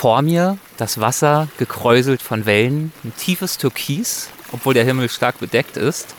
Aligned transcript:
Vor 0.00 0.22
mir 0.22 0.58
das 0.76 1.00
Wasser 1.00 1.48
gekräuselt 1.58 2.22
von 2.22 2.46
Wellen, 2.46 2.92
ein 3.02 3.12
tiefes 3.16 3.58
Türkis, 3.58 4.28
obwohl 4.52 4.72
der 4.72 4.84
Himmel 4.84 5.08
stark 5.08 5.40
bedeckt 5.40 5.76
ist. 5.76 6.14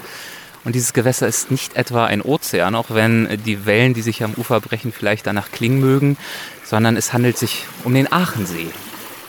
Und 0.66 0.76
dieses 0.76 0.92
Gewässer 0.92 1.30
ist 1.30 1.50
nicht 1.50 1.78
etwa 1.78 2.04
ein 2.04 2.22
Ozean, 2.22 2.76
auch 2.76 2.88
wenn 2.90 3.42
die 3.46 3.66
Wellen, 3.66 3.94
die 3.94 4.02
sich 4.02 4.22
am 4.22 4.34
Ufer 4.34 4.60
brechen, 4.60 4.92
vielleicht 4.92 5.28
danach 5.28 5.50
klingen 5.54 5.80
mögen, 5.80 6.18
sondern 6.66 6.98
es 6.98 7.14
handelt 7.14 7.38
sich 7.38 7.64
um 7.86 7.94
den 7.94 8.12
Aachensee. 8.12 8.68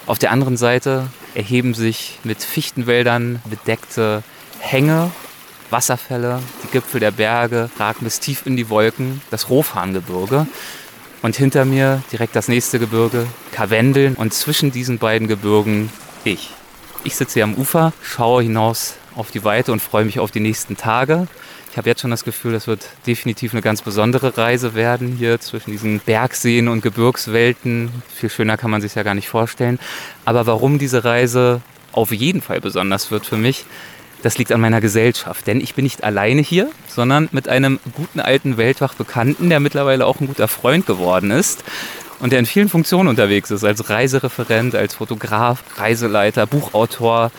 Auf 0.06 0.18
der 0.18 0.32
anderen 0.32 0.56
Seite 0.56 1.06
erheben 1.36 1.72
sich 1.72 2.18
mit 2.24 2.42
Fichtenwäldern 2.42 3.40
bedeckte 3.44 4.24
Hänge, 4.58 5.12
Wasserfälle, 5.70 6.40
die 6.64 6.72
Gipfel 6.72 6.98
der 6.98 7.12
Berge 7.12 7.70
ragen 7.78 8.02
bis 8.02 8.18
tief 8.18 8.46
in 8.46 8.56
die 8.56 8.68
Wolken, 8.68 9.22
das 9.30 9.48
Rofhahngebirge. 9.48 10.48
Und 11.23 11.37
hinter 11.37 11.64
mir 11.64 12.02
direkt 12.11 12.34
das 12.34 12.48
nächste 12.48 12.79
Gebirge, 12.79 13.27
Karwendeln. 13.52 14.15
Und 14.15 14.33
zwischen 14.33 14.73
diesen 14.73 14.98
beiden 14.98 15.28
Gebirgen 15.28 15.91
ich. 16.24 16.51
Ich 17.05 17.16
sitze 17.16 17.34
hier 17.34 17.45
am 17.45 17.55
Ufer, 17.55 17.92
schaue 18.02 18.42
hinaus 18.42 18.95
auf 19.16 19.30
die 19.30 19.45
Weite 19.45 19.73
und 19.73 19.80
freue 19.80 20.05
mich 20.05 20.19
auf 20.19 20.30
die 20.30 20.41
nächsten 20.41 20.77
Tage. 20.77 21.27
Ich 21.70 21.78
habe 21.78 21.88
jetzt 21.88 22.01
schon 22.01 22.11
das 22.11 22.25
Gefühl, 22.25 22.52
das 22.52 22.66
wird 22.66 22.88
definitiv 23.06 23.52
eine 23.52 23.62
ganz 23.62 23.80
besondere 23.80 24.37
Reise 24.37 24.75
werden 24.75 25.16
hier 25.16 25.38
zwischen 25.41 25.70
diesen 25.70 26.01
Bergseen 26.01 26.69
und 26.69 26.83
Gebirgswelten. 26.83 27.91
Viel 28.12 28.28
schöner 28.28 28.56
kann 28.56 28.70
man 28.70 28.80
sich 28.80 28.97
ja 28.97 29.02
gar 29.02 29.14
nicht 29.14 29.28
vorstellen. 29.28 29.78
Aber 30.25 30.47
warum 30.47 30.78
diese 30.78 31.05
Reise 31.05 31.61
auf 31.92 32.12
jeden 32.12 32.42
Fall 32.42 32.61
besonders 32.61 33.11
wird 33.11 33.25
für 33.25 33.37
mich, 33.37 33.64
das 34.23 34.38
liegt 34.38 34.52
an 34.52 34.60
meiner 34.60 34.80
Gesellschaft. 34.80 35.47
Denn 35.47 35.60
ich 35.60 35.74
bin 35.74 35.84
nicht 35.84 36.05
alleine 36.05 36.41
hier, 36.41 36.70
sondern 36.88 37.28
mit 37.33 37.48
einem 37.48 37.80
guten 37.95 38.20
alten 38.20 38.56
Weltwach-Bekannten, 38.56 39.48
der 39.48 39.61
mittlerweile 39.61 40.06
auch 40.06 40.20
ein 40.20 40.27
guter 40.27 40.48
Freund 40.48 40.87
geworden 40.87 41.30
ist 41.30 41.65
und 42.20 42.33
der 42.33 42.38
in 42.38 42.47
vielen 42.47 42.69
Funktionen 42.69 43.09
unterwegs 43.09 43.51
ist. 43.51 43.64
Als 43.64 43.88
Reisereferent, 43.88 44.75
als 44.75 44.95
Fotograf, 44.95 45.62
Reiseleiter, 45.77 46.47
Buchautor, 46.47 47.31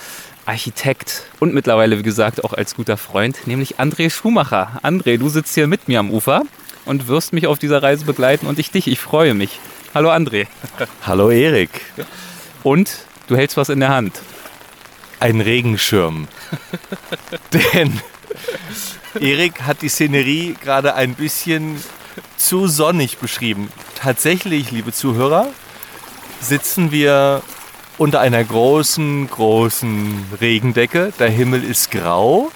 Architekt 0.45 1.23
und 1.39 1.53
mittlerweile, 1.53 1.99
wie 1.99 2.03
gesagt, 2.03 2.43
auch 2.43 2.53
als 2.53 2.75
guter 2.75 2.97
Freund, 2.97 3.37
nämlich 3.45 3.79
André 3.79 4.09
Schumacher. 4.09 4.79
André, 4.83 5.17
du 5.17 5.29
sitzt 5.29 5.53
hier 5.53 5.67
mit 5.67 5.87
mir 5.87 5.99
am 5.99 6.11
Ufer 6.11 6.43
und 6.85 7.07
wirst 7.07 7.31
mich 7.31 7.47
auf 7.47 7.59
dieser 7.59 7.83
Reise 7.83 8.05
begleiten 8.05 8.47
und 8.47 8.57
ich 8.57 8.71
dich. 8.71 8.87
Ich 8.87 8.99
freue 8.99 9.33
mich. 9.35 9.59
Hallo 9.93 10.09
André. 10.09 10.47
Hallo 11.05 11.29
Erik. 11.29 11.69
Und 12.63 12.91
du 13.27 13.35
hältst 13.35 13.55
was 13.55 13.69
in 13.69 13.79
der 13.79 13.89
Hand. 13.89 14.21
Ein 15.21 15.39
Regenschirm. 15.39 16.27
Denn 17.53 18.01
Erik 19.19 19.61
hat 19.61 19.83
die 19.83 19.89
Szenerie 19.89 20.55
gerade 20.59 20.95
ein 20.95 21.13
bisschen 21.13 21.81
zu 22.37 22.67
sonnig 22.67 23.19
beschrieben. 23.19 23.71
Tatsächlich, 23.93 24.71
liebe 24.71 24.91
Zuhörer, 24.91 25.49
sitzen 26.39 26.91
wir 26.91 27.43
unter 27.99 28.19
einer 28.19 28.43
großen, 28.43 29.29
großen 29.29 30.25
Regendecke. 30.41 31.13
Der 31.19 31.29
Himmel 31.29 31.63
ist 31.63 31.91
grau. 31.91 32.51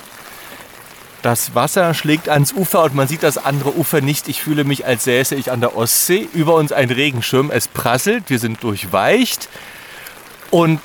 Das 1.22 1.54
Wasser 1.54 1.94
schlägt 1.94 2.30
ans 2.30 2.52
Ufer 2.52 2.82
und 2.82 2.96
man 2.96 3.08
sieht 3.08 3.22
das 3.22 3.38
andere 3.38 3.76
Ufer 3.78 4.02
nicht. 4.02 4.28
Ich 4.28 4.42
fühle 4.42 4.64
mich, 4.64 4.88
als 4.88 5.04
säße 5.04 5.36
ich 5.36 5.52
an 5.52 5.60
der 5.62 5.78
Ostsee. 5.78 6.28
Über 6.34 6.56
uns 6.56 6.72
ein 6.72 6.90
Regenschirm. 6.90 7.52
Es 7.52 7.68
prasselt, 7.68 8.24
wir 8.32 8.40
sind 8.40 8.64
durchweicht. 8.64 9.50
Und 10.50 10.82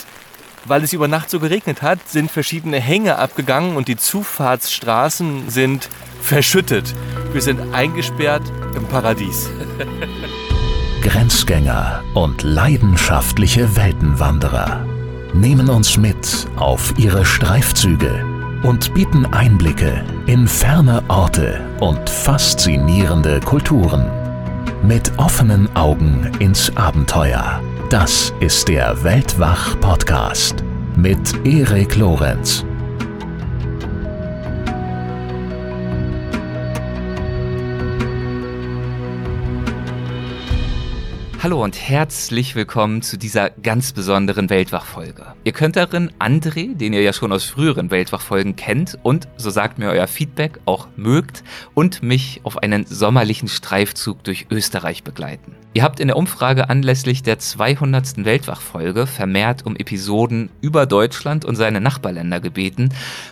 weil 0.65 0.85
es 0.85 0.93
über 0.93 1.09
Nacht 1.09 1.31
so 1.31 1.41
geregnet 1.41 1.83
hat, 1.83 2.09
sind 2.09 2.31
verschiedene 2.31 2.81
Hänge 2.81 3.17
abgegangen 3.17 3.77
und 3.77 3.89
die 3.89 3.97
Zufahrtsstraßen 3.97 5.51
sind 5.51 5.89
verschüttet. 6.21 6.95
Wir 7.33 7.43
sind 7.43 7.75
eingesperrt 7.75 8.43
im 8.77 8.85
Paradies. 8.87 9.49
Grenzgänger 11.03 12.03
und 12.15 12.43
leidenschaftliche 12.43 13.75
Weltenwanderer 13.75 14.85
nehmen 15.33 15.71
uns 15.71 15.97
mit 15.97 16.47
auf 16.57 16.93
ihre 16.99 17.25
Streifzüge 17.25 18.25
und 18.63 18.93
bieten 18.95 19.27
Einblicke 19.27 20.05
in 20.27 20.47
ferne 20.47 21.03
Orte 21.09 21.61
und 21.81 22.11
faszinierende 22.11 23.41
Kulturen. 23.41 24.11
Mit 24.83 25.19
offenen 25.19 25.75
Augen 25.75 26.31
ins 26.39 26.77
Abenteuer. 26.77 27.63
Das 27.91 28.33
ist 28.39 28.69
der 28.69 29.03
Weltwach-Podcast 29.03 30.63
mit 30.97 31.45
Erik 31.45 31.97
Lorenz. 31.97 32.65
Hallo 41.43 41.65
und 41.65 41.81
herzlich 41.81 42.55
willkommen 42.55 43.01
zu 43.01 43.17
dieser 43.17 43.49
ganz 43.49 43.93
besonderen 43.93 44.51
Weltwachfolge. 44.51 45.25
Ihr 45.43 45.53
könnt 45.53 45.77
darin 45.77 46.11
André, 46.19 46.77
den 46.77 46.93
ihr 46.93 47.01
ja 47.01 47.15
schon 47.15 47.33
aus 47.33 47.45
früheren 47.45 47.91
Weltwachfolgen 47.91 48.57
kennt 48.57 48.99
und, 49.05 49.27
so 49.39 49.49
sagt 49.49 49.79
mir 49.79 49.89
euer 49.89 50.07
Feedback, 50.07 50.61
auch 50.67 50.89
mögt 50.97 51.43
und 51.73 52.03
mich 52.03 52.43
auf 52.43 52.59
einen 52.59 52.85
sommerlichen 52.85 53.49
Streifzug 53.49 54.23
durch 54.23 54.49
Österreich 54.51 55.03
begleiten. 55.03 55.55
Ihr 55.73 55.83
habt 55.83 55.99
in 55.99 56.09
der 56.09 56.19
Umfrage 56.19 56.69
anlässlich 56.69 57.23
der 57.23 57.39
200. 57.39 58.27
Weltwachfolge 58.27 59.07
vermehrt 59.07 59.65
um 59.65 59.77
Episoden 59.77 60.51
über 60.61 60.85
Deutschland 60.85 61.47
und 61.47 61.57
seine 61.57 61.81
Nachbarländer 61.81 62.41
gebeten 62.41 62.91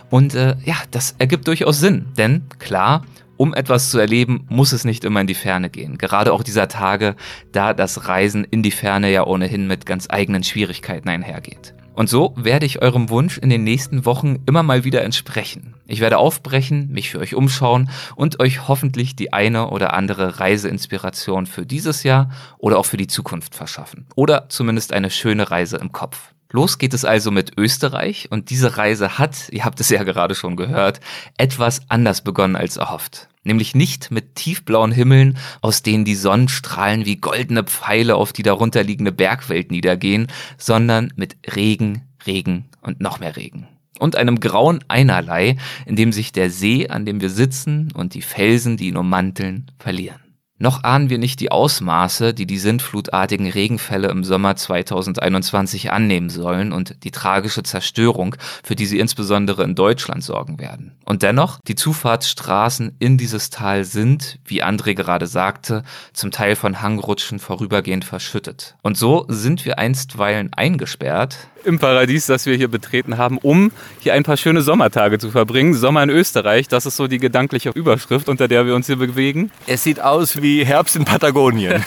und 0.09 0.33
äh, 0.33 0.55
ja, 0.65 0.77
das 0.89 1.13
ergibt 1.19 1.47
durchaus 1.47 1.79
Sinn, 1.79 2.07
denn 2.17 2.45
klar, 2.57 3.03
um 3.39 3.53
etwas 3.53 3.89
zu 3.89 3.99
erleben, 3.99 4.45
muss 4.49 4.73
es 4.73 4.83
nicht 4.83 5.05
immer 5.05 5.21
in 5.21 5.27
die 5.27 5.33
Ferne 5.33 5.69
gehen. 5.69 5.97
Gerade 5.97 6.33
auch 6.33 6.43
dieser 6.43 6.67
Tage, 6.67 7.15
da 7.53 7.73
das 7.73 8.09
Reisen 8.09 8.43
in 8.43 8.63
die 8.63 8.71
Ferne 8.71 9.09
ja 9.09 9.25
ohnehin 9.25 9.65
mit 9.65 9.85
ganz 9.85 10.07
eigenen 10.09 10.43
Schwierigkeiten 10.43 11.07
einhergeht. 11.07 11.73
Und 11.93 12.09
so 12.09 12.33
werde 12.35 12.65
ich 12.65 12.81
eurem 12.81 13.09
Wunsch 13.09 13.37
in 13.37 13.49
den 13.49 13.63
nächsten 13.63 14.05
Wochen 14.05 14.43
immer 14.45 14.61
mal 14.61 14.83
wieder 14.83 15.03
entsprechen. 15.03 15.75
Ich 15.87 16.01
werde 16.01 16.17
aufbrechen, 16.17 16.89
mich 16.91 17.09
für 17.09 17.19
euch 17.19 17.33
umschauen 17.33 17.89
und 18.17 18.41
euch 18.41 18.67
hoffentlich 18.67 19.15
die 19.15 19.31
eine 19.31 19.69
oder 19.69 19.93
andere 19.93 20.41
Reiseinspiration 20.41 21.45
für 21.45 21.65
dieses 21.65 22.03
Jahr 22.03 22.31
oder 22.57 22.77
auch 22.77 22.85
für 22.85 22.97
die 22.97 23.07
Zukunft 23.07 23.55
verschaffen. 23.55 24.05
Oder 24.15 24.49
zumindest 24.49 24.91
eine 24.91 25.11
schöne 25.11 25.49
Reise 25.49 25.77
im 25.77 25.93
Kopf. 25.93 26.33
Los 26.51 26.77
geht 26.77 26.95
es 26.95 27.05
also 27.05 27.29
mit 27.29 27.57
Österreich 27.57 28.27
und 28.31 28.49
diese 28.49 28.75
Reise 28.75 29.17
hat, 29.19 29.49
ihr 29.51 29.63
habt 29.63 29.79
es 29.79 29.89
ja 29.89 30.03
gerade 30.03 30.35
schon 30.35 30.55
gehört, 30.55 30.99
etwas 31.37 31.83
anders 31.89 32.21
begonnen 32.21 32.55
als 32.55 32.77
erhofft. 32.77 33.28
Nämlich 33.43 33.73
nicht 33.73 34.11
mit 34.11 34.35
tiefblauen 34.35 34.91
Himmeln, 34.91 35.37
aus 35.61 35.81
denen 35.81 36.05
die 36.05 36.15
Sonnenstrahlen 36.15 37.05
wie 37.05 37.17
goldene 37.17 37.63
Pfeile 37.63 38.15
auf 38.15 38.33
die 38.33 38.43
darunterliegende 38.43 39.11
Bergwelt 39.11 39.71
niedergehen, 39.71 40.27
sondern 40.57 41.13
mit 41.15 41.37
Regen, 41.55 42.03
Regen 42.25 42.65
und 42.81 42.99
noch 42.99 43.19
mehr 43.19 43.35
Regen 43.35 43.67
und 43.99 44.15
einem 44.15 44.39
grauen 44.39 44.79
Einerlei, 44.87 45.57
in 45.85 45.95
dem 45.95 46.11
sich 46.11 46.31
der 46.31 46.49
See, 46.49 46.87
an 46.87 47.05
dem 47.05 47.21
wir 47.21 47.29
sitzen, 47.29 47.91
und 47.93 48.13
die 48.13 48.21
Felsen, 48.21 48.77
die 48.77 48.87
ihn 48.87 48.97
ummanteln, 48.97 49.69
verlieren. 49.77 50.28
Noch 50.61 50.83
ahnen 50.83 51.09
wir 51.09 51.17
nicht 51.17 51.39
die 51.39 51.51
Ausmaße, 51.51 52.33
die 52.33 52.45
die 52.45 52.57
sintflutartigen 52.59 53.49
Regenfälle 53.49 54.09
im 54.09 54.25
Sommer 54.25 54.57
2021 54.57 55.91
annehmen 55.91 56.29
sollen 56.29 56.73
und 56.73 57.03
die 57.05 57.11
tragische 57.11 57.63
Zerstörung, 57.63 58.35
für 58.61 58.75
die 58.75 58.85
sie 58.85 58.99
insbesondere 58.99 59.63
in 59.63 59.73
Deutschland 59.73 60.21
sorgen 60.21 60.59
werden. 60.59 60.97
Und 61.05 61.23
dennoch, 61.23 61.59
die 61.65 61.75
Zufahrtsstraßen 61.75 62.97
in 62.99 63.17
dieses 63.17 63.49
Tal 63.49 63.85
sind, 63.85 64.39
wie 64.43 64.61
André 64.61 64.95
gerade 64.95 65.27
sagte, 65.27 65.83
zum 66.11 66.29
Teil 66.29 66.57
von 66.57 66.81
Hangrutschen 66.81 67.39
vorübergehend 67.39 68.03
verschüttet. 68.03 68.75
Und 68.81 68.97
so 68.97 69.25
sind 69.29 69.63
wir 69.63 69.79
einstweilen 69.79 70.51
eingesperrt, 70.53 71.37
im 71.63 71.79
Paradies, 71.79 72.25
das 72.25 72.45
wir 72.45 72.55
hier 72.55 72.67
betreten 72.67 73.17
haben, 73.17 73.37
um 73.37 73.71
hier 73.99 74.13
ein 74.13 74.23
paar 74.23 74.37
schöne 74.37 74.61
Sommertage 74.61 75.19
zu 75.19 75.31
verbringen. 75.31 75.73
Sommer 75.73 76.03
in 76.03 76.09
Österreich, 76.09 76.67
das 76.67 76.85
ist 76.85 76.95
so 76.95 77.07
die 77.07 77.17
gedankliche 77.17 77.69
Überschrift, 77.69 78.29
unter 78.29 78.47
der 78.47 78.65
wir 78.65 78.75
uns 78.75 78.87
hier 78.87 78.95
bewegen. 78.95 79.51
Es 79.67 79.83
sieht 79.83 79.99
aus 79.99 80.41
wie 80.41 80.65
Herbst 80.65 80.95
in 80.95 81.05
Patagonien. 81.05 81.83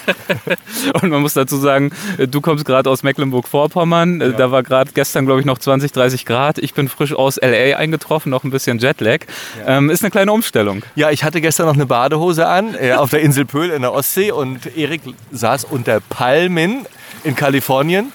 Und 1.03 1.11
man 1.11 1.23
muss 1.23 1.35
dazu 1.35 1.57
sagen, 1.57 1.91
du 2.19 2.41
kommst 2.41 2.65
gerade 2.65 2.91
aus 2.91 3.03
Mecklenburg-Vorpommern. 3.03 4.21
Ja. 4.21 4.29
Da 4.31 4.51
war 4.51 4.63
gerade 4.63 4.93
gestern, 4.93 5.27
glaube 5.27 5.41
ich, 5.41 5.47
noch 5.47 5.59
20, 5.59 5.93
30 5.93 6.27
Grad. 6.27 6.59
Ich 6.59 6.75
bin 6.75 6.89
frisch 6.89 7.13
aus 7.15 7.37
LA 7.37 7.77
eingetroffen, 7.77 8.31
noch 8.31 8.45
ein 8.45 8.51
bisschen 8.51 8.79
Jetlag. 8.79 9.21
Ja. 9.59 9.79
Ähm, 9.79 9.91
ist 9.91 10.03
eine 10.03 10.11
kleine 10.11 10.33
Umstellung. 10.33 10.83
Ja, 10.95 11.11
ich 11.11 11.25
hatte 11.25 11.41
gestern 11.41 11.67
noch 11.67 11.75
eine 11.75 11.87
Badehose 11.87 12.47
an 12.47 12.75
äh, 12.75 12.93
auf 12.93 13.11
der 13.11 13.21
Insel 13.21 13.45
Pöhl 13.45 13.71
in 13.71 13.83
der 13.83 13.93
Ostsee 13.93 14.31
und 14.33 14.77
Erik 14.77 15.03
saß 15.31 15.65
unter 15.65 16.01
Palmen 16.01 16.87
in 17.25 17.37
Kalifornien 17.37 18.13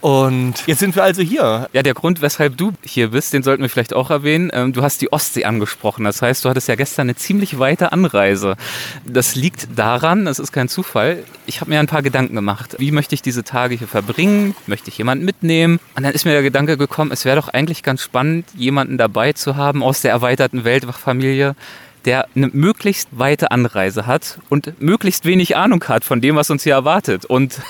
und 0.00 0.54
jetzt 0.66 0.80
sind 0.80 0.94
wir 0.94 1.02
also 1.02 1.22
hier. 1.22 1.68
Ja, 1.72 1.82
der 1.82 1.94
Grund, 1.94 2.20
weshalb 2.20 2.56
du 2.56 2.72
hier 2.84 3.08
bist, 3.08 3.32
den 3.32 3.42
sollten 3.42 3.62
wir 3.62 3.68
vielleicht 3.68 3.94
auch 3.94 4.10
erwähnen. 4.10 4.50
Ähm, 4.52 4.72
du 4.72 4.82
hast 4.82 5.00
die 5.00 5.12
Ostsee 5.12 5.44
angesprochen. 5.44 6.04
Das 6.04 6.22
heißt, 6.22 6.44
du 6.44 6.48
hattest 6.48 6.68
ja 6.68 6.74
gestern 6.74 7.06
eine 7.06 7.16
ziemlich 7.16 7.58
weite 7.58 7.92
Anreise. 7.92 8.56
Das 9.04 9.34
liegt 9.34 9.68
daran, 9.76 10.26
es 10.26 10.38
ist 10.38 10.52
kein 10.52 10.68
Zufall. 10.68 11.24
Ich 11.46 11.60
habe 11.60 11.70
mir 11.70 11.80
ein 11.80 11.86
paar 11.86 12.02
Gedanken 12.02 12.34
gemacht. 12.34 12.76
Wie 12.78 12.90
möchte 12.90 13.14
ich 13.14 13.22
diese 13.22 13.42
Tage 13.42 13.74
hier 13.74 13.88
verbringen? 13.88 14.54
Möchte 14.66 14.90
ich 14.90 14.98
jemanden 14.98 15.24
mitnehmen? 15.24 15.80
Und 15.94 16.02
dann 16.02 16.12
ist 16.12 16.24
mir 16.24 16.32
der 16.32 16.42
Gedanke 16.42 16.76
gekommen, 16.76 17.10
es 17.10 17.24
wäre 17.24 17.36
doch 17.36 17.48
eigentlich 17.48 17.82
ganz 17.82 18.02
spannend, 18.02 18.46
jemanden 18.54 18.98
dabei 18.98 19.32
zu 19.32 19.56
haben 19.56 19.82
aus 19.82 20.02
der 20.02 20.10
erweiterten 20.10 20.64
Weltwachfamilie, 20.64 21.56
der 22.06 22.28
eine 22.34 22.48
möglichst 22.48 23.08
weite 23.10 23.50
Anreise 23.50 24.06
hat 24.06 24.38
und 24.48 24.80
möglichst 24.80 25.24
wenig 25.24 25.56
Ahnung 25.56 25.82
hat 25.88 26.04
von 26.04 26.20
dem, 26.20 26.36
was 26.36 26.50
uns 26.50 26.62
hier 26.62 26.74
erwartet. 26.74 27.24
Und 27.24 27.60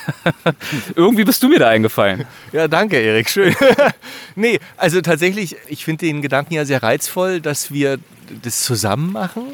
irgendwie 0.94 1.24
bist 1.24 1.42
du 1.42 1.48
mir 1.48 1.58
da 1.58 1.68
eingefallen. 1.68 2.26
Ja, 2.52 2.68
danke, 2.68 2.98
Erik. 2.98 3.30
Schön. 3.30 3.56
nee, 4.36 4.60
also 4.76 5.00
tatsächlich, 5.00 5.56
ich 5.68 5.84
finde 5.84 6.04
den 6.06 6.20
Gedanken 6.20 6.54
ja 6.54 6.66
sehr 6.66 6.82
reizvoll, 6.82 7.40
dass 7.40 7.72
wir 7.72 7.98
das 8.42 8.62
zusammen 8.62 9.12
machen. 9.12 9.44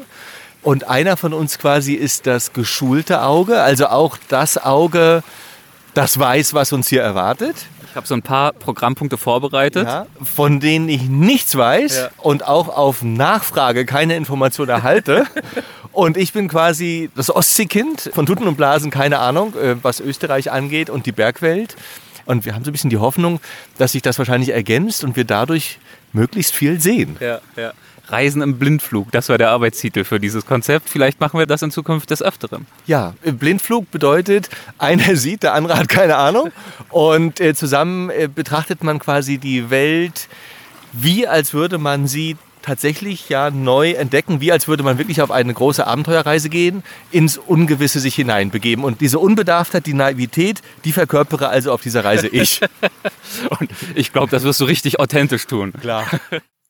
Und 0.61 0.87
einer 0.87 1.17
von 1.17 1.33
uns 1.33 1.57
quasi 1.57 1.93
ist 1.93 2.27
das 2.27 2.53
geschulte 2.53 3.21
Auge, 3.21 3.61
also 3.61 3.87
auch 3.87 4.17
das 4.27 4.57
Auge, 4.57 5.23
das 5.93 6.19
weiß, 6.19 6.53
was 6.53 6.73
uns 6.73 6.87
hier 6.87 7.01
erwartet. 7.01 7.55
Ich 7.93 7.95
habe 7.95 8.07
so 8.07 8.15
ein 8.15 8.23
paar 8.23 8.53
Programmpunkte 8.53 9.17
vorbereitet. 9.19 9.87
Ja, 9.87 10.07
von 10.23 10.59
denen 10.59 10.89
ich 10.89 11.03
nichts 11.03 11.55
weiß 11.55 11.97
Ja. 11.97 12.09
und 12.17 12.43
auch 12.43 12.67
auf 12.75 13.03
Nachfrage 13.03 13.85
keine 13.85 14.15
Information 14.15 14.67
erhalte. 14.67 15.27
und 15.91 16.17
ich 16.17 16.33
bin 16.33 16.47
quasi 16.47 17.11
das 17.15 17.29
Ostseekind 17.29 18.09
von 18.11 18.25
Tuten 18.25 18.47
und 18.47 18.57
Blasen, 18.57 18.89
keine 18.89 19.19
Ahnung, 19.19 19.53
äh, 19.55 19.75
was 19.83 19.99
Österreich 19.99 20.51
angeht 20.51 20.89
und 20.89 21.05
die 21.05 21.11
Bergwelt. 21.11 21.75
Und 22.25 22.45
wir 22.45 22.55
haben 22.55 22.63
so 22.63 22.71
ein 22.71 22.73
bisschen 22.73 22.89
die 22.89 22.97
Hoffnung, 22.97 23.39
dass 23.77 23.91
sich 23.91 24.01
das 24.01 24.17
wahrscheinlich 24.17 24.49
ergänzt 24.49 25.03
und 25.03 25.15
wir 25.15 25.25
dadurch 25.25 25.77
möglichst 26.13 26.55
viel 26.55 26.81
sehen. 26.81 27.17
Ja, 27.19 27.41
ja. 27.55 27.73
Reisen 28.07 28.41
im 28.41 28.59
Blindflug, 28.59 29.11
das 29.11 29.29
war 29.29 29.37
der 29.37 29.49
Arbeitstitel 29.49 30.03
für 30.03 30.19
dieses 30.19 30.45
Konzept. 30.45 30.89
Vielleicht 30.89 31.19
machen 31.19 31.39
wir 31.39 31.45
das 31.45 31.61
in 31.61 31.71
Zukunft 31.71 32.09
des 32.09 32.21
Öfteren. 32.21 32.65
Ja, 32.85 33.13
Blindflug 33.23 33.89
bedeutet, 33.91 34.49
einer 34.77 35.15
sieht, 35.15 35.43
der 35.43 35.53
andere 35.53 35.77
hat 35.77 35.89
keine 35.89 36.17
Ahnung. 36.17 36.51
Und 36.89 37.39
äh, 37.39 37.53
zusammen 37.53 38.09
äh, 38.09 38.27
betrachtet 38.33 38.83
man 38.83 38.99
quasi 38.99 39.37
die 39.37 39.69
Welt, 39.69 40.27
wie 40.91 41.27
als 41.27 41.53
würde 41.53 41.77
man 41.77 42.07
sie 42.07 42.37
tatsächlich 42.63 43.29
ja 43.29 43.51
neu 43.51 43.91
entdecken, 43.91 44.41
wie 44.41 44.51
als 44.51 44.67
würde 44.67 44.83
man 44.83 44.97
wirklich 44.97 45.21
auf 45.21 45.29
eine 45.29 45.53
große 45.53 45.85
Abenteuerreise 45.85 46.49
gehen, 46.49 46.83
ins 47.11 47.37
Ungewisse 47.37 47.99
sich 47.99 48.15
hineinbegeben. 48.15 48.83
Und 48.83 49.01
diese 49.01 49.19
Unbedarftheit, 49.19 49.85
die 49.85 49.93
Naivität, 49.93 50.61
die 50.85 50.93
verkörpere 50.93 51.49
also 51.49 51.71
auf 51.71 51.81
dieser 51.81 52.03
Reise 52.03 52.27
ich. 52.27 52.61
Und 53.59 53.69
ich 53.95 54.11
glaube, 54.11 54.31
das 54.31 54.43
wirst 54.43 54.59
du 54.61 54.65
richtig 54.65 54.99
authentisch 54.99 55.45
tun. 55.45 55.73
Klar. 55.73 56.07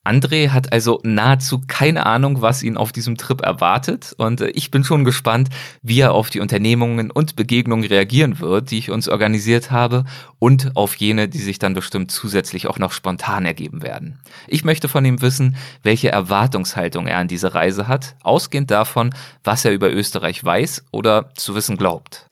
André 0.03 0.49
hat 0.49 0.73
also 0.73 0.99
nahezu 1.03 1.61
keine 1.65 2.05
Ahnung, 2.05 2.41
was 2.41 2.61
ihn 2.61 2.75
auf 2.75 2.91
diesem 2.91 3.17
Trip 3.17 3.41
erwartet. 3.41 4.13
Und 4.17 4.41
äh, 4.41 4.49
ich 4.49 4.69
bin 4.69 4.83
schon 4.83 5.05
gespannt, 5.05 5.49
wie 5.81 6.01
er 6.01 6.13
auf 6.13 6.29
die 6.29 6.41
Unternehmungen 6.41 7.09
und 7.09 7.35
Begegnungen 7.35 7.85
reagieren 7.85 8.39
wird, 8.39 8.71
die 8.71 8.79
ich 8.79 8.91
uns 8.91 9.07
organisiert 9.07 9.71
habe 9.71 10.03
und 10.39 10.75
auf 10.75 10.95
jene, 10.95 11.29
die 11.29 11.39
sich 11.39 11.57
dann 11.57 11.73
bestimmt 11.73 12.11
zusätzlich 12.11 12.67
auch 12.67 12.79
noch 12.79 12.91
spontan 12.91 13.45
ergeben 13.45 13.81
werden. 13.81 14.19
Ich 14.47 14.65
möchte 14.65 14.89
von 14.89 15.05
ihm 15.05 15.21
wissen, 15.21 15.55
welche 15.83 16.09
Erwartungshaltung 16.09 17.07
er 17.07 17.19
an 17.19 17.29
diese 17.29 17.53
Reise 17.53 17.87
hat, 17.87 18.15
ausgehend 18.23 18.71
davon, 18.71 19.15
was 19.43 19.63
er 19.63 19.71
über 19.71 19.89
Österreich 19.89 20.43
weiß 20.43 20.83
oder 20.91 21.29
zu 21.35 21.55
wissen 21.55 21.77
glaubt. 21.77 22.27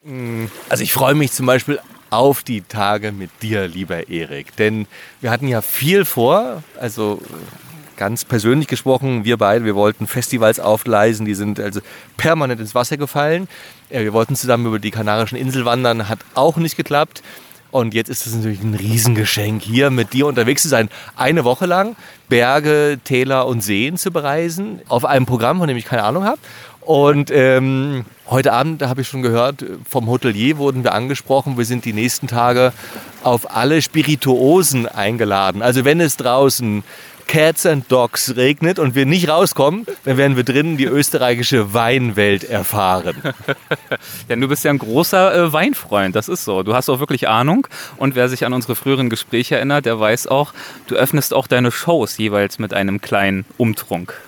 Also 0.70 0.84
ich 0.84 0.92
freue 0.92 1.16
mich 1.16 1.32
zum 1.32 1.46
Beispiel 1.46 1.80
auf 2.12 2.44
die 2.44 2.62
Tage 2.62 3.12
mit 3.12 3.31
dir, 3.42 3.68
lieber 3.68 4.10
Erik. 4.10 4.56
Denn 4.58 4.86
wir 5.22 5.31
hatten 5.31 5.48
ja 5.48 5.62
viel 5.62 6.06
vor. 6.06 6.62
Also 6.80 7.19
ganz 7.98 8.25
persönlich 8.25 8.68
gesprochen, 8.68 9.25
wir 9.25 9.38
beide, 9.38 9.66
wir 9.66 9.75
wollten 9.75 10.08
Festivals 10.08 10.60
aufgleisen, 10.60 11.25
die 11.25 11.36
sind 11.36 11.60
also 11.60 11.81
permanent 12.18 12.60
ins 12.60 12.75
Wasser 12.75 12.98
gefallen. 12.98 13.48
Äh, 13.90 14.04
Wir 14.04 14.13
wollten 14.13 14.36
zusammen 14.36 14.66
über 14.66 14.80
die 14.80 14.92
Kanarischen 14.92 15.38
Inseln 15.38 15.66
wandern, 15.66 16.10
hat 16.10 16.19
auch 16.34 16.58
nicht 16.58 16.78
geklappt. 16.78 17.22
Und 17.72 17.94
jetzt 17.94 18.10
ist 18.10 18.28
es 18.28 18.36
natürlich 18.36 18.62
ein 18.62 18.74
Riesengeschenk, 18.74 19.62
hier 19.62 19.92
mit 19.92 20.12
dir 20.12 20.28
unterwegs 20.28 20.62
zu 20.62 20.68
sein. 20.68 20.90
Eine 21.16 21.46
Woche 21.46 21.66
lang 21.66 21.96
Berge, 22.28 23.00
Täler 23.04 23.48
und 23.48 23.62
Seen 23.62 23.98
zu 23.98 24.12
bereisen. 24.12 24.81
Auf 24.90 25.06
einem 25.06 25.25
Programm, 25.25 25.60
von 25.60 25.69
dem 25.69 25.78
ich 25.78 25.86
keine 25.86 26.04
Ahnung 26.04 26.25
habe. 26.25 26.40
Und 26.81 27.30
ähm, 27.31 28.06
heute 28.30 28.54
Abend, 28.54 28.81
da 28.81 28.89
habe 28.89 29.01
ich 29.01 29.07
schon 29.07 29.22
gehört, 29.22 29.63
vom 29.88 30.07
Hotelier 30.07 30.57
wurden 30.57 30.83
wir 30.83 30.94
angesprochen. 30.94 31.57
Wir 31.57 31.66
sind 31.66 31.86
die 31.86 31.94
nächsten 31.94 32.28
Tage 32.28 32.74
auf 33.24 33.56
alle 33.56 33.81
Spirituosen 33.81 34.88
eingeladen. 34.88 35.62
Also 35.62 35.86
wenn 35.86 36.01
es 36.01 36.18
draußen 36.18 36.83
Cats 37.28 37.66
and 37.66 37.89
Dogs 37.89 38.36
regnet 38.36 38.78
und 38.78 38.94
wir 38.95 39.06
nicht 39.06 39.30
rauskommen, 39.30 39.86
dann 40.04 40.18
werden 40.18 40.36
wir 40.36 40.44
drinnen 40.44 40.75
die 40.75 40.86
österreichische 40.86 41.74
Weinwelt 41.74 42.44
erfahren. 42.44 43.16
Denn 44.30 44.42
du 44.42 44.50
bist 44.50 44.66
ja 44.66 44.72
ein 44.72 44.80
großer 44.80 45.34
äh, 45.34 45.54
Weinfreund, 45.54 46.16
das 46.16 46.27
ist 46.27 46.44
so. 46.44 46.63
Du 46.63 46.74
hast 46.74 46.89
auch 46.89 47.00
wirklich 47.00 47.30
Ahnung. 47.30 47.68
Und 47.95 48.16
wer 48.16 48.27
sich 48.27 48.45
an 48.45 48.51
unsere 48.51 48.75
früheren 48.75 49.10
Gespräche 49.10 49.56
erinnert, 49.56 49.86
der 49.86 49.98
weiß 50.00 50.27
auch, 50.27 50.54
du 50.88 50.95
öffnest 50.95 51.34
auch 51.34 51.48
deine 51.48 51.72
Shows 51.72 52.18
jeweils 52.18 52.60
mit 52.60 52.74
einem 52.74 53.00
kleinen 53.00 53.45
Umtrunk. 53.57 54.19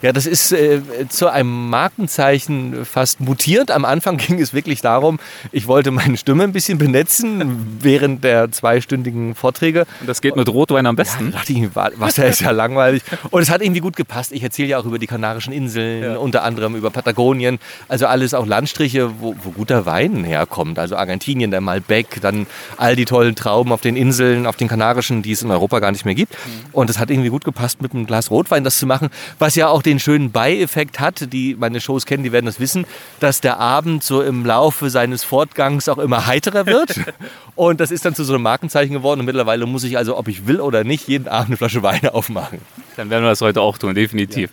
Ja, 0.00 0.12
das 0.12 0.26
ist 0.26 0.52
äh, 0.52 0.80
zu 1.08 1.28
einem 1.28 1.70
Markenzeichen 1.70 2.84
fast 2.84 3.20
mutiert. 3.20 3.70
Am 3.72 3.84
Anfang 3.84 4.16
ging 4.18 4.40
es 4.40 4.54
wirklich 4.54 4.80
darum, 4.80 5.18
ich 5.52 5.66
wollte 5.66 5.90
meine 5.90 6.16
Stimme 6.16 6.44
ein 6.44 6.52
bisschen 6.52 6.78
benetzen 6.78 7.78
während 7.80 8.22
der 8.22 8.50
zweistündigen 8.52 9.34
Vorträge. 9.34 9.86
Und 10.00 10.08
das 10.08 10.20
geht 10.20 10.36
mit 10.36 10.48
Rotwein 10.48 10.86
am 10.86 10.94
besten. 10.96 11.32
dachte 11.32 11.52
ich, 11.52 11.74
wa- 11.74 11.90
Wasser 11.96 12.26
ist 12.26 12.40
ja 12.40 12.50
langweilig. 12.52 13.02
Und 13.30 13.42
es 13.42 13.50
hat 13.50 13.60
irgendwie 13.60 13.80
gut 13.80 13.96
gepasst. 13.96 14.32
Ich 14.32 14.42
erzähle 14.42 14.68
ja 14.68 14.78
auch 14.78 14.84
über 14.84 14.98
die 15.00 15.06
Kanarischen 15.08 15.52
Inseln, 15.52 16.02
Ja. 16.02 16.16
unter 16.18 16.44
anderem 16.44 16.76
über 16.76 16.90
Patagonien. 16.90 17.58
Also 17.88 18.06
alles 18.06 18.34
auch 18.34 18.46
Landstriche, 18.46 19.10
wo, 19.20 19.34
wo 19.42 19.50
guter 19.50 19.84
Wein 19.86 20.22
herkommt. 20.24 20.78
Also 20.78 20.96
Argentinien, 20.96 21.50
der 21.50 21.60
Malbec, 21.60 22.20
dann 22.20 22.46
all 22.76 22.94
die 22.94 23.04
tollen 23.04 23.34
Trauben 23.34 23.72
auf 23.72 23.80
den 23.80 23.96
Inseln, 23.96 24.46
auf 24.46 24.56
den 24.56 24.68
Kanarischen, 24.68 25.22
die 25.22 25.32
es 25.32 25.42
in 25.42 25.50
Europa 25.50 25.80
gar 25.80 25.90
nicht 25.90 26.04
mehr 26.04 26.14
gibt. 26.14 26.36
Und 26.72 26.88
es 26.88 26.98
hat 26.98 27.10
irgendwie 27.10 27.30
gut 27.30 27.44
gepasst, 27.44 27.82
mit 27.82 27.92
einem 27.92 28.06
Glas 28.06 28.30
Rotwein 28.30 28.62
das 28.62 28.78
zu 28.78 28.86
machen, 28.86 29.08
was 29.40 29.56
ja 29.56 29.68
auch 29.68 29.82
den 29.88 29.98
schönen 29.98 30.30
Beieffekt 30.30 31.00
hat, 31.00 31.32
die 31.32 31.56
meine 31.58 31.80
Shows 31.80 32.04
kennen, 32.04 32.22
die 32.22 32.32
werden 32.32 32.46
das 32.46 32.60
wissen, 32.60 32.84
dass 33.20 33.40
der 33.40 33.58
Abend 33.58 34.04
so 34.04 34.22
im 34.22 34.44
Laufe 34.44 34.90
seines 34.90 35.24
Fortgangs 35.24 35.88
auch 35.88 35.98
immer 35.98 36.26
heiterer 36.26 36.66
wird. 36.66 37.00
Und 37.56 37.80
das 37.80 37.90
ist 37.90 38.04
dann 38.04 38.14
zu 38.14 38.22
so 38.24 38.34
einem 38.34 38.42
Markenzeichen 38.42 38.92
geworden. 38.92 39.20
Und 39.20 39.26
mittlerweile 39.26 39.66
muss 39.66 39.84
ich 39.84 39.96
also, 39.96 40.16
ob 40.16 40.28
ich 40.28 40.46
will 40.46 40.60
oder 40.60 40.84
nicht, 40.84 41.08
jeden 41.08 41.26
Abend 41.26 41.48
eine 41.48 41.56
Flasche 41.56 41.82
Wein 41.82 42.06
aufmachen. 42.08 42.60
Dann 42.96 43.10
werden 43.10 43.24
wir 43.24 43.30
das 43.30 43.40
heute 43.40 43.62
auch 43.62 43.78
tun, 43.78 43.94
definitiv. 43.94 44.50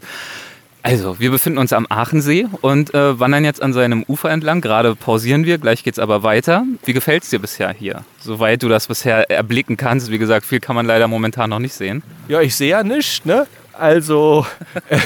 Also, 0.82 1.20
wir 1.20 1.32
befinden 1.32 1.58
uns 1.58 1.74
am 1.74 1.88
Aachensee 1.90 2.46
und 2.62 2.94
äh, 2.94 3.20
wandern 3.20 3.44
jetzt 3.44 3.60
an 3.62 3.74
seinem 3.74 4.04
Ufer 4.08 4.30
entlang. 4.30 4.62
Gerade 4.62 4.96
pausieren 4.96 5.44
wir, 5.44 5.58
gleich 5.58 5.84
geht's 5.84 5.98
aber 5.98 6.22
weiter. 6.22 6.64
Wie 6.86 6.94
gefällt 6.94 7.24
es 7.24 7.32
dir 7.32 7.40
bisher 7.40 7.74
hier? 7.74 8.06
Soweit 8.20 8.62
du 8.62 8.70
das 8.70 8.86
bisher 8.86 9.32
erblicken 9.32 9.78
kannst. 9.78 10.12
Wie 10.12 10.20
gesagt, 10.20 10.46
viel 10.46 10.60
kann 10.60 10.76
man 10.76 10.86
leider 10.86 11.08
momentan 11.08 11.50
noch 11.50 11.58
nicht 11.58 11.74
sehen. 11.74 12.04
Ja, 12.28 12.40
ich 12.40 12.56
sehe 12.56 12.70
ja 12.70 12.84
nichts, 12.84 13.26
ne? 13.26 13.48
Also 13.78 14.46
äh, 14.90 15.00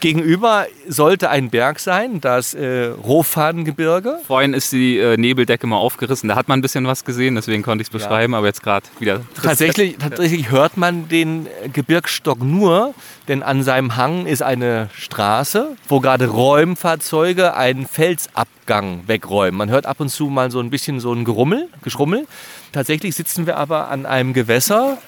gegenüber 0.00 0.66
sollte 0.88 1.30
ein 1.30 1.50
Berg 1.50 1.78
sein, 1.80 2.20
das 2.20 2.54
äh, 2.54 2.86
Rohfadengebirge. 2.86 4.18
Vorhin 4.26 4.54
ist 4.54 4.72
die 4.72 4.98
äh, 4.98 5.16
Nebeldecke 5.16 5.66
mal 5.66 5.76
aufgerissen. 5.76 6.28
Da 6.28 6.36
hat 6.36 6.48
man 6.48 6.58
ein 6.58 6.62
bisschen 6.62 6.86
was 6.86 7.04
gesehen, 7.04 7.34
deswegen 7.34 7.62
konnte 7.62 7.82
ich 7.82 7.88
es 7.88 7.92
beschreiben, 7.92 8.34
aber 8.34 8.46
jetzt 8.46 8.62
gerade 8.62 8.86
wieder. 8.98 9.20
Tatsächlich, 9.42 9.96
tatsächlich 9.98 10.50
hört 10.50 10.76
man 10.76 11.08
den 11.08 11.46
äh, 11.46 11.68
Gebirgsstock 11.68 12.42
nur, 12.42 12.94
denn 13.28 13.42
an 13.42 13.62
seinem 13.62 13.96
Hang 13.96 14.26
ist 14.26 14.42
eine 14.42 14.90
Straße, 14.94 15.76
wo 15.88 16.00
gerade 16.00 16.26
Räumfahrzeuge 16.26 17.54
einen 17.54 17.86
Felsabgang 17.86 19.02
wegräumen. 19.06 19.56
Man 19.56 19.70
hört 19.70 19.86
ab 19.86 20.00
und 20.00 20.08
zu 20.08 20.26
mal 20.26 20.50
so 20.50 20.60
ein 20.60 20.70
bisschen 20.70 21.00
so 21.00 21.12
ein 21.12 21.24
Gerummel, 21.24 21.68
Geschrummel. 21.82 22.26
Tatsächlich 22.72 23.14
sitzen 23.14 23.46
wir 23.46 23.56
aber 23.56 23.88
an 23.88 24.04
einem 24.04 24.32
Gewässer, 24.32 24.98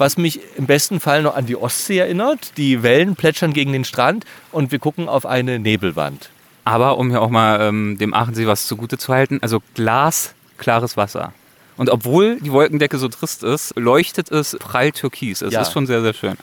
was 0.00 0.16
mich 0.16 0.40
im 0.56 0.66
besten 0.66 0.98
Fall 0.98 1.22
noch 1.22 1.36
an 1.36 1.46
die 1.46 1.56
Ostsee 1.56 1.98
erinnert. 1.98 2.56
Die 2.56 2.82
Wellen 2.82 3.14
plätschern 3.16 3.52
gegen 3.52 3.72
den 3.72 3.84
Strand 3.84 4.24
und 4.50 4.72
wir 4.72 4.78
gucken 4.80 5.08
auf 5.08 5.26
eine 5.26 5.58
Nebelwand. 5.58 6.30
Aber 6.64 6.98
um 6.98 7.10
hier 7.10 7.22
auch 7.22 7.30
mal 7.30 7.60
ähm, 7.60 7.96
dem 7.98 8.12
Aachensee 8.14 8.46
was 8.46 8.66
zugute 8.66 8.98
zu 8.98 9.12
halten, 9.12 9.38
also 9.42 9.60
glasklares 9.74 10.96
Wasser. 10.96 11.32
Und 11.76 11.88
obwohl 11.88 12.38
die 12.40 12.52
Wolkendecke 12.52 12.98
so 12.98 13.08
trist 13.08 13.42
ist, 13.44 13.72
leuchtet 13.76 14.30
es 14.30 14.56
prall 14.58 14.92
türkis. 14.92 15.40
Es 15.40 15.52
Ja. 15.54 15.62
ist 15.62 15.72
schon 15.72 15.86
sehr, 15.86 16.02
sehr 16.02 16.12
schön. 16.14 16.36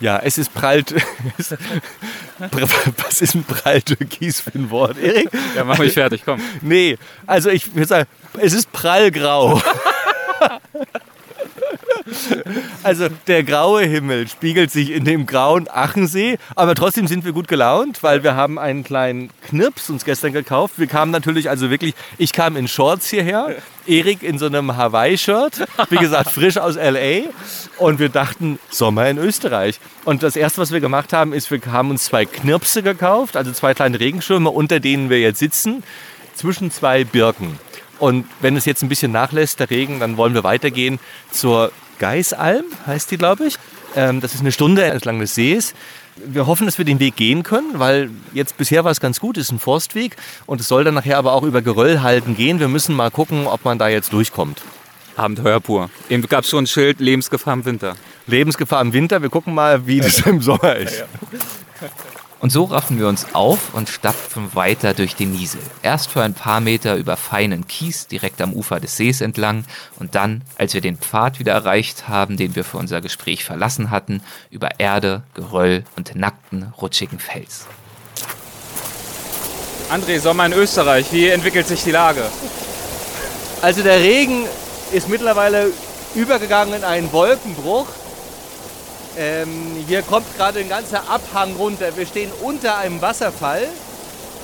Ja, 0.00 0.18
es 0.18 0.36
ist 0.36 0.52
prall. 0.52 0.82
Was 3.06 3.22
ist 3.22 3.34
ein 3.34 3.44
prall 3.44 3.80
türkis 3.82 4.40
für 4.40 4.50
ein 4.58 4.68
Wort, 4.70 4.98
Erik? 4.98 5.28
Ja, 5.56 5.64
mach 5.64 5.78
mich 5.78 5.92
fertig, 5.94 6.22
komm. 6.24 6.40
Nee, 6.60 6.98
also 7.26 7.50
ich 7.50 7.74
würde 7.74 7.86
sagen, 7.86 8.08
es 8.38 8.52
ist 8.52 8.72
prallgrau. 8.72 9.60
Also 12.82 13.08
der 13.28 13.44
graue 13.44 13.84
Himmel 13.84 14.26
spiegelt 14.28 14.70
sich 14.70 14.90
in 14.90 15.04
dem 15.04 15.26
grauen 15.26 15.68
Achensee, 15.68 16.38
aber 16.56 16.74
trotzdem 16.74 17.06
sind 17.06 17.24
wir 17.24 17.32
gut 17.32 17.46
gelaunt, 17.46 18.02
weil 18.02 18.24
wir 18.24 18.34
haben 18.34 18.58
einen 18.58 18.82
kleinen 18.82 19.30
Knirps 19.48 19.88
uns 19.88 20.04
gestern 20.04 20.32
gekauft. 20.32 20.74
Wir 20.78 20.88
kamen 20.88 21.12
natürlich 21.12 21.48
also 21.48 21.70
wirklich, 21.70 21.94
ich 22.18 22.32
kam 22.32 22.56
in 22.56 22.66
Shorts 22.66 23.08
hierher, 23.08 23.54
Erik 23.86 24.22
in 24.22 24.38
so 24.38 24.46
einem 24.46 24.76
Hawaii-Shirt, 24.76 25.66
wie 25.90 25.96
gesagt 25.96 26.30
frisch 26.30 26.58
aus 26.58 26.76
LA 26.76 27.28
und 27.78 27.98
wir 27.98 28.08
dachten 28.08 28.58
Sommer 28.70 29.08
in 29.08 29.18
Österreich. 29.18 29.78
Und 30.04 30.22
das 30.22 30.36
erste, 30.36 30.60
was 30.60 30.72
wir 30.72 30.80
gemacht 30.80 31.12
haben, 31.12 31.32
ist, 31.32 31.50
wir 31.50 31.60
haben 31.66 31.90
uns 31.90 32.04
zwei 32.06 32.24
Knirpse 32.24 32.82
gekauft, 32.82 33.36
also 33.36 33.52
zwei 33.52 33.74
kleine 33.74 34.00
Regenschirme, 34.00 34.50
unter 34.50 34.80
denen 34.80 35.08
wir 35.10 35.20
jetzt 35.20 35.38
sitzen, 35.38 35.82
zwischen 36.34 36.70
zwei 36.70 37.04
Birken. 37.04 37.58
Und 37.98 38.26
wenn 38.40 38.56
es 38.56 38.64
jetzt 38.64 38.82
ein 38.82 38.88
bisschen 38.88 39.12
nachlässt, 39.12 39.60
der 39.60 39.70
Regen, 39.70 40.00
dann 40.00 40.16
wollen 40.16 40.34
wir 40.34 40.42
weitergehen 40.42 40.98
zur 41.30 41.70
Geisalm, 42.02 42.64
heißt 42.84 43.12
die, 43.12 43.16
glaube 43.16 43.46
ich. 43.46 43.54
Ähm, 43.94 44.20
das 44.20 44.34
ist 44.34 44.40
eine 44.40 44.50
Stunde 44.50 44.82
entlang 44.82 45.20
des 45.20 45.36
Sees. 45.36 45.72
Wir 46.16 46.48
hoffen, 46.48 46.66
dass 46.66 46.76
wir 46.76 46.84
den 46.84 46.98
Weg 46.98 47.14
gehen 47.14 47.44
können, 47.44 47.78
weil 47.78 48.10
jetzt 48.34 48.56
bisher 48.56 48.82
war 48.82 48.90
es 48.90 48.98
ganz 48.98 49.20
gut, 49.20 49.36
ist 49.36 49.52
ein 49.52 49.60
Forstweg 49.60 50.16
und 50.44 50.60
es 50.60 50.66
soll 50.66 50.82
dann 50.82 50.94
nachher 50.94 51.16
aber 51.16 51.32
auch 51.32 51.44
über 51.44 51.62
Geröllhalden 51.62 52.36
gehen. 52.36 52.58
Wir 52.58 52.66
müssen 52.66 52.96
mal 52.96 53.12
gucken, 53.12 53.46
ob 53.46 53.64
man 53.64 53.78
da 53.78 53.86
jetzt 53.86 54.12
durchkommt. 54.12 54.62
Abenteuer 55.14 55.60
pur. 55.60 55.90
Eben 56.08 56.26
gab 56.26 56.42
es 56.42 56.50
schon 56.50 56.64
ein 56.64 56.66
Schild, 56.66 56.98
Lebensgefahr 56.98 57.54
im 57.54 57.64
Winter. 57.64 57.94
Lebensgefahr 58.26 58.82
im 58.82 58.92
Winter, 58.92 59.22
wir 59.22 59.30
gucken 59.30 59.54
mal, 59.54 59.86
wie 59.86 60.00
das 60.00 60.26
im 60.26 60.42
Sommer 60.42 60.74
ist. 60.74 61.04
Und 62.42 62.50
so 62.50 62.64
raffen 62.64 62.98
wir 62.98 63.06
uns 63.06 63.36
auf 63.36 63.72
und 63.72 63.88
stapfen 63.88 64.52
weiter 64.56 64.94
durch 64.94 65.14
den 65.14 65.30
Niesel. 65.30 65.60
Erst 65.84 66.10
für 66.10 66.22
ein 66.22 66.34
paar 66.34 66.60
Meter 66.60 66.96
über 66.96 67.16
feinen 67.16 67.68
Kies 67.68 68.08
direkt 68.08 68.42
am 68.42 68.52
Ufer 68.52 68.80
des 68.80 68.96
Sees 68.96 69.20
entlang 69.20 69.64
und 70.00 70.16
dann, 70.16 70.42
als 70.58 70.74
wir 70.74 70.80
den 70.80 70.96
Pfad 70.96 71.38
wieder 71.38 71.52
erreicht 71.52 72.08
haben, 72.08 72.36
den 72.36 72.56
wir 72.56 72.64
für 72.64 72.78
unser 72.78 73.00
Gespräch 73.00 73.44
verlassen 73.44 73.92
hatten, 73.92 74.22
über 74.50 74.80
Erde, 74.80 75.22
Geröll 75.34 75.84
und 75.96 76.16
nackten, 76.16 76.72
rutschigen 76.80 77.20
Fels. 77.20 77.66
André, 79.88 80.18
Sommer 80.18 80.46
in 80.46 80.52
Österreich, 80.52 81.12
wie 81.12 81.28
entwickelt 81.28 81.68
sich 81.68 81.84
die 81.84 81.92
Lage? 81.92 82.24
Also 83.60 83.84
der 83.84 84.00
Regen 84.00 84.46
ist 84.90 85.08
mittlerweile 85.08 85.70
übergegangen 86.16 86.74
in 86.74 86.82
einen 86.82 87.12
Wolkenbruch. 87.12 87.86
Ähm, 89.16 89.84
hier 89.86 90.02
kommt 90.02 90.26
gerade 90.36 90.60
ein 90.60 90.68
ganzer 90.68 91.08
Abhang 91.08 91.54
runter. 91.56 91.94
Wir 91.96 92.06
stehen 92.06 92.30
unter 92.42 92.78
einem 92.78 93.00
Wasserfall, 93.02 93.68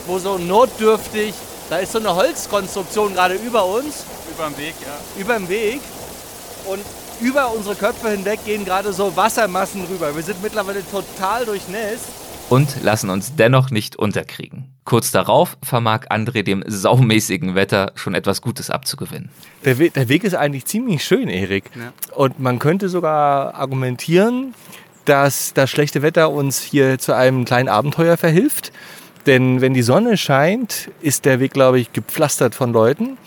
wo 0.07 0.19
so 0.19 0.37
notdürftig, 0.39 1.35
da 1.71 1.79
ist 1.79 1.93
so 1.93 1.99
eine 1.99 2.15
Holzkonstruktion 2.15 3.15
gerade 3.15 3.35
über 3.35 3.65
uns, 3.65 4.05
Über 4.31 4.47
dem 4.49 4.59
Weg, 4.59 4.75
ja. 4.81 5.21
über 5.21 5.35
dem 5.35 5.49
Weg. 5.49 5.81
Und 6.67 6.85
über 7.21 7.51
unsere 7.53 7.75
Köpfe 7.75 8.11
hinweg 8.11 8.45
gehen 8.45 8.65
gerade 8.65 8.93
so 8.93 9.17
Wassermassen 9.17 9.85
rüber. 9.87 10.15
Wir 10.15 10.23
sind 10.23 10.43
mittlerweile 10.43 10.83
total 10.91 11.47
durchnässt. 11.47 12.05
Und 12.51 12.83
lassen 12.83 13.11
uns 13.11 13.37
dennoch 13.37 13.71
nicht 13.71 13.97
unterkriegen. 13.97 14.65
Kurz 14.85 15.11
darauf 15.11 15.59
vermag 15.63 16.07
André 16.09 16.43
dem 16.43 16.65
saumäßigen 16.67 17.55
Wetter 17.55 17.93
schon 17.95 18.15
etwas 18.15 18.41
Gutes 18.41 18.71
abzugewinnen. 18.71 19.29
Der 19.67 19.79
Weg, 19.79 19.93
der 19.93 20.09
Weg 20.09 20.25
ist 20.25 20.35
eigentlich 20.35 20.65
ziemlich 20.65 21.05
schön, 21.05 21.29
Erik. 21.29 21.65
Ja. 21.75 21.93
Und 22.15 22.41
man 22.41 22.59
könnte 22.59 22.89
sogar 22.89 23.55
argumentieren, 23.55 24.55
dass 25.05 25.53
das 25.53 25.69
schlechte 25.69 26.01
Wetter 26.01 26.31
uns 26.31 26.63
hier 26.63 26.99
zu 26.99 27.15
einem 27.15 27.45
kleinen 27.45 27.69
Abenteuer 27.69 28.17
verhilft. 28.17 28.73
Denn 29.27 29.61
wenn 29.61 29.75
die 29.75 29.83
Sonne 29.83 30.17
scheint, 30.17 30.91
ist 31.03 31.27
der 31.27 31.41
Weg, 31.41 31.53
glaube 31.53 31.79
ich, 31.79 31.93
gepflastert 31.93 32.55
von 32.55 32.73
Leuten. 32.73 33.19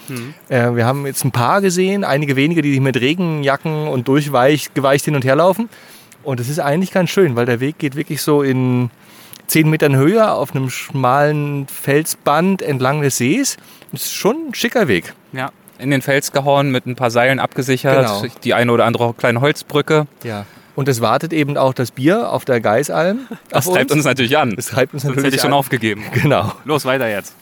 Äh, 0.50 0.76
wir 0.76 0.88
haben 0.88 1.06
jetzt 1.06 1.24
ein 1.26 1.32
paar 1.32 1.62
gesehen, 1.62 2.04
einige 2.04 2.36
wenige, 2.36 2.64
die 2.64 2.80
mit 2.80 3.00
Regenjacken 3.00 3.88
und 3.88 4.08
durchweicht 4.08 4.74
geweicht 4.74 5.06
hin 5.06 5.16
und 5.16 5.24
her 5.24 5.36
laufen. 5.36 5.70
Und 6.24 6.40
es 6.40 6.50
ist 6.50 6.60
eigentlich 6.60 6.92
ganz 6.92 7.12
schön, 7.12 7.36
weil 7.36 7.46
der 7.46 7.60
Weg 7.60 7.78
geht 7.78 7.96
wirklich 7.96 8.24
so 8.24 8.42
in 8.42 8.90
10 9.52 9.70
Metern 9.70 9.98
Höhe 9.98 10.32
auf 10.32 10.56
einem 10.56 10.70
schmalen 10.70 11.68
Felsband 11.68 12.62
entlang 12.62 13.02
des 13.02 13.18
Sees. 13.18 13.58
Das 13.92 14.04
ist 14.04 14.14
schon 14.14 14.48
ein 14.48 14.54
schicker 14.54 14.88
Weg. 14.88 15.14
Ja, 15.34 15.52
in 15.78 15.92
den 15.92 16.02
Fels 16.02 16.32
gehauen, 16.32 16.72
mit 16.72 16.86
ein 16.86 16.96
paar 16.96 17.12
Seilen 17.12 17.38
abgesichert, 17.38 18.08
Genau. 18.22 18.34
die 18.46 18.54
eine 18.54 18.72
oder 18.72 18.86
andere 18.86 19.14
kleine 19.14 19.42
Holzbrücke. 19.42 20.08
Ja. 20.24 20.46
Und 20.78 20.88
es 20.88 21.02
wartet 21.02 21.34
eben 21.34 21.58
auch 21.58 21.74
das 21.74 21.92
Bier 21.92 22.32
auf 22.32 22.46
der 22.46 22.62
Geisalm. 22.62 23.28
Das 23.50 23.66
treibt 23.66 23.92
uns 23.92 24.06
natürlich 24.06 24.38
an. 24.38 24.56
Das 24.56 24.68
treibt 24.68 24.94
uns 24.94 25.04
Sonst 25.04 25.16
natürlich 25.18 25.28
hätte 25.28 25.36
ich 25.36 25.42
schon 25.42 25.52
an. 25.52 25.58
aufgegeben. 25.60 26.06
Genau. 26.14 26.54
Los, 26.64 26.86
weiter 26.86 27.10
jetzt. 27.10 27.36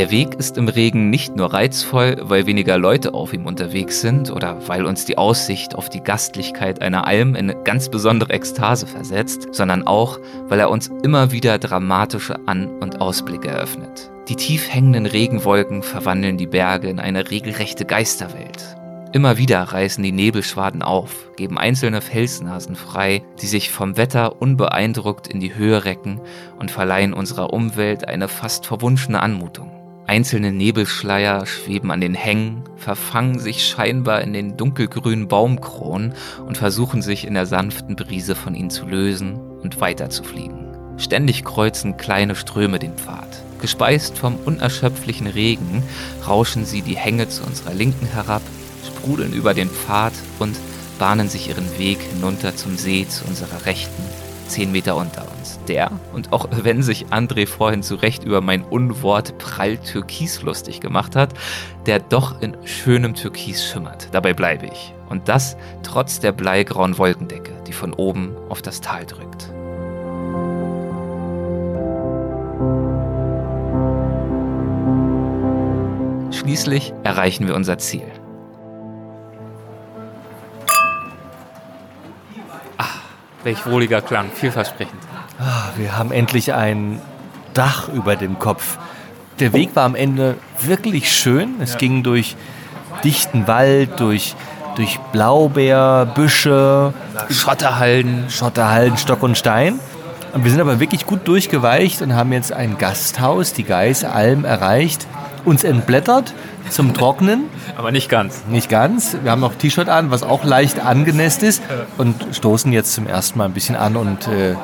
Der 0.00 0.10
Weg 0.10 0.36
ist 0.36 0.56
im 0.56 0.68
Regen 0.68 1.10
nicht 1.10 1.36
nur 1.36 1.52
reizvoll, 1.52 2.16
weil 2.22 2.46
weniger 2.46 2.78
Leute 2.78 3.12
auf 3.12 3.34
ihm 3.34 3.44
unterwegs 3.44 4.00
sind 4.00 4.30
oder 4.30 4.66
weil 4.66 4.86
uns 4.86 5.04
die 5.04 5.18
Aussicht 5.18 5.74
auf 5.74 5.90
die 5.90 6.00
Gastlichkeit 6.00 6.80
einer 6.80 7.06
Alm 7.06 7.34
in 7.34 7.52
ganz 7.64 7.90
besondere 7.90 8.32
Ekstase 8.32 8.86
versetzt, 8.86 9.48
sondern 9.52 9.86
auch, 9.86 10.18
weil 10.48 10.58
er 10.58 10.70
uns 10.70 10.90
immer 11.02 11.32
wieder 11.32 11.58
dramatische 11.58 12.48
An- 12.48 12.78
und 12.80 13.02
Ausblicke 13.02 13.48
eröffnet. 13.48 14.10
Die 14.30 14.36
tief 14.36 14.72
hängenden 14.72 15.04
Regenwolken 15.04 15.82
verwandeln 15.82 16.38
die 16.38 16.46
Berge 16.46 16.88
in 16.88 16.98
eine 16.98 17.30
regelrechte 17.30 17.84
Geisterwelt. 17.84 18.78
Immer 19.12 19.36
wieder 19.36 19.60
reißen 19.60 20.02
die 20.02 20.12
Nebelschwaden 20.12 20.80
auf, 20.80 21.28
geben 21.36 21.58
einzelne 21.58 22.00
Felsnasen 22.00 22.74
frei, 22.74 23.22
die 23.42 23.46
sich 23.46 23.70
vom 23.70 23.98
Wetter 23.98 24.40
unbeeindruckt 24.40 25.28
in 25.28 25.40
die 25.40 25.54
Höhe 25.54 25.84
recken 25.84 26.22
und 26.58 26.70
verleihen 26.70 27.12
unserer 27.12 27.52
Umwelt 27.52 28.08
eine 28.08 28.28
fast 28.28 28.64
verwunschene 28.64 29.20
Anmutung. 29.20 29.79
Einzelne 30.10 30.50
Nebelschleier 30.50 31.46
schweben 31.46 31.92
an 31.92 32.00
den 32.00 32.14
Hängen, 32.14 32.64
verfangen 32.76 33.38
sich 33.38 33.64
scheinbar 33.64 34.22
in 34.22 34.32
den 34.32 34.56
dunkelgrünen 34.56 35.28
Baumkronen 35.28 36.14
und 36.44 36.58
versuchen 36.58 37.00
sich 37.00 37.24
in 37.24 37.34
der 37.34 37.46
sanften 37.46 37.94
Brise 37.94 38.34
von 38.34 38.56
ihnen 38.56 38.70
zu 38.70 38.86
lösen 38.86 39.36
und 39.62 39.80
weiterzufliegen. 39.80 40.66
Ständig 40.96 41.44
kreuzen 41.44 41.96
kleine 41.96 42.34
Ströme 42.34 42.80
den 42.80 42.94
Pfad. 42.94 43.28
Gespeist 43.60 44.18
vom 44.18 44.34
unerschöpflichen 44.34 45.28
Regen 45.28 45.84
rauschen 46.26 46.64
sie 46.64 46.82
die 46.82 46.96
Hänge 46.96 47.28
zu 47.28 47.44
unserer 47.44 47.72
Linken 47.72 48.06
herab, 48.06 48.42
sprudeln 48.84 49.32
über 49.32 49.54
den 49.54 49.70
Pfad 49.70 50.14
und 50.40 50.56
bahnen 50.98 51.28
sich 51.28 51.50
ihren 51.50 51.78
Weg 51.78 52.00
hinunter 52.00 52.56
zum 52.56 52.76
See 52.76 53.06
zu 53.06 53.26
unserer 53.26 53.64
Rechten, 53.64 54.02
zehn 54.50 54.72
Meter 54.72 54.96
unter 54.96 55.22
uns. 55.38 55.58
Der, 55.68 55.90
und 56.12 56.32
auch 56.32 56.48
wenn 56.50 56.82
sich 56.82 57.06
André 57.06 57.46
vorhin 57.46 57.82
zu 57.82 57.94
Recht 57.94 58.24
über 58.24 58.40
mein 58.40 58.62
Unwort 58.62 59.38
prall 59.38 59.78
Türkis 59.78 60.42
lustig 60.42 60.80
gemacht 60.80 61.16
hat, 61.16 61.32
der 61.86 62.00
doch 62.00 62.42
in 62.42 62.56
schönem 62.64 63.14
Türkis 63.14 63.64
schimmert. 63.64 64.08
Dabei 64.12 64.34
bleibe 64.34 64.66
ich. 64.66 64.92
Und 65.08 65.28
das 65.28 65.56
trotz 65.82 66.20
der 66.20 66.32
bleigrauen 66.32 66.98
Wolkendecke, 66.98 67.52
die 67.66 67.72
von 67.72 67.92
oben 67.94 68.36
auf 68.48 68.62
das 68.62 68.80
Tal 68.80 69.06
drückt. 69.06 69.50
Schließlich 76.32 76.92
erreichen 77.02 77.46
wir 77.46 77.54
unser 77.54 77.78
Ziel. 77.78 78.19
Welch 83.44 83.66
wohliger 83.66 84.00
Klang, 84.02 84.30
vielversprechend. 84.32 85.00
Ah, 85.38 85.70
Wir 85.76 85.96
haben 85.96 86.12
endlich 86.12 86.52
ein 86.52 87.00
Dach 87.54 87.88
über 87.88 88.16
dem 88.16 88.38
Kopf. 88.38 88.78
Der 89.38 89.52
Weg 89.52 89.74
war 89.74 89.84
am 89.84 89.94
Ende 89.94 90.36
wirklich 90.60 91.10
schön. 91.10 91.54
Es 91.60 91.78
ging 91.78 92.02
durch 92.02 92.36
dichten 93.04 93.46
Wald, 93.46 93.98
durch, 93.98 94.34
durch 94.76 94.98
Blaubeerbüsche, 95.12 96.92
Schotterhalden, 97.30 98.28
Schotterhalden, 98.28 98.98
Stock 98.98 99.22
und 99.22 99.38
Stein. 99.38 99.80
Und 100.32 100.44
wir 100.44 100.50
sind 100.50 100.60
aber 100.60 100.78
wirklich 100.78 101.06
gut 101.06 101.26
durchgeweicht 101.26 102.02
und 102.02 102.14
haben 102.14 102.32
jetzt 102.32 102.52
ein 102.52 102.78
Gasthaus, 102.78 103.52
die 103.52 103.64
Geisalm, 103.64 104.44
erreicht, 104.44 105.06
uns 105.44 105.64
entblättert 105.64 106.34
zum 106.68 106.94
Trocknen. 106.94 107.44
aber 107.76 107.92
nicht 107.92 108.08
ganz. 108.08 108.44
Nicht 108.48 108.68
ganz. 108.68 109.16
Wir 109.22 109.30
haben 109.30 109.40
noch 109.40 109.54
T-Shirt 109.54 109.88
an, 109.88 110.10
was 110.10 110.22
auch 110.22 110.44
leicht 110.44 110.84
angenässt 110.84 111.42
ist 111.42 111.62
und 111.98 112.14
stoßen 112.32 112.72
jetzt 112.72 112.94
zum 112.94 113.06
ersten 113.06 113.38
Mal 113.38 113.46
ein 113.46 113.52
bisschen 113.52 113.76
an 113.76 113.96
und, 113.96 114.28
äh, 114.28 114.54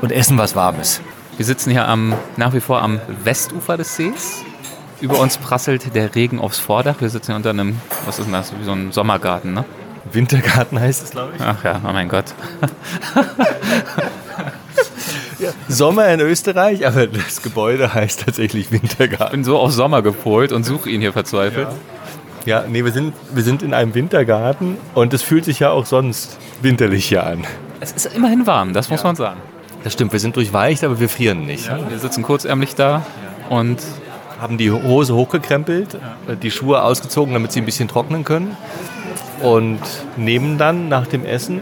und 0.00 0.12
essen 0.12 0.38
was 0.38 0.54
Warmes. 0.54 1.00
Wir 1.36 1.44
sitzen 1.44 1.70
hier 1.70 1.86
am, 1.86 2.14
nach 2.36 2.52
wie 2.52 2.60
vor 2.60 2.82
am 2.82 3.00
Westufer 3.24 3.76
des 3.76 3.96
Sees. 3.96 4.42
Über 5.00 5.20
uns 5.20 5.38
prasselt 5.38 5.94
der 5.94 6.14
Regen 6.14 6.40
aufs 6.40 6.58
Vordach. 6.58 6.96
Wir 7.00 7.08
sitzen 7.08 7.28
hier 7.28 7.36
unter 7.36 7.50
einem, 7.50 7.80
was 8.06 8.18
ist 8.18 8.24
denn 8.24 8.32
das, 8.32 8.52
wie 8.58 8.64
so 8.64 8.72
ein 8.72 8.90
Sommergarten, 8.90 9.54
ne? 9.54 9.64
Wintergarten 10.12 10.80
heißt 10.80 11.04
es, 11.04 11.10
glaube 11.10 11.34
ich. 11.36 11.42
Ach 11.42 11.62
ja, 11.62 11.80
oh 11.84 11.92
mein 11.92 12.08
Gott. 12.08 12.24
Sommer 15.68 16.08
in 16.08 16.20
Österreich, 16.20 16.86
aber 16.86 17.06
das 17.06 17.42
Gebäude 17.42 17.94
heißt 17.94 18.24
tatsächlich 18.24 18.66
Ich 18.66 18.72
Wintergarten. 18.72 19.32
bin 19.32 19.44
so 19.44 19.58
auf 19.58 19.72
Sommer 19.72 20.02
gepolt 20.02 20.52
und 20.52 20.64
suche 20.64 20.90
ihn 20.90 21.00
hier 21.00 21.12
verzweifelt. 21.12 21.68
Ja, 22.44 22.64
nee, 22.68 22.84
wir 22.84 22.92
sind, 22.92 23.14
wir 23.32 23.42
sind 23.42 23.62
in 23.62 23.74
einem 23.74 23.94
Wintergarten 23.94 24.76
und 24.94 25.12
es 25.12 25.22
fühlt 25.22 25.44
sich 25.44 25.60
ja 25.60 25.70
auch 25.70 25.86
sonst 25.86 26.38
winterlich 26.62 27.06
hier 27.06 27.24
an. 27.26 27.44
Es 27.80 27.92
ist 27.92 28.06
immerhin 28.14 28.46
warm, 28.46 28.72
das 28.72 28.88
muss 28.90 29.04
man 29.04 29.16
sagen. 29.16 29.40
Das 29.84 29.92
stimmt, 29.92 30.12
wir 30.12 30.20
sind 30.20 30.34
durchweicht, 30.36 30.82
aber 30.82 30.98
wir 30.98 31.08
frieren 31.08 31.46
nicht. 31.46 31.70
Wir 31.88 31.98
sitzen 31.98 32.22
kurzärmlich 32.22 32.74
da 32.74 33.04
und 33.48 33.78
Haben 34.40 34.56
die 34.56 34.70
Hose 34.70 35.14
hochgekrempelt, 35.14 35.98
die 36.42 36.50
Schuhe 36.52 36.82
ausgezogen, 36.82 37.34
damit 37.34 37.50
sie 37.52 37.60
ein 37.60 37.64
bisschen 37.64 37.88
trocknen 37.88 38.22
können. 38.24 38.56
Und 39.42 39.80
nehmen 40.16 40.58
dann 40.58 40.88
nach 40.88 41.06
dem 41.06 41.24
Essen 41.24 41.60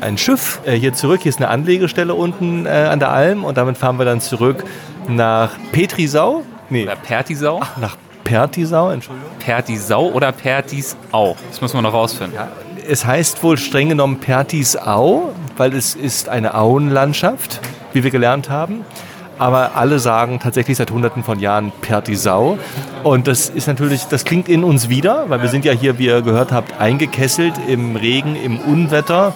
ein 0.00 0.18
Schiff 0.18 0.60
äh, 0.64 0.74
hier 0.74 0.92
zurück. 0.92 1.20
Hier 1.22 1.30
ist 1.30 1.38
eine 1.38 1.48
Anlegestelle 1.48 2.14
unten 2.14 2.66
äh, 2.66 2.68
an 2.68 2.98
der 2.98 3.10
Alm 3.10 3.44
und 3.44 3.56
damit 3.56 3.76
fahren 3.78 3.98
wir 3.98 4.04
dann 4.04 4.20
zurück 4.20 4.64
nach 5.08 5.50
Petrisau. 5.72 6.44
Nee, 6.70 6.84
oder 6.84 6.96
Pertisau. 6.96 7.60
nach 7.80 7.96
Pertisau, 8.24 8.90
Entschuldigung. 8.90 9.30
Pertisau 9.38 10.10
oder 10.10 10.32
Pertisau. 10.32 11.36
Das 11.48 11.60
müssen 11.60 11.76
wir 11.78 11.82
noch 11.82 11.94
rausfinden. 11.94 12.38
Es 12.86 13.04
heißt 13.04 13.42
wohl 13.42 13.56
streng 13.58 13.88
genommen 13.88 14.18
Pertisau, 14.20 15.34
weil 15.56 15.74
es 15.74 15.94
ist 15.94 16.28
eine 16.28 16.54
Auenlandschaft, 16.54 17.60
wie 17.92 18.04
wir 18.04 18.10
gelernt 18.10 18.50
haben. 18.50 18.84
aber 19.38 19.76
alle 19.76 19.98
sagen 19.98 20.40
tatsächlich 20.40 20.76
seit 20.76 20.90
hunderten 20.90 21.22
von 21.22 21.38
Jahren 21.38 21.72
Pertisau. 21.80 22.58
Und 23.04 23.28
das 23.28 23.48
ist 23.48 23.68
natürlich, 23.68 24.04
das 24.06 24.24
klingt 24.24 24.48
in 24.48 24.64
uns 24.64 24.88
wieder, 24.88 25.30
weil 25.30 25.40
wir 25.42 25.48
sind 25.48 25.64
ja 25.64 25.72
hier, 25.72 25.98
wie 25.98 26.06
ihr 26.06 26.22
gehört 26.22 26.52
habt, 26.52 26.80
eingekesselt 26.80 27.54
im 27.68 27.96
Regen, 27.96 28.36
im 28.36 28.58
Unwetter. 28.58 29.34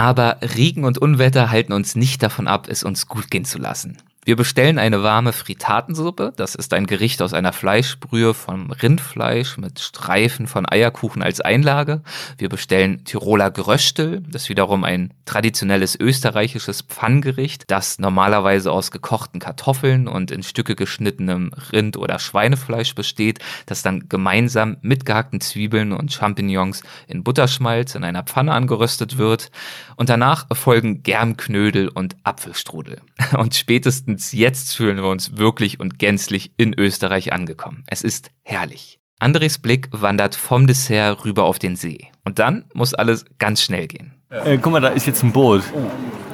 Aber 0.00 0.38
Regen 0.40 0.84
und 0.84 0.96
Unwetter 0.96 1.50
halten 1.50 1.74
uns 1.74 1.94
nicht 1.94 2.22
davon 2.22 2.48
ab, 2.48 2.68
es 2.70 2.84
uns 2.84 3.06
gut 3.06 3.30
gehen 3.30 3.44
zu 3.44 3.58
lassen. 3.58 3.98
Wir 4.22 4.36
bestellen 4.36 4.78
eine 4.78 5.02
warme 5.02 5.32
Fritatensuppe. 5.32 6.34
Das 6.36 6.54
ist 6.54 6.74
ein 6.74 6.84
Gericht 6.84 7.22
aus 7.22 7.32
einer 7.32 7.54
Fleischbrühe 7.54 8.34
vom 8.34 8.70
Rindfleisch 8.70 9.56
mit 9.56 9.80
Streifen 9.80 10.46
von 10.46 10.70
Eierkuchen 10.70 11.22
als 11.22 11.40
Einlage. 11.40 12.02
Wir 12.36 12.50
bestellen 12.50 13.02
Tiroler 13.04 13.50
Gröstel. 13.50 14.20
Das 14.28 14.42
ist 14.42 14.48
wiederum 14.50 14.84
ein 14.84 15.14
traditionelles 15.24 15.98
österreichisches 15.98 16.82
Pfanngericht, 16.82 17.64
das 17.68 17.98
normalerweise 17.98 18.72
aus 18.72 18.90
gekochten 18.90 19.40
Kartoffeln 19.40 20.06
und 20.06 20.30
in 20.30 20.42
Stücke 20.42 20.76
geschnittenem 20.76 21.52
Rind- 21.72 21.96
oder 21.96 22.18
Schweinefleisch 22.18 22.94
besteht, 22.94 23.38
das 23.64 23.80
dann 23.80 24.10
gemeinsam 24.10 24.76
mit 24.82 25.06
gehackten 25.06 25.40
Zwiebeln 25.40 25.92
und 25.92 26.12
Champignons 26.12 26.82
in 27.06 27.24
Butterschmalz 27.24 27.94
in 27.94 28.04
einer 28.04 28.24
Pfanne 28.24 28.52
angeröstet 28.52 29.16
wird. 29.16 29.50
Und 29.96 30.10
danach 30.10 30.46
folgen 30.52 31.02
Germknödel 31.02 31.88
und 31.88 32.16
Apfelstrudel. 32.22 33.00
Und 33.36 33.54
spätestens 33.54 34.09
spätestens 34.10 34.32
jetzt 34.32 34.76
fühlen 34.76 34.96
wir 34.96 35.08
uns 35.08 35.36
wirklich 35.36 35.78
und 35.80 35.98
gänzlich 35.98 36.52
in 36.56 36.74
Österreich 36.78 37.32
angekommen. 37.32 37.84
Es 37.86 38.02
ist 38.02 38.30
herrlich. 38.42 38.98
Andres 39.20 39.58
Blick 39.58 39.88
wandert 39.92 40.34
vom 40.34 40.66
Dessert 40.66 41.24
rüber 41.24 41.44
auf 41.44 41.58
den 41.58 41.76
See. 41.76 42.08
Und 42.24 42.38
dann 42.38 42.64
muss 42.74 42.94
alles 42.94 43.24
ganz 43.38 43.62
schnell 43.62 43.86
gehen. 43.86 44.12
Äh, 44.30 44.58
guck 44.58 44.72
mal, 44.72 44.80
da 44.80 44.88
ist 44.88 45.06
jetzt 45.06 45.22
ein 45.22 45.32
Boot. 45.32 45.62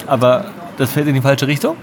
Aber 0.07 0.47
das 0.79 0.93
fällt 0.93 1.09
in 1.09 1.15
die 1.15 1.21
falsche 1.21 1.47
Richtung? 1.47 1.77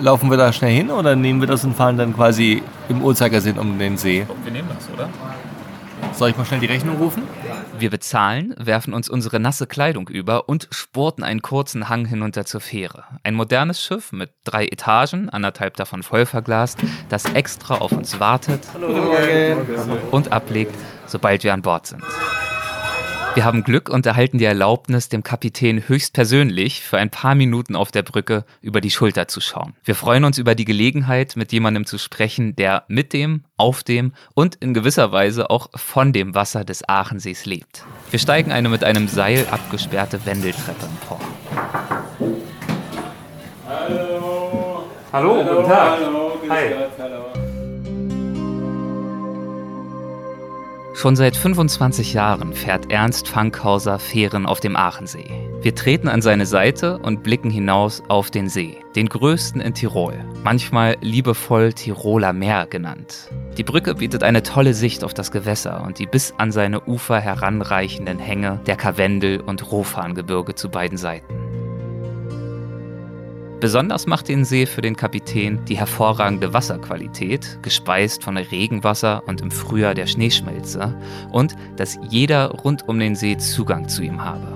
Laufen 0.00 0.30
wir 0.30 0.36
da 0.36 0.52
schnell 0.52 0.72
hin 0.72 0.90
oder 0.90 1.16
nehmen 1.16 1.40
wir 1.40 1.48
das 1.48 1.64
und 1.64 1.74
fahren 1.74 1.96
dann 1.96 2.14
quasi 2.14 2.62
im 2.88 3.02
Uhrzeigersinn 3.02 3.58
um 3.58 3.78
den 3.78 3.96
See? 3.96 4.26
Wir 4.44 4.52
nehmen 4.52 4.68
das, 4.74 4.88
oder? 4.92 5.08
Soll 6.12 6.30
ich 6.30 6.36
mal 6.36 6.44
schnell 6.44 6.60
die 6.60 6.66
Rechnung 6.66 6.96
rufen? 6.96 7.22
Wir 7.78 7.90
bezahlen, 7.90 8.54
werfen 8.58 8.92
uns 8.92 9.08
unsere 9.08 9.40
nasse 9.40 9.66
Kleidung 9.66 10.08
über 10.08 10.48
und 10.48 10.68
spurten 10.70 11.24
einen 11.24 11.40
kurzen 11.40 11.88
Hang 11.88 12.04
hinunter 12.04 12.44
zur 12.44 12.60
Fähre. 12.60 13.04
Ein 13.22 13.34
modernes 13.34 13.82
Schiff 13.82 14.12
mit 14.12 14.30
drei 14.44 14.66
Etagen, 14.66 15.30
anderthalb 15.30 15.76
davon 15.76 16.02
voll 16.02 16.26
verglast, 16.26 16.78
das 17.08 17.24
extra 17.24 17.76
auf 17.76 17.92
uns 17.92 18.20
wartet 18.20 18.66
und 20.10 20.32
ablegt, 20.32 20.74
sobald 21.06 21.42
wir 21.42 21.54
an 21.54 21.62
Bord 21.62 21.86
sind. 21.86 22.02
Wir 23.34 23.44
haben 23.44 23.62
Glück 23.62 23.88
und 23.88 24.06
erhalten 24.06 24.38
die 24.38 24.44
Erlaubnis, 24.44 25.08
dem 25.08 25.22
Kapitän 25.22 25.88
höchstpersönlich 25.88 26.80
für 26.80 26.98
ein 26.98 27.10
paar 27.10 27.36
Minuten 27.36 27.76
auf 27.76 27.92
der 27.92 28.02
Brücke 28.02 28.44
über 28.60 28.80
die 28.80 28.90
Schulter 28.90 29.28
zu 29.28 29.40
schauen. 29.40 29.74
Wir 29.84 29.94
freuen 29.94 30.24
uns 30.24 30.36
über 30.38 30.56
die 30.56 30.64
Gelegenheit, 30.64 31.36
mit 31.36 31.52
jemandem 31.52 31.86
zu 31.86 31.96
sprechen, 31.96 32.56
der 32.56 32.84
mit 32.88 33.12
dem, 33.12 33.44
auf 33.56 33.84
dem 33.84 34.12
und 34.34 34.56
in 34.56 34.74
gewisser 34.74 35.12
Weise 35.12 35.48
auch 35.48 35.68
von 35.76 36.12
dem 36.12 36.34
Wasser 36.34 36.64
des 36.64 36.88
Aachensees 36.88 37.46
lebt. 37.46 37.84
Wir 38.10 38.18
steigen 38.18 38.50
eine 38.50 38.68
mit 38.68 38.82
einem 38.82 39.06
Seil 39.06 39.46
abgesperrte 39.50 40.26
Wendeltreppe 40.26 40.86
empor. 40.86 41.20
Hallo. 43.68 44.84
Hallo, 45.12 45.44
guten 45.44 45.68
Tag. 45.68 45.98
Hallo, 46.00 46.32
Hi. 46.48 46.68
Gott, 46.68 46.90
hallo. 46.98 47.39
Schon 50.92 51.14
seit 51.14 51.36
25 51.36 52.14
Jahren 52.14 52.52
fährt 52.52 52.90
Ernst 52.90 53.28
Fankhauser 53.28 53.98
Fähren 53.98 54.44
auf 54.44 54.60
dem 54.60 54.76
Aachensee. 54.76 55.30
Wir 55.62 55.74
treten 55.74 56.08
an 56.08 56.20
seine 56.20 56.46
Seite 56.46 56.98
und 56.98 57.22
blicken 57.22 57.48
hinaus 57.48 58.02
auf 58.08 58.30
den 58.30 58.48
See, 58.48 58.76
den 58.96 59.08
größten 59.08 59.60
in 59.60 59.72
Tirol, 59.72 60.14
manchmal 60.42 60.96
liebevoll 61.00 61.72
Tiroler 61.72 62.32
Meer 62.32 62.66
genannt. 62.66 63.30
Die 63.56 63.62
Brücke 63.62 63.94
bietet 63.94 64.22
eine 64.24 64.42
tolle 64.42 64.74
Sicht 64.74 65.04
auf 65.04 65.14
das 65.14 65.30
Gewässer 65.30 65.82
und 65.86 65.98
die 65.98 66.06
bis 66.06 66.34
an 66.38 66.50
seine 66.50 66.80
Ufer 66.80 67.20
heranreichenden 67.20 68.18
Hänge 68.18 68.60
der 68.66 68.76
Karwendel- 68.76 69.40
und 69.40 69.70
Rofangebirge 69.70 70.54
zu 70.54 70.70
beiden 70.70 70.98
Seiten. 70.98 71.49
Besonders 73.60 74.06
macht 74.06 74.28
den 74.28 74.46
See 74.46 74.64
für 74.64 74.80
den 74.80 74.96
Kapitän 74.96 75.62
die 75.66 75.76
hervorragende 75.76 76.54
Wasserqualität, 76.54 77.58
gespeist 77.60 78.24
von 78.24 78.38
Regenwasser 78.38 79.22
und 79.26 79.42
im 79.42 79.50
Frühjahr 79.50 79.92
der 79.92 80.06
Schneeschmelze, 80.06 80.96
und 81.30 81.54
dass 81.76 81.98
jeder 82.08 82.48
rund 82.50 82.88
um 82.88 82.98
den 82.98 83.14
See 83.14 83.36
Zugang 83.36 83.86
zu 83.86 84.02
ihm 84.02 84.24
habe. 84.24 84.48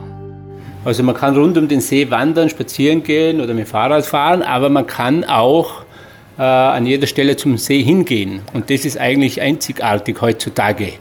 Also 0.87 1.03
man 1.03 1.15
kann 1.15 1.37
rund 1.37 1.59
um 1.59 1.69
den 1.69 1.83
See 1.83 2.11
wandern, 2.11 2.49
spazieren 2.49 3.03
gehen 3.03 3.43
oder 3.43 3.53
mit 3.53 3.69
Fahrrad 3.69 4.07
fahren, 4.07 4.43
aber 4.43 4.71
man 4.71 4.87
kann 4.87 5.25
auch 5.25 5.83
äh, 6.39 6.43
an 6.43 6.87
jeder 6.87 7.07
Stelle 7.07 7.37
zum 7.37 7.59
See 7.59 7.83
hingehen. 7.83 8.41
Und 8.55 8.71
das 8.71 8.87
ist 8.87 8.99
eigentlich 8.99 9.43
einzigartig 9.43 10.19
heutzutage. 10.23 10.95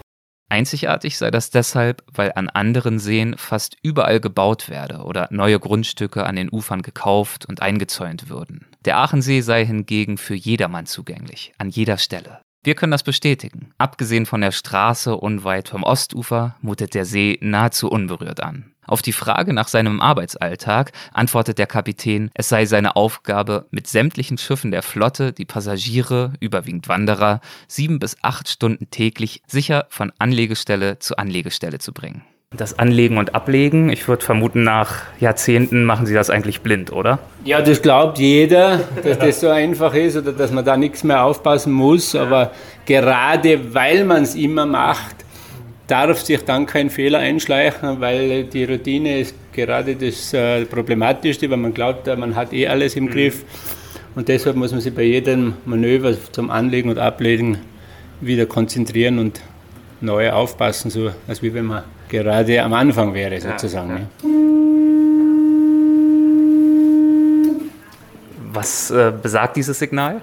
Einzigartig 0.54 1.18
sei 1.18 1.32
das 1.32 1.50
deshalb, 1.50 2.04
weil 2.14 2.30
an 2.36 2.48
anderen 2.48 3.00
Seen 3.00 3.36
fast 3.36 3.76
überall 3.82 4.20
gebaut 4.20 4.68
werde 4.68 4.98
oder 4.98 5.26
neue 5.32 5.58
Grundstücke 5.58 6.24
an 6.26 6.36
den 6.36 6.48
Ufern 6.48 6.82
gekauft 6.82 7.44
und 7.44 7.60
eingezäunt 7.60 8.28
würden. 8.28 8.64
Der 8.84 8.98
Aachensee 8.98 9.40
sei 9.40 9.66
hingegen 9.66 10.16
für 10.16 10.36
jedermann 10.36 10.86
zugänglich, 10.86 11.52
an 11.58 11.70
jeder 11.70 11.98
Stelle. 11.98 12.43
Wir 12.64 12.74
können 12.74 12.92
das 12.92 13.02
bestätigen. 13.02 13.72
Abgesehen 13.76 14.24
von 14.24 14.40
der 14.40 14.50
Straße 14.50 15.14
unweit 15.14 15.68
vom 15.68 15.82
Ostufer 15.82 16.56
mutet 16.62 16.94
der 16.94 17.04
See 17.04 17.38
nahezu 17.42 17.90
unberührt 17.90 18.42
an. 18.42 18.70
Auf 18.86 19.02
die 19.02 19.12
Frage 19.12 19.52
nach 19.52 19.68
seinem 19.68 20.00
Arbeitsalltag 20.00 20.92
antwortet 21.12 21.58
der 21.58 21.66
Kapitän, 21.66 22.30
es 22.32 22.48
sei 22.48 22.64
seine 22.64 22.96
Aufgabe, 22.96 23.66
mit 23.70 23.86
sämtlichen 23.86 24.38
Schiffen 24.38 24.70
der 24.70 24.82
Flotte 24.82 25.34
die 25.34 25.44
Passagiere, 25.44 26.32
überwiegend 26.40 26.88
Wanderer, 26.88 27.40
sieben 27.68 27.98
bis 27.98 28.16
acht 28.22 28.48
Stunden 28.48 28.88
täglich 28.90 29.42
sicher 29.46 29.86
von 29.90 30.12
Anlegestelle 30.18 30.98
zu 30.98 31.18
Anlegestelle 31.18 31.78
zu 31.78 31.92
bringen. 31.92 32.24
Das 32.56 32.78
Anlegen 32.78 33.18
und 33.18 33.34
Ablegen, 33.34 33.88
ich 33.90 34.06
würde 34.06 34.24
vermuten, 34.24 34.62
nach 34.62 35.02
Jahrzehnten 35.18 35.84
machen 35.84 36.06
Sie 36.06 36.14
das 36.14 36.30
eigentlich 36.30 36.60
blind, 36.60 36.92
oder? 36.92 37.18
Ja, 37.44 37.60
das 37.60 37.82
glaubt 37.82 38.18
jeder, 38.18 38.80
dass 39.02 39.18
das 39.18 39.40
so 39.40 39.48
einfach 39.48 39.92
ist 39.94 40.16
oder 40.16 40.32
dass 40.32 40.52
man 40.52 40.64
da 40.64 40.76
nichts 40.76 41.02
mehr 41.02 41.24
aufpassen 41.24 41.72
muss. 41.72 42.14
Aber 42.14 42.52
gerade 42.86 43.74
weil 43.74 44.04
man 44.04 44.22
es 44.22 44.36
immer 44.36 44.66
macht, 44.66 45.16
darf 45.86 46.20
sich 46.20 46.44
dann 46.44 46.66
kein 46.66 46.90
Fehler 46.90 47.18
einschleichen, 47.18 48.00
weil 48.00 48.44
die 48.44 48.64
Routine 48.64 49.18
ist 49.18 49.34
gerade 49.52 49.96
das 49.96 50.32
äh, 50.32 50.64
Problematischste, 50.64 51.50
weil 51.50 51.58
man 51.58 51.74
glaubt, 51.74 52.06
äh, 52.06 52.16
man 52.16 52.36
hat 52.36 52.52
eh 52.52 52.68
alles 52.68 52.96
im 52.96 53.10
Griff. 53.10 53.44
Und 54.14 54.28
deshalb 54.28 54.56
muss 54.56 54.70
man 54.70 54.80
sich 54.80 54.94
bei 54.94 55.02
jedem 55.02 55.54
Manöver 55.64 56.14
zum 56.30 56.50
Anlegen 56.50 56.88
und 56.88 56.98
Ablegen 56.98 57.58
wieder 58.20 58.46
konzentrieren 58.46 59.18
und 59.18 59.40
neu 60.00 60.30
aufpassen, 60.30 60.90
so 60.90 61.10
als 61.26 61.42
wie 61.42 61.52
wenn 61.52 61.66
man 61.66 61.82
gerade 62.14 62.62
am 62.62 62.72
Anfang 62.72 63.12
wäre 63.12 63.40
sozusagen. 63.40 63.94
ne? 63.94 64.06
Was 68.52 68.90
äh, 68.90 69.12
besagt 69.20 69.56
dieses 69.56 69.78
Signal? 69.78 70.20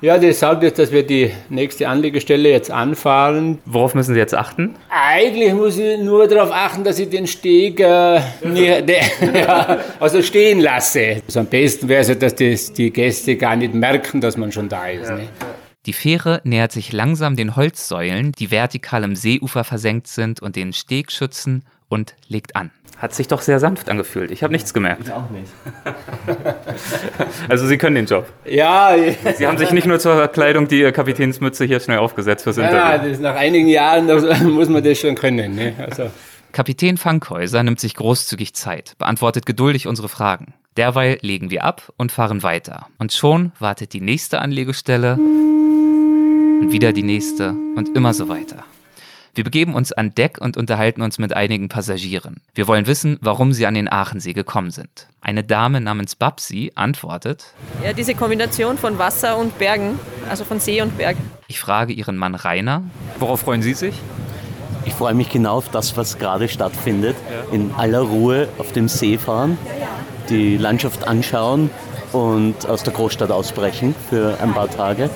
Ja, 0.00 0.16
das 0.16 0.38
sagt 0.38 0.62
jetzt, 0.62 0.78
dass 0.78 0.92
wir 0.92 1.02
die 1.02 1.30
nächste 1.50 1.86
Anlegestelle 1.86 2.48
jetzt 2.48 2.70
anfahren. 2.70 3.58
Worauf 3.66 3.94
müssen 3.94 4.14
Sie 4.14 4.18
jetzt 4.18 4.34
achten? 4.34 4.76
Eigentlich 4.88 5.52
muss 5.52 5.76
ich 5.76 5.98
nur 5.98 6.26
darauf 6.26 6.50
achten, 6.52 6.84
dass 6.84 6.98
ich 6.98 7.10
den 7.10 7.26
Steg 7.26 7.80
äh, 7.80 8.18
nie, 8.42 8.80
de, 8.80 8.96
ja, 9.34 9.78
also 10.00 10.22
stehen 10.22 10.60
lasse. 10.60 11.20
Also 11.26 11.40
am 11.40 11.46
besten 11.46 11.86
wäre 11.90 12.00
es, 12.00 12.08
ja, 12.08 12.14
dass 12.14 12.34
das 12.34 12.72
die 12.72 12.90
Gäste 12.90 13.36
gar 13.36 13.56
nicht 13.56 13.74
merken, 13.74 14.22
dass 14.22 14.38
man 14.38 14.50
schon 14.50 14.70
da 14.70 14.86
ist. 14.88 15.10
Ne? 15.10 15.28
Die 15.86 15.94
Fähre 15.94 16.42
nähert 16.44 16.72
sich 16.72 16.92
langsam 16.92 17.36
den 17.36 17.56
Holzsäulen, 17.56 18.32
die 18.32 18.50
vertikal 18.50 19.02
im 19.02 19.16
Seeufer 19.16 19.64
versenkt 19.64 20.08
sind 20.08 20.40
und 20.40 20.54
den 20.56 20.74
Steg 20.74 21.10
schützen 21.10 21.64
und 21.88 22.14
legt 22.28 22.54
an. 22.54 22.70
Hat 22.98 23.14
sich 23.14 23.28
doch 23.28 23.40
sehr 23.40 23.58
sanft 23.60 23.88
angefühlt. 23.88 24.30
Ich 24.30 24.42
habe 24.42 24.52
nichts 24.52 24.74
gemerkt. 24.74 25.10
auch 25.10 25.30
nicht. 25.30 25.50
Also 27.48 27.66
Sie 27.66 27.78
können 27.78 27.96
den 27.96 28.06
Job. 28.06 28.26
Ja, 28.44 28.94
Sie 29.36 29.46
haben 29.46 29.58
sich 29.58 29.72
nicht 29.72 29.86
nur 29.86 29.98
zur 29.98 30.28
Kleidung 30.28 30.68
die 30.68 30.92
Kapitänsmütze 30.92 31.64
hier 31.64 31.80
schnell 31.80 31.98
aufgesetzt 31.98 32.44
fürs 32.44 32.56
ja, 32.56 32.68
Interview. 32.68 33.10
das 33.10 33.20
nach 33.20 33.34
einigen 33.34 33.68
Jahren 33.68 34.06
das, 34.06 34.40
muss 34.42 34.68
man 34.68 34.84
das 34.84 34.98
schon 34.98 35.14
können. 35.14 35.54
Ne? 35.54 35.74
Also, 35.78 36.10
Kapitän 36.52 36.96
Fankhäuser 36.98 37.62
nimmt 37.62 37.80
sich 37.80 37.94
großzügig 37.94 38.54
Zeit, 38.54 38.96
beantwortet 38.98 39.46
geduldig 39.46 39.86
unsere 39.86 40.08
Fragen. 40.08 40.54
Derweil 40.76 41.18
legen 41.22 41.50
wir 41.50 41.64
ab 41.64 41.92
und 41.96 42.12
fahren 42.12 42.42
weiter. 42.42 42.86
Und 42.98 43.12
schon 43.12 43.52
wartet 43.58 43.92
die 43.92 44.00
nächste 44.00 44.40
Anlegestelle 44.40 45.14
und 45.14 46.68
wieder 46.72 46.92
die 46.92 47.02
nächste 47.02 47.54
und 47.76 47.96
immer 47.96 48.14
so 48.14 48.28
weiter. 48.28 48.64
Wir 49.32 49.44
begeben 49.44 49.74
uns 49.74 49.92
an 49.92 50.12
Deck 50.12 50.38
und 50.40 50.56
unterhalten 50.56 51.02
uns 51.02 51.18
mit 51.20 51.32
einigen 51.34 51.68
Passagieren. 51.68 52.40
Wir 52.52 52.66
wollen 52.66 52.88
wissen, 52.88 53.16
warum 53.20 53.52
sie 53.52 53.64
an 53.66 53.74
den 53.74 53.90
Aachensee 53.90 54.32
gekommen 54.32 54.72
sind. 54.72 55.06
Eine 55.20 55.44
Dame 55.44 55.80
namens 55.80 56.16
Babsi 56.16 56.72
antwortet, 56.74 57.54
Ja, 57.84 57.92
diese 57.92 58.16
Kombination 58.16 58.76
von 58.76 58.98
Wasser 58.98 59.38
und 59.38 59.56
Bergen, 59.58 60.00
also 60.28 60.44
von 60.44 60.58
See 60.58 60.82
und 60.82 60.98
Berg. 60.98 61.16
ich 61.46 61.60
frage 61.60 61.92
ihren 61.92 62.16
Mann 62.16 62.34
Rainer, 62.34 62.82
worauf 63.20 63.40
freuen 63.40 63.62
Sie 63.62 63.74
sich? 63.74 63.94
Ich 64.90 64.96
freue 64.96 65.14
mich 65.14 65.30
genau 65.30 65.54
auf 65.58 65.68
das, 65.68 65.96
was 65.96 66.18
gerade 66.18 66.48
stattfindet. 66.48 67.16
In 67.52 67.72
aller 67.76 68.00
Ruhe 68.00 68.48
auf 68.58 68.72
dem 68.72 68.88
See 68.88 69.18
fahren, 69.18 69.56
die 70.28 70.56
Landschaft 70.56 71.06
anschauen 71.06 71.70
und 72.12 72.66
aus 72.66 72.82
der 72.82 72.92
Großstadt 72.92 73.30
ausbrechen 73.30 73.94
für 74.10 74.38
ein 74.40 74.52
paar 74.52 74.68
Tage. 74.68 75.08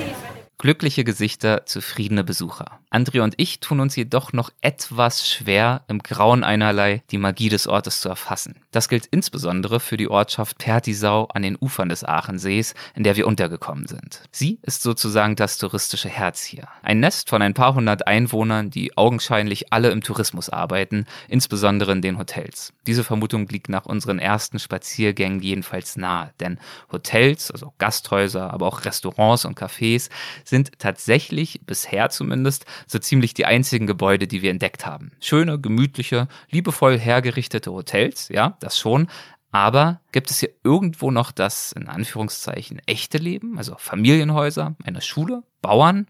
Glückliche 0.59 1.03
Gesichter, 1.03 1.67
zufriedene 1.67 2.23
Besucher. 2.23 2.79
André 2.95 3.21
und 3.23 3.35
ich 3.39 3.59
tun 3.59 3.81
uns 3.81 3.97
jedoch 3.97 4.33
noch 4.33 4.51
etwas 4.61 5.29
schwer, 5.29 5.83
im 5.89 5.99
Grauen 5.99 6.45
einerlei 6.45 7.03
die 7.11 7.19
Magie 7.19 7.49
des 7.49 7.67
Ortes 7.67 8.01
zu 8.01 8.09
erfassen. 8.09 8.55
Das 8.71 8.89
gilt 8.89 9.07
insbesondere 9.07 9.81
für 9.81 9.97
die 9.97 10.09
Ortschaft 10.09 10.59
Pertisau 10.59 11.27
an 11.35 11.43
den 11.43 11.59
Ufern 11.61 11.89
des 11.89 12.05
Aachensees, 12.05 12.75
in 12.95 13.03
der 13.03 13.17
wir 13.17 13.27
untergekommen 13.27 13.89
sind. 13.89 14.23
Sie 14.31 14.61
ist 14.63 14.83
sozusagen 14.83 15.35
das 15.35 15.59
touristische 15.59 16.09
Herz 16.09 16.45
hier. 16.45 16.69
Ein 16.83 17.01
Nest 17.01 17.29
von 17.31 17.43
ein 17.43 17.55
paar 17.55 17.75
hundert 17.75 18.07
Einwohnern, 18.07 18.71
die 18.71 18.97
augenscheinlich 18.97 19.73
alle 19.73 19.91
im 19.91 20.03
Tourismus 20.03 20.49
arbeiten, 20.49 21.07
insbesondere 21.29 21.91
in 21.91 22.01
den 22.01 22.17
Hotels. 22.17 22.73
Diese 22.87 23.03
Vermutung 23.03 23.49
liegt 23.49 23.69
nach 23.69 23.87
unseren 23.87 24.21
ersten 24.21 24.61
Spaziergängen 24.61 25.41
jedenfalls 25.41 25.97
nahe, 25.97 26.33
denn 26.39 26.61
Hotels, 26.93 27.51
also 27.51 27.75
Gasthäuser, 27.79 28.53
aber 28.53 28.69
auch 28.69 28.85
Restaurants 28.85 29.45
und 29.45 29.59
Cafés 29.59 30.11
sind 30.45 30.79
tatsächlich 30.79 31.61
bisher 31.67 32.11
zumindest 32.11 32.67
so 32.87 32.99
ziemlich 32.99 33.35
die 33.35 33.47
einzigen 33.47 33.87
Gebäude, 33.87 34.27
die 34.27 34.43
wir 34.43 34.51
entdeckt 34.51 34.87
haben. 34.87 35.13
Schöne, 35.21 35.61
gemütliche, 35.61 36.29
liebevoll 36.51 36.99
hergerichtete 36.99 37.73
Hotels, 37.73 38.29
ja, 38.29 38.57
das 38.61 38.79
schon, 38.79 39.09
aber 39.55 40.01
gibt 40.11 40.33
es 40.33 40.41
hier 40.41 40.51
irgendwo 40.65 41.13
noch 41.13 41.31
das, 41.31 41.71
in 41.71 41.87
Anführungszeichen, 41.87 42.83
echte 42.87 43.19
Leben? 43.19 43.57
Also 43.57 43.77
Familienhäuser, 43.79 44.75
eine 44.83 45.01
Schule, 45.01 45.45
Bauern? 45.63 46.09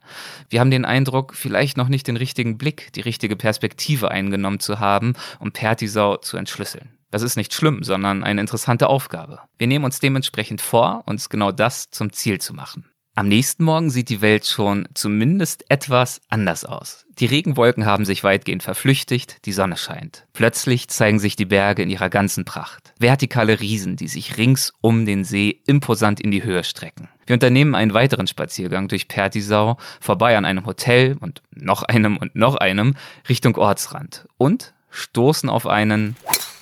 Wir 0.49 0.61
haben 0.61 0.71
den 0.71 0.87
Eindruck, 0.87 1.35
vielleicht 1.35 1.77
noch 1.77 1.89
nicht 1.89 2.09
den 2.09 2.17
richtigen 2.17 2.57
Blick, 2.57 2.91
die 2.95 3.03
richtige 3.03 3.37
Perspektive 3.37 4.11
eingenommen 4.11 4.61
zu 4.61 4.81
haben, 4.81 5.13
um 5.41 5.53
Pertisau 5.53 6.17
zu 6.17 6.39
entschlüsseln. 6.39 6.97
Das 7.11 7.21
ist 7.21 7.37
nicht 7.37 7.53
schlimm, 7.53 7.85
sondern 7.85 8.25
eine 8.25 8.41
interessante 8.41 8.89
Aufgabe. 8.89 9.41
Wir 9.59 9.67
nehmen 9.67 9.85
uns 9.85 10.01
dementsprechend 10.01 10.63
vor, 10.63 11.03
uns 11.05 11.29
genau 11.29 11.53
das 11.53 11.91
zum 11.91 12.15
Ziel 12.15 12.41
zu 12.41 12.55
machen. 12.55 12.87
Am 13.17 13.29
nächsten 13.29 13.63
Morgen 13.63 13.91
sieht 13.91 14.09
die 14.09 14.23
Welt 14.23 14.45
schon 14.45 14.89
zumindest 14.93 15.71
etwas 15.71 16.21
anders 16.31 16.65
aus. 16.65 17.07
Die 17.21 17.27
Regenwolken 17.27 17.87
haben 17.87 18.05
sich 18.05 18.25
weitgehend 18.25 18.65
verflüchtigt, 18.65 19.47
die 19.47 19.53
Sonne 19.53 19.77
scheint. 19.77 20.27
Plötzlich 20.33 20.89
zeigen 20.89 21.21
sich 21.21 21.37
die 21.37 21.45
Berge 21.45 21.85
in 21.85 21.91
ihrer 21.91 22.11
ganzen 22.11 22.45
Pracht. 22.45 22.93
Vertikale 22.99 23.61
Riesen, 23.61 23.95
die 23.95 24.09
sich 24.09 24.37
rings 24.37 24.73
um 24.81 25.07
den 25.07 25.23
See 25.23 25.61
imposant 25.65 26.21
in 26.21 26.33
die 26.33 26.43
Höhe 26.43 26.65
strecken. 26.65 27.09
Wir 27.25 27.35
unternehmen 27.35 27.77
einen 27.77 27.95
weiteren 27.95 28.27
Spaziergang 28.27 28.89
durch 28.89 29.07
Pertisau, 29.07 29.79
vorbei 30.01 30.37
an 30.37 30.45
einem 30.45 30.67
Hotel 30.67 31.17
und 31.21 31.41
noch 31.53 31.85
einem 31.85 32.17
und 32.17 32.35
noch 32.35 32.57
einem 32.57 32.97
Richtung 33.29 33.57
Ortsrand 33.57 34.27
und 34.39 34.75
stoßen 34.91 35.49
auf 35.49 35.69
einen 35.69 36.17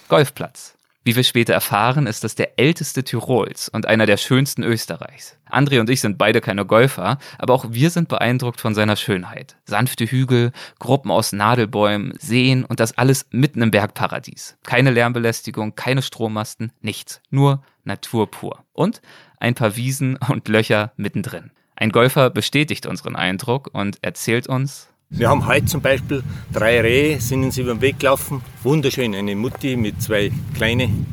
Golfplatz. 0.08 0.74
Wie 1.04 1.16
wir 1.16 1.24
später 1.24 1.52
erfahren, 1.52 2.06
ist 2.06 2.22
das 2.22 2.36
der 2.36 2.60
älteste 2.60 3.02
Tirols 3.02 3.68
und 3.68 3.86
einer 3.86 4.06
der 4.06 4.16
schönsten 4.16 4.62
Österreichs. 4.62 5.36
André 5.50 5.80
und 5.80 5.90
ich 5.90 6.00
sind 6.00 6.16
beide 6.16 6.40
keine 6.40 6.64
Golfer, 6.64 7.18
aber 7.38 7.54
auch 7.54 7.66
wir 7.70 7.90
sind 7.90 8.08
beeindruckt 8.08 8.60
von 8.60 8.74
seiner 8.74 8.94
Schönheit. 8.94 9.56
Sanfte 9.64 10.06
Hügel, 10.06 10.52
Gruppen 10.78 11.10
aus 11.10 11.32
Nadelbäumen, 11.32 12.14
Seen 12.20 12.64
und 12.64 12.78
das 12.78 12.96
alles 12.96 13.26
mitten 13.32 13.62
im 13.62 13.72
Bergparadies. 13.72 14.56
Keine 14.62 14.92
Lärmbelästigung, 14.92 15.74
keine 15.74 16.02
Strommasten, 16.02 16.70
nichts. 16.80 17.20
Nur 17.30 17.64
Natur 17.82 18.30
pur. 18.30 18.64
Und 18.72 19.02
ein 19.40 19.54
paar 19.54 19.74
Wiesen 19.74 20.16
und 20.28 20.46
Löcher 20.46 20.92
mittendrin. 20.96 21.50
Ein 21.74 21.90
Golfer 21.90 22.30
bestätigt 22.30 22.86
unseren 22.86 23.16
Eindruck 23.16 23.70
und 23.72 23.98
erzählt 24.02 24.46
uns, 24.46 24.91
wir 25.12 25.28
haben 25.28 25.46
heute 25.46 25.66
zum 25.66 25.80
Beispiel 25.80 26.22
drei 26.52 26.80
Rehe, 26.80 27.20
sind 27.20 27.44
uns 27.44 27.58
über 27.58 27.74
den 27.74 27.80
Weg 27.80 28.00
gelaufen. 28.00 28.42
Wunderschön, 28.62 29.14
eine 29.14 29.36
Mutti 29.36 29.76
mit 29.76 30.02
zwei 30.02 30.32
Kleinen. 30.54 31.06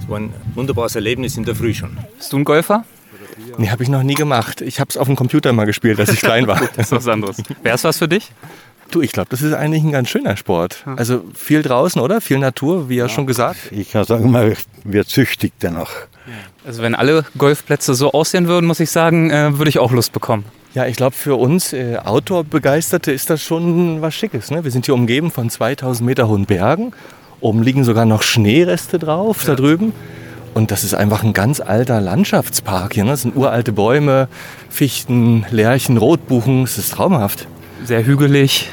Das 0.00 0.08
war 0.08 0.18
ein 0.18 0.32
wunderbares 0.54 0.94
Erlebnis 0.94 1.36
in 1.36 1.44
der 1.44 1.54
Früh 1.54 1.74
schon. 1.74 1.96
bist 2.16 2.32
du 2.32 2.38
ein 2.38 2.44
Golfer? 2.44 2.84
Nee, 3.58 3.68
habe 3.68 3.82
ich 3.82 3.88
noch 3.88 4.02
nie 4.02 4.14
gemacht. 4.14 4.60
Ich 4.62 4.80
habe 4.80 4.88
es 4.88 4.96
auf 4.96 5.06
dem 5.06 5.16
Computer 5.16 5.52
mal 5.52 5.66
gespielt, 5.66 6.00
als 6.00 6.10
ich 6.10 6.20
klein 6.20 6.46
war. 6.46 6.60
Das 6.76 6.86
ist 6.86 6.92
was 6.92 7.08
anderes. 7.08 7.36
Wäre 7.62 7.74
es 7.74 7.84
was 7.84 7.98
für 7.98 8.08
dich? 8.08 8.32
Du, 8.90 9.02
ich 9.02 9.12
glaube, 9.12 9.28
das 9.30 9.42
ist 9.42 9.52
eigentlich 9.52 9.82
ein 9.82 9.90
ganz 9.92 10.08
schöner 10.08 10.36
Sport. 10.36 10.84
Also 10.96 11.24
viel 11.34 11.62
draußen, 11.62 12.00
oder? 12.00 12.20
Viel 12.20 12.38
Natur, 12.38 12.88
wie 12.88 12.96
ja 12.96 13.08
schon 13.08 13.26
gesagt. 13.26 13.58
Ich 13.72 13.90
kann 13.90 14.04
sagen, 14.04 14.30
man 14.30 14.54
wird 14.84 15.08
süchtig 15.08 15.52
danach. 15.58 15.90
Also 16.64 16.82
wenn 16.82 16.94
alle 16.94 17.24
Golfplätze 17.36 17.94
so 17.94 18.12
aussehen 18.12 18.46
würden, 18.46 18.66
muss 18.66 18.80
ich 18.80 18.90
sagen, 18.90 19.30
äh, 19.30 19.58
würde 19.58 19.68
ich 19.68 19.78
auch 19.78 19.90
Lust 19.92 20.12
bekommen. 20.12 20.44
Ja, 20.76 20.84
ich 20.84 20.96
glaube, 20.96 21.16
für 21.16 21.36
uns 21.36 21.72
äh, 21.72 21.96
Outdoor-Begeisterte 22.04 23.10
ist 23.10 23.30
das 23.30 23.42
schon 23.42 24.02
was 24.02 24.12
Schickes. 24.14 24.50
Ne? 24.50 24.62
Wir 24.62 24.70
sind 24.70 24.84
hier 24.84 24.94
umgeben 24.94 25.30
von 25.30 25.48
2000 25.48 26.04
Meter 26.06 26.28
hohen 26.28 26.44
Bergen. 26.44 26.92
Oben 27.40 27.62
liegen 27.62 27.82
sogar 27.82 28.04
noch 28.04 28.22
Schneereste 28.22 28.98
drauf, 28.98 29.42
da 29.46 29.54
drüben. 29.54 29.94
Und 30.52 30.70
das 30.70 30.84
ist 30.84 30.92
einfach 30.94 31.22
ein 31.24 31.32
ganz 31.32 31.60
alter 31.60 32.02
Landschaftspark 32.02 32.92
hier. 32.92 33.04
Ne? 33.04 33.12
Das 33.12 33.22
sind 33.22 33.36
uralte 33.36 33.72
Bäume, 33.72 34.28
Fichten, 34.68 35.46
Lärchen, 35.50 35.96
Rotbuchen. 35.96 36.64
Es 36.64 36.76
ist 36.76 36.92
traumhaft. 36.92 37.48
Sehr 37.84 38.04
hügelig. 38.04 38.68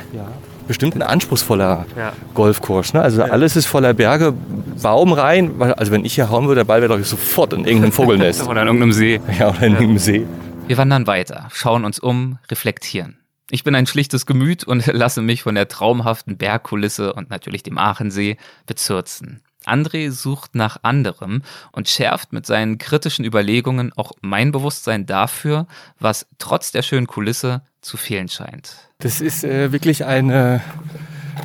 Bestimmt 0.67 0.95
ein 0.95 1.03
anspruchsvoller 1.03 1.85
Ja. 1.97 2.11
Golfkurs. 2.33 2.93
Ne? 2.93 3.01
Also 3.01 3.23
alles 3.23 3.55
ist 3.55 3.65
voller 3.65 3.93
Berge, 3.93 4.33
Baum 4.81 5.13
rein. 5.13 5.51
Also 5.77 5.93
wenn 5.93 6.03
ich 6.03 6.15
hier 6.15 6.29
hauen 6.29 6.47
würde, 6.47 6.59
der 6.59 6.65
Ball 6.65 6.81
wäre 6.81 6.97
doch 6.97 7.05
sofort 7.05 7.53
in 7.53 7.63
irgendeinem 7.63 7.91
Vogelnest. 7.93 8.45
Oder 8.45 8.63
in 8.63 8.67
irgendeinem 8.67 8.91
See. 8.91 9.21
ja, 9.39 9.51
oder 9.51 9.61
in 9.63 9.71
irgendeinem 9.71 9.97
See. 9.99 10.25
Wir 10.65 10.77
wandern 10.77 11.07
weiter, 11.07 11.49
schauen 11.51 11.83
uns 11.83 11.99
um, 11.99 12.39
reflektieren. 12.49 13.17
Ich 13.49 13.65
bin 13.65 13.75
ein 13.75 13.85
schlichtes 13.85 14.25
Gemüt 14.25 14.63
und 14.63 14.85
lasse 14.93 15.21
mich 15.21 15.43
von 15.43 15.55
der 15.55 15.67
traumhaften 15.67 16.37
Bergkulisse 16.37 17.13
und 17.13 17.29
natürlich 17.29 17.63
dem 17.63 17.77
Aachensee 17.77 18.37
bezürzen. 18.65 19.41
André 19.65 20.11
sucht 20.11 20.55
nach 20.55 20.77
anderem 20.83 21.41
und 21.71 21.89
schärft 21.89 22.33
mit 22.33 22.45
seinen 22.45 22.77
kritischen 22.77 23.25
Überlegungen 23.25 23.91
auch 23.93 24.13
mein 24.21 24.51
Bewusstsein 24.51 25.05
dafür, 25.05 25.67
was 25.99 26.27
trotz 26.37 26.71
der 26.71 26.81
schönen 26.81 27.07
Kulisse 27.07 27.61
zu 27.81 27.97
fehlen 27.97 28.29
scheint. 28.29 28.75
Das 28.99 29.21
ist 29.21 29.43
äh, 29.43 29.71
wirklich 29.71 30.05
eine, 30.05 30.61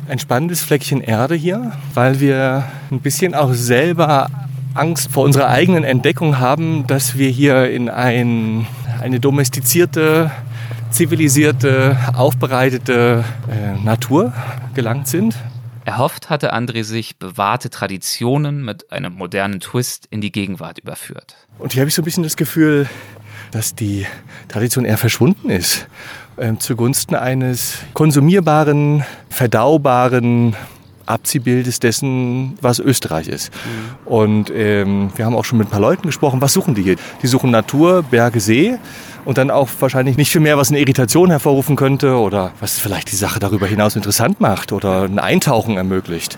ein 0.07 0.19
spannendes 0.19 0.61
Fleckchen 0.61 1.01
Erde 1.01 1.35
hier, 1.35 1.77
weil 1.93 2.19
wir 2.19 2.69
ein 2.89 3.01
bisschen 3.01 3.35
auch 3.35 3.53
selber 3.53 4.29
Angst 4.73 5.11
vor 5.11 5.23
unserer 5.23 5.47
eigenen 5.47 5.83
Entdeckung 5.83 6.39
haben, 6.39 6.85
dass 6.87 7.17
wir 7.17 7.29
hier 7.29 7.69
in 7.69 7.89
ein, 7.89 8.67
eine 9.01 9.19
domestizierte, 9.19 10.31
zivilisierte, 10.91 11.97
aufbereitete 12.15 13.23
äh, 13.49 13.83
Natur 13.83 14.33
gelangt 14.75 15.07
sind. 15.07 15.35
Erhofft 15.85 16.29
hatte 16.29 16.53
André 16.53 16.83
sich 16.83 17.17
bewahrte 17.17 17.69
Traditionen 17.69 18.63
mit 18.63 18.91
einem 18.91 19.13
modernen 19.13 19.59
Twist 19.59 20.07
in 20.11 20.21
die 20.21 20.31
Gegenwart 20.31 20.77
überführt. 20.77 21.35
Und 21.57 21.73
hier 21.73 21.81
habe 21.81 21.89
ich 21.89 21.95
so 21.95 22.01
ein 22.01 22.05
bisschen 22.05 22.23
das 22.23 22.35
Gefühl, 22.37 22.87
dass 23.51 23.73
die 23.73 24.05
Tradition 24.47 24.85
eher 24.85 24.97
verschwunden 24.97 25.49
ist. 25.49 25.87
Ähm, 26.37 26.59
zugunsten 26.59 27.15
eines 27.15 27.79
konsumierbaren, 27.93 29.03
verdaubaren 29.29 30.55
Abziehbildes 31.09 31.79
dessen, 31.79 32.57
was 32.61 32.79
Österreich 32.79 33.27
ist. 33.27 33.51
Und 34.05 34.51
ähm, 34.53 35.11
wir 35.15 35.25
haben 35.25 35.35
auch 35.35 35.45
schon 35.45 35.57
mit 35.57 35.67
ein 35.67 35.71
paar 35.71 35.79
Leuten 35.79 36.07
gesprochen. 36.07 36.41
Was 36.41 36.53
suchen 36.53 36.75
die 36.75 36.83
hier? 36.83 36.95
Die 37.21 37.27
suchen 37.27 37.51
Natur, 37.51 38.03
Berge, 38.03 38.39
See 38.39 38.77
und 39.25 39.37
dann 39.37 39.51
auch 39.51 39.69
wahrscheinlich 39.79 40.17
nicht 40.17 40.31
viel 40.31 40.41
mehr, 40.41 40.57
was 40.57 40.69
eine 40.69 40.79
Irritation 40.79 41.29
hervorrufen 41.29 41.75
könnte 41.75 42.17
oder 42.17 42.51
was 42.59 42.79
vielleicht 42.79 43.11
die 43.11 43.15
Sache 43.15 43.39
darüber 43.39 43.67
hinaus 43.67 43.95
interessant 43.95 44.39
macht 44.39 44.71
oder 44.71 45.03
ein 45.03 45.19
Eintauchen 45.19 45.77
ermöglicht. 45.77 46.37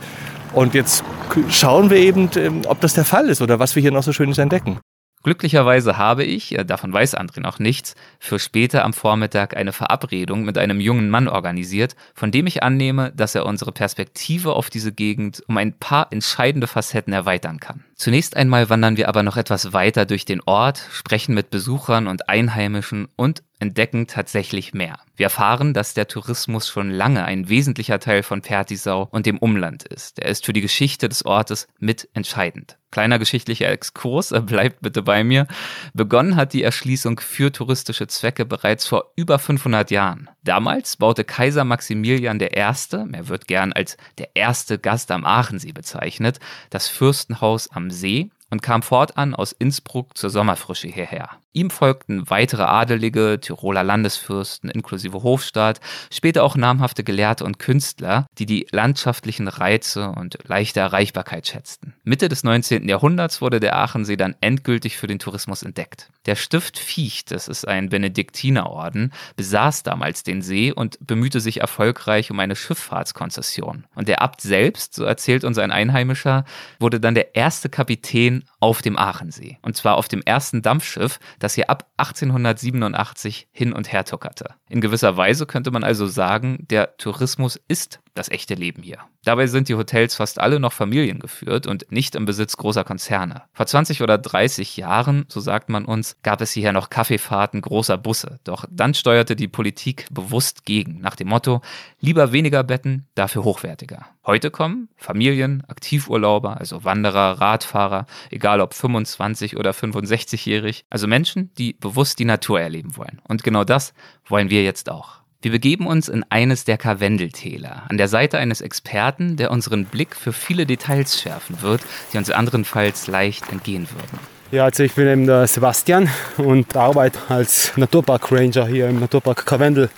Und 0.53 0.73
jetzt 0.73 1.03
schauen 1.49 1.89
wir 1.89 1.97
eben, 1.97 2.29
ähm, 2.35 2.61
ob 2.67 2.81
das 2.81 2.93
der 2.93 3.05
Fall 3.05 3.29
ist 3.29 3.41
oder 3.41 3.59
was 3.59 3.75
wir 3.75 3.81
hier 3.81 3.91
noch 3.91 4.03
so 4.03 4.11
Schönes 4.11 4.37
entdecken. 4.37 4.79
Glücklicherweise 5.23 5.97
habe 5.97 6.23
ich, 6.23 6.57
äh, 6.57 6.65
davon 6.65 6.91
weiß 6.91 7.17
André 7.17 7.41
noch 7.41 7.59
nichts, 7.59 7.95
für 8.19 8.39
später 8.39 8.83
am 8.83 8.93
Vormittag 8.93 9.55
eine 9.55 9.71
Verabredung 9.71 10.43
mit 10.43 10.57
einem 10.57 10.79
jungen 10.79 11.09
Mann 11.09 11.27
organisiert, 11.27 11.95
von 12.15 12.31
dem 12.31 12.47
ich 12.47 12.63
annehme, 12.63 13.11
dass 13.15 13.35
er 13.35 13.45
unsere 13.45 13.71
Perspektive 13.71 14.53
auf 14.53 14.69
diese 14.69 14.91
Gegend 14.91 15.43
um 15.47 15.57
ein 15.57 15.73
paar 15.73 16.07
entscheidende 16.11 16.67
Facetten 16.67 17.13
erweitern 17.13 17.59
kann. 17.59 17.83
Zunächst 17.95 18.35
einmal 18.35 18.69
wandern 18.69 18.97
wir 18.97 19.09
aber 19.09 19.21
noch 19.21 19.37
etwas 19.37 19.73
weiter 19.73 20.05
durch 20.05 20.25
den 20.25 20.41
Ort, 20.41 20.87
sprechen 20.91 21.35
mit 21.35 21.51
Besuchern 21.51 22.07
und 22.07 22.27
Einheimischen 22.27 23.07
und 23.15 23.43
entdecken 23.61 24.07
tatsächlich 24.07 24.73
mehr. 24.73 24.99
Wir 25.15 25.25
erfahren, 25.27 25.73
dass 25.73 25.93
der 25.93 26.07
Tourismus 26.07 26.67
schon 26.67 26.89
lange 26.89 27.23
ein 27.23 27.47
wesentlicher 27.47 27.99
Teil 27.99 28.23
von 28.23 28.41
Pertisau 28.41 29.07
und 29.11 29.27
dem 29.27 29.37
Umland 29.37 29.83
ist. 29.83 30.17
Er 30.19 30.29
ist 30.29 30.45
für 30.45 30.53
die 30.53 30.61
Geschichte 30.61 31.07
des 31.07 31.25
Ortes 31.25 31.67
mitentscheidend. 31.77 32.77
Kleiner 32.89 33.19
geschichtlicher 33.19 33.69
Exkurs, 33.69 34.33
bleibt 34.45 34.81
bitte 34.81 35.03
bei 35.03 35.23
mir. 35.23 35.45
Begonnen 35.93 36.35
hat 36.35 36.53
die 36.53 36.63
Erschließung 36.63 37.19
für 37.19 37.51
touristische 37.51 38.07
Zwecke 38.07 38.45
bereits 38.45 38.87
vor 38.87 39.11
über 39.15 39.37
500 39.37 39.91
Jahren. 39.91 40.29
Damals 40.43 40.97
baute 40.97 41.23
Kaiser 41.23 41.63
Maximilian 41.63 42.41
I., 42.41 42.47
er 42.49 43.27
wird 43.27 43.47
gern 43.47 43.73
als 43.73 43.95
der 44.17 44.35
erste 44.35 44.79
Gast 44.79 45.11
am 45.11 45.23
Aachensee 45.23 45.71
bezeichnet, 45.71 46.39
das 46.71 46.87
Fürstenhaus 46.87 47.69
am 47.69 47.91
See 47.91 48.31
und 48.51 48.61
kam 48.61 48.83
fortan 48.83 49.33
aus 49.33 49.53
Innsbruck 49.53 50.17
zur 50.17 50.29
Sommerfrische 50.29 50.87
hierher. 50.87 51.29
Ihm 51.53 51.69
folgten 51.69 52.29
weitere 52.29 52.63
Adelige, 52.63 53.39
Tiroler 53.41 53.83
Landesfürsten 53.83 54.69
inklusive 54.69 55.21
Hofstaat, 55.21 55.81
später 56.09 56.43
auch 56.43 56.55
namhafte 56.55 57.03
Gelehrte 57.03 57.43
und 57.43 57.59
Künstler, 57.59 58.25
die 58.37 58.45
die 58.45 58.67
landschaftlichen 58.71 59.49
Reize 59.49 60.09
und 60.11 60.37
leichte 60.45 60.79
Erreichbarkeit 60.79 61.47
schätzten. 61.47 61.93
Mitte 62.03 62.29
des 62.29 62.43
19. 62.43 62.87
Jahrhunderts 62.87 63.41
wurde 63.41 63.59
der 63.59 63.75
Aachensee 63.75 64.15
dann 64.15 64.35
endgültig 64.39 64.95
für 64.95 65.07
den 65.07 65.19
Tourismus 65.19 65.61
entdeckt. 65.63 66.09
Der 66.25 66.35
Stift 66.35 66.79
Viecht, 66.79 67.31
das 67.31 67.49
ist 67.49 67.67
ein 67.67 67.89
Benediktinerorden, 67.89 69.11
besaß 69.35 69.83
damals 69.83 70.23
den 70.23 70.41
See 70.41 70.71
und 70.71 71.05
bemühte 71.05 71.41
sich 71.41 71.59
erfolgreich 71.59 72.31
um 72.31 72.39
eine 72.39 72.55
Schifffahrtskonzession. 72.55 73.85
Und 73.95 74.07
der 74.07 74.21
Abt 74.21 74.39
selbst, 74.39 74.93
so 74.93 75.03
erzählt 75.03 75.43
uns 75.43 75.57
ein 75.57 75.71
Einheimischer, 75.71 76.45
wurde 76.79 77.01
dann 77.01 77.15
der 77.15 77.35
erste 77.35 77.67
Kapitän 77.67 78.45
auf 78.61 78.81
dem 78.81 78.97
Aachensee. 78.97 79.57
Und 79.61 79.75
zwar 79.75 79.97
auf 79.97 80.07
dem 80.07 80.21
ersten 80.21 80.61
Dampfschiff, 80.61 81.19
das 81.43 81.55
hier 81.55 81.69
ab 81.69 81.89
1887 81.97 83.47
hin 83.51 83.73
und 83.73 83.91
her 83.91 84.05
tuckerte. 84.05 84.55
In 84.69 84.81
gewisser 84.81 85.17
Weise 85.17 85.45
könnte 85.45 85.71
man 85.71 85.83
also 85.83 86.07
sagen, 86.07 86.65
der 86.69 86.97
Tourismus 86.97 87.59
ist 87.67 87.99
das 88.13 88.29
echte 88.29 88.55
Leben 88.55 88.83
hier. 88.83 88.99
Dabei 89.23 89.47
sind 89.47 89.69
die 89.69 89.75
Hotels 89.75 90.15
fast 90.15 90.39
alle 90.39 90.59
noch 90.59 90.73
familiengeführt 90.73 91.67
und 91.67 91.91
nicht 91.91 92.15
im 92.15 92.25
Besitz 92.25 92.57
großer 92.57 92.83
Konzerne. 92.83 93.43
Vor 93.53 93.65
20 93.65 94.01
oder 94.01 94.17
30 94.17 94.77
Jahren, 94.77 95.25
so 95.27 95.39
sagt 95.39 95.69
man 95.69 95.85
uns, 95.85 96.17
gab 96.23 96.41
es 96.41 96.51
hierher 96.51 96.73
noch 96.73 96.89
Kaffeefahrten 96.89 97.61
großer 97.61 97.97
Busse. 97.97 98.39
Doch 98.43 98.65
dann 98.69 98.93
steuerte 98.93 99.35
die 99.35 99.47
Politik 99.47 100.07
bewusst 100.11 100.65
gegen, 100.65 100.99
nach 100.99 101.15
dem 101.15 101.29
Motto, 101.29 101.61
lieber 101.99 102.31
weniger 102.31 102.63
Betten, 102.63 103.07
dafür 103.15 103.43
hochwertiger. 103.43 104.05
Heute 104.25 104.51
kommen 104.51 104.89
Familien, 104.97 105.63
Aktivurlauber, 105.67 106.57
also 106.57 106.83
Wanderer, 106.83 107.41
Radfahrer, 107.41 108.05
egal 108.29 108.61
ob 108.61 108.73
25 108.73 109.57
oder 109.57 109.71
65-jährig, 109.71 110.85
also 110.89 111.07
Menschen, 111.07 111.51
die 111.57 111.73
bewusst 111.73 112.19
die 112.19 112.25
Natur 112.25 112.61
erleben 112.61 112.97
wollen. 112.97 113.21
Und 113.27 113.43
genau 113.43 113.63
das 113.63 113.93
wollen 114.25 114.49
wir 114.49 114.63
jetzt 114.63 114.89
auch. 114.89 115.20
Wir 115.43 115.49
begeben 115.49 115.87
uns 115.87 116.07
in 116.07 116.23
eines 116.29 116.65
der 116.65 116.77
Karwendeltäler, 116.77 117.85
an 117.89 117.97
der 117.97 118.07
Seite 118.07 118.37
eines 118.37 118.61
Experten, 118.61 119.37
der 119.37 119.49
unseren 119.49 119.85
Blick 119.85 120.15
für 120.15 120.33
viele 120.33 120.67
Details 120.67 121.19
schärfen 121.19 121.63
wird, 121.63 121.81
die 122.13 122.19
uns 122.19 122.29
anderenfalls 122.29 123.07
leicht 123.07 123.51
entgehen 123.51 123.87
würden. 123.89 124.19
Ja, 124.51 124.65
also 124.65 124.83
ich 124.83 124.93
bin 124.93 125.07
eben 125.07 125.25
der 125.25 125.47
Sebastian 125.47 126.09
und 126.37 126.77
arbeite 126.77 127.17
als 127.29 127.75
Naturpark 127.75 128.31
Ranger 128.31 128.67
hier 128.67 128.87
im 128.87 128.99
Naturpark 128.99 129.47
Karwendel, 129.47 129.89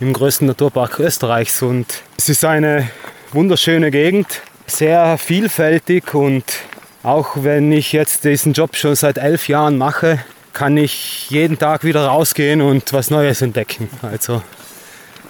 im 0.00 0.14
größten 0.14 0.46
Naturpark 0.46 0.98
Österreichs. 0.98 1.60
Und 1.60 2.02
es 2.16 2.30
ist 2.30 2.42
eine 2.46 2.88
wunderschöne 3.32 3.90
Gegend, 3.90 4.40
sehr 4.66 5.18
vielfältig 5.18 6.14
und 6.14 6.44
auch 7.02 7.32
wenn 7.42 7.70
ich 7.70 7.92
jetzt 7.92 8.24
diesen 8.24 8.54
Job 8.54 8.76
schon 8.76 8.94
seit 8.94 9.18
elf 9.18 9.46
Jahren 9.48 9.76
mache, 9.76 10.20
kann 10.54 10.78
ich 10.78 11.28
jeden 11.28 11.58
Tag 11.58 11.84
wieder 11.84 12.06
rausgehen 12.06 12.62
und 12.62 12.94
was 12.94 13.10
Neues 13.10 13.42
entdecken. 13.42 13.90
Also 14.00 14.40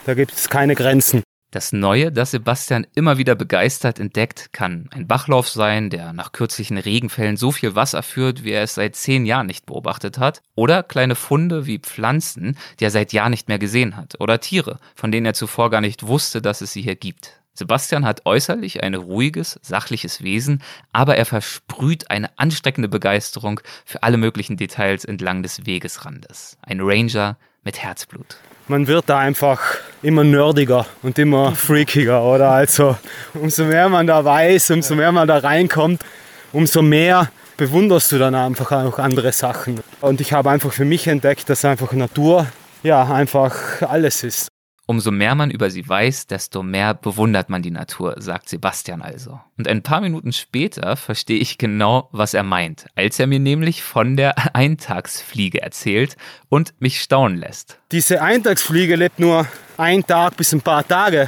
da 0.07 0.13
gibt 0.13 0.31
es 0.31 0.49
keine 0.49 0.73
Grenzen. 0.73 1.21
Das 1.51 1.73
Neue, 1.73 2.11
das 2.13 2.31
Sebastian 2.31 2.87
immer 2.95 3.17
wieder 3.17 3.35
begeistert 3.35 3.99
entdeckt, 3.99 4.53
kann 4.53 4.89
ein 4.91 5.05
Bachlauf 5.07 5.49
sein, 5.49 5.89
der 5.89 6.13
nach 6.13 6.31
kürzlichen 6.31 6.77
Regenfällen 6.77 7.35
so 7.35 7.51
viel 7.51 7.75
Wasser 7.75 8.03
führt, 8.03 8.43
wie 8.43 8.51
er 8.51 8.63
es 8.63 8.75
seit 8.75 8.95
zehn 8.95 9.25
Jahren 9.25 9.47
nicht 9.47 9.65
beobachtet 9.65 10.17
hat, 10.17 10.41
oder 10.55 10.83
kleine 10.83 11.15
Funde 11.15 11.65
wie 11.65 11.79
Pflanzen, 11.79 12.57
die 12.79 12.85
er 12.85 12.91
seit 12.91 13.11
Jahren 13.11 13.31
nicht 13.31 13.49
mehr 13.49 13.59
gesehen 13.59 13.97
hat, 13.97 14.15
oder 14.19 14.39
Tiere, 14.39 14.79
von 14.95 15.11
denen 15.11 15.25
er 15.25 15.33
zuvor 15.33 15.69
gar 15.69 15.81
nicht 15.81 16.07
wusste, 16.07 16.41
dass 16.41 16.61
es 16.61 16.71
sie 16.71 16.81
hier 16.81 16.95
gibt. 16.95 17.41
Sebastian 17.53 18.05
hat 18.05 18.25
äußerlich 18.25 18.83
ein 18.83 18.93
ruhiges, 18.93 19.59
sachliches 19.61 20.21
Wesen, 20.21 20.61
aber 20.93 21.17
er 21.17 21.25
versprüht 21.25 22.11
eine 22.11 22.37
ansteckende 22.37 22.87
Begeisterung 22.87 23.59
für 23.83 24.03
alle 24.03 24.17
möglichen 24.17 24.57
Details 24.57 25.03
entlang 25.05 25.43
des 25.43 25.65
Wegesrandes. 25.65 26.57
Ein 26.61 26.79
Ranger 26.81 27.37
mit 27.63 27.81
Herzblut 27.81 28.37
man 28.67 28.87
wird 28.87 29.09
da 29.09 29.19
einfach 29.19 29.61
immer 30.01 30.23
nerdiger 30.23 30.85
und 31.01 31.17
immer 31.17 31.53
freakiger, 31.55 32.23
oder? 32.23 32.51
Also 32.51 32.97
umso 33.33 33.65
mehr 33.65 33.89
man 33.89 34.07
da 34.07 34.23
weiß, 34.23 34.71
umso 34.71 34.95
mehr 34.95 35.11
man 35.11 35.27
da 35.27 35.37
reinkommt, 35.37 36.03
umso 36.51 36.81
mehr 36.81 37.29
bewunderst 37.55 38.11
du 38.11 38.19
dann 38.19 38.35
einfach 38.35 38.71
auch 38.71 38.99
andere 38.99 39.31
Sachen. 39.31 39.81
Und 40.01 40.21
ich 40.21 40.33
habe 40.33 40.49
einfach 40.49 40.71
für 40.71 40.85
mich 40.85 41.07
entdeckt, 41.07 41.49
dass 41.49 41.65
einfach 41.65 41.91
Natur 41.93 42.47
ja 42.83 43.03
einfach 43.11 43.81
alles 43.81 44.23
ist. 44.23 44.47
Umso 44.89 45.11
mehr 45.11 45.35
man 45.35 45.51
über 45.51 45.69
sie 45.69 45.87
weiß, 45.87 46.27
desto 46.27 46.63
mehr 46.63 46.93
bewundert 46.93 47.49
man 47.49 47.61
die 47.61 47.71
Natur, 47.71 48.15
sagt 48.19 48.47
Sebastian 48.47 49.01
also. 49.01 49.39
Und 49.57 49.67
ein 49.67 49.83
paar 49.83 50.01
Minuten 50.01 50.31
später 50.31 50.95
verstehe 50.95 51.37
ich 51.37 51.57
genau, 51.57 52.07
was 52.13 52.33
er 52.33 52.43
meint, 52.43 52.87
als 52.95 53.19
er 53.19 53.27
mir 53.27 53.39
nämlich 53.39 53.83
von 53.83 54.15
der 54.15 54.55
Eintagsfliege 54.55 55.61
erzählt 55.61 56.15
und 56.47 56.73
mich 56.79 57.01
staunen 57.01 57.37
lässt. 57.37 57.79
Diese 57.91 58.21
Eintagsfliege 58.21 58.95
lebt 58.95 59.19
nur 59.19 59.45
ein 59.75 60.07
Tag 60.07 60.37
bis 60.37 60.53
ein 60.53 60.61
paar 60.61 60.87
Tage. 60.87 61.27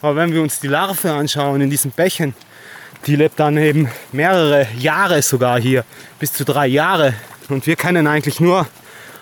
Aber 0.00 0.16
wenn 0.16 0.32
wir 0.32 0.40
uns 0.40 0.60
die 0.60 0.68
Larve 0.68 1.12
anschauen 1.12 1.60
in 1.60 1.70
diesen 1.70 1.90
Bächen, 1.90 2.34
die 3.06 3.16
lebt 3.16 3.38
dann 3.38 3.58
eben 3.58 3.88
mehrere 4.10 4.66
Jahre 4.78 5.20
sogar 5.20 5.60
hier, 5.60 5.84
bis 6.18 6.32
zu 6.32 6.44
drei 6.44 6.66
Jahre. 6.66 7.14
Und 7.48 7.66
wir 7.66 7.76
kennen 7.76 8.06
eigentlich 8.06 8.40
nur 8.40 8.66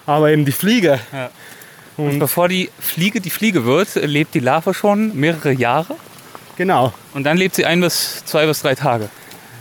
aber 0.06 0.30
eben 0.30 0.44
die 0.44 0.52
Fliege. 0.52 1.00
Ja. 1.12 1.30
Und 1.96 2.18
bevor 2.18 2.48
die 2.48 2.70
Fliege 2.80 3.20
die 3.20 3.30
Fliege 3.30 3.64
wird, 3.64 3.94
lebt 3.94 4.34
die 4.34 4.40
Larve 4.40 4.74
schon 4.74 5.14
mehrere 5.16 5.52
Jahre. 5.52 5.96
Genau. 6.56 6.92
Und 7.14 7.24
dann 7.24 7.36
lebt 7.36 7.54
sie 7.54 7.64
ein 7.64 7.80
bis 7.80 8.24
zwei 8.24 8.46
bis 8.46 8.62
drei 8.62 8.74
Tage. 8.74 9.08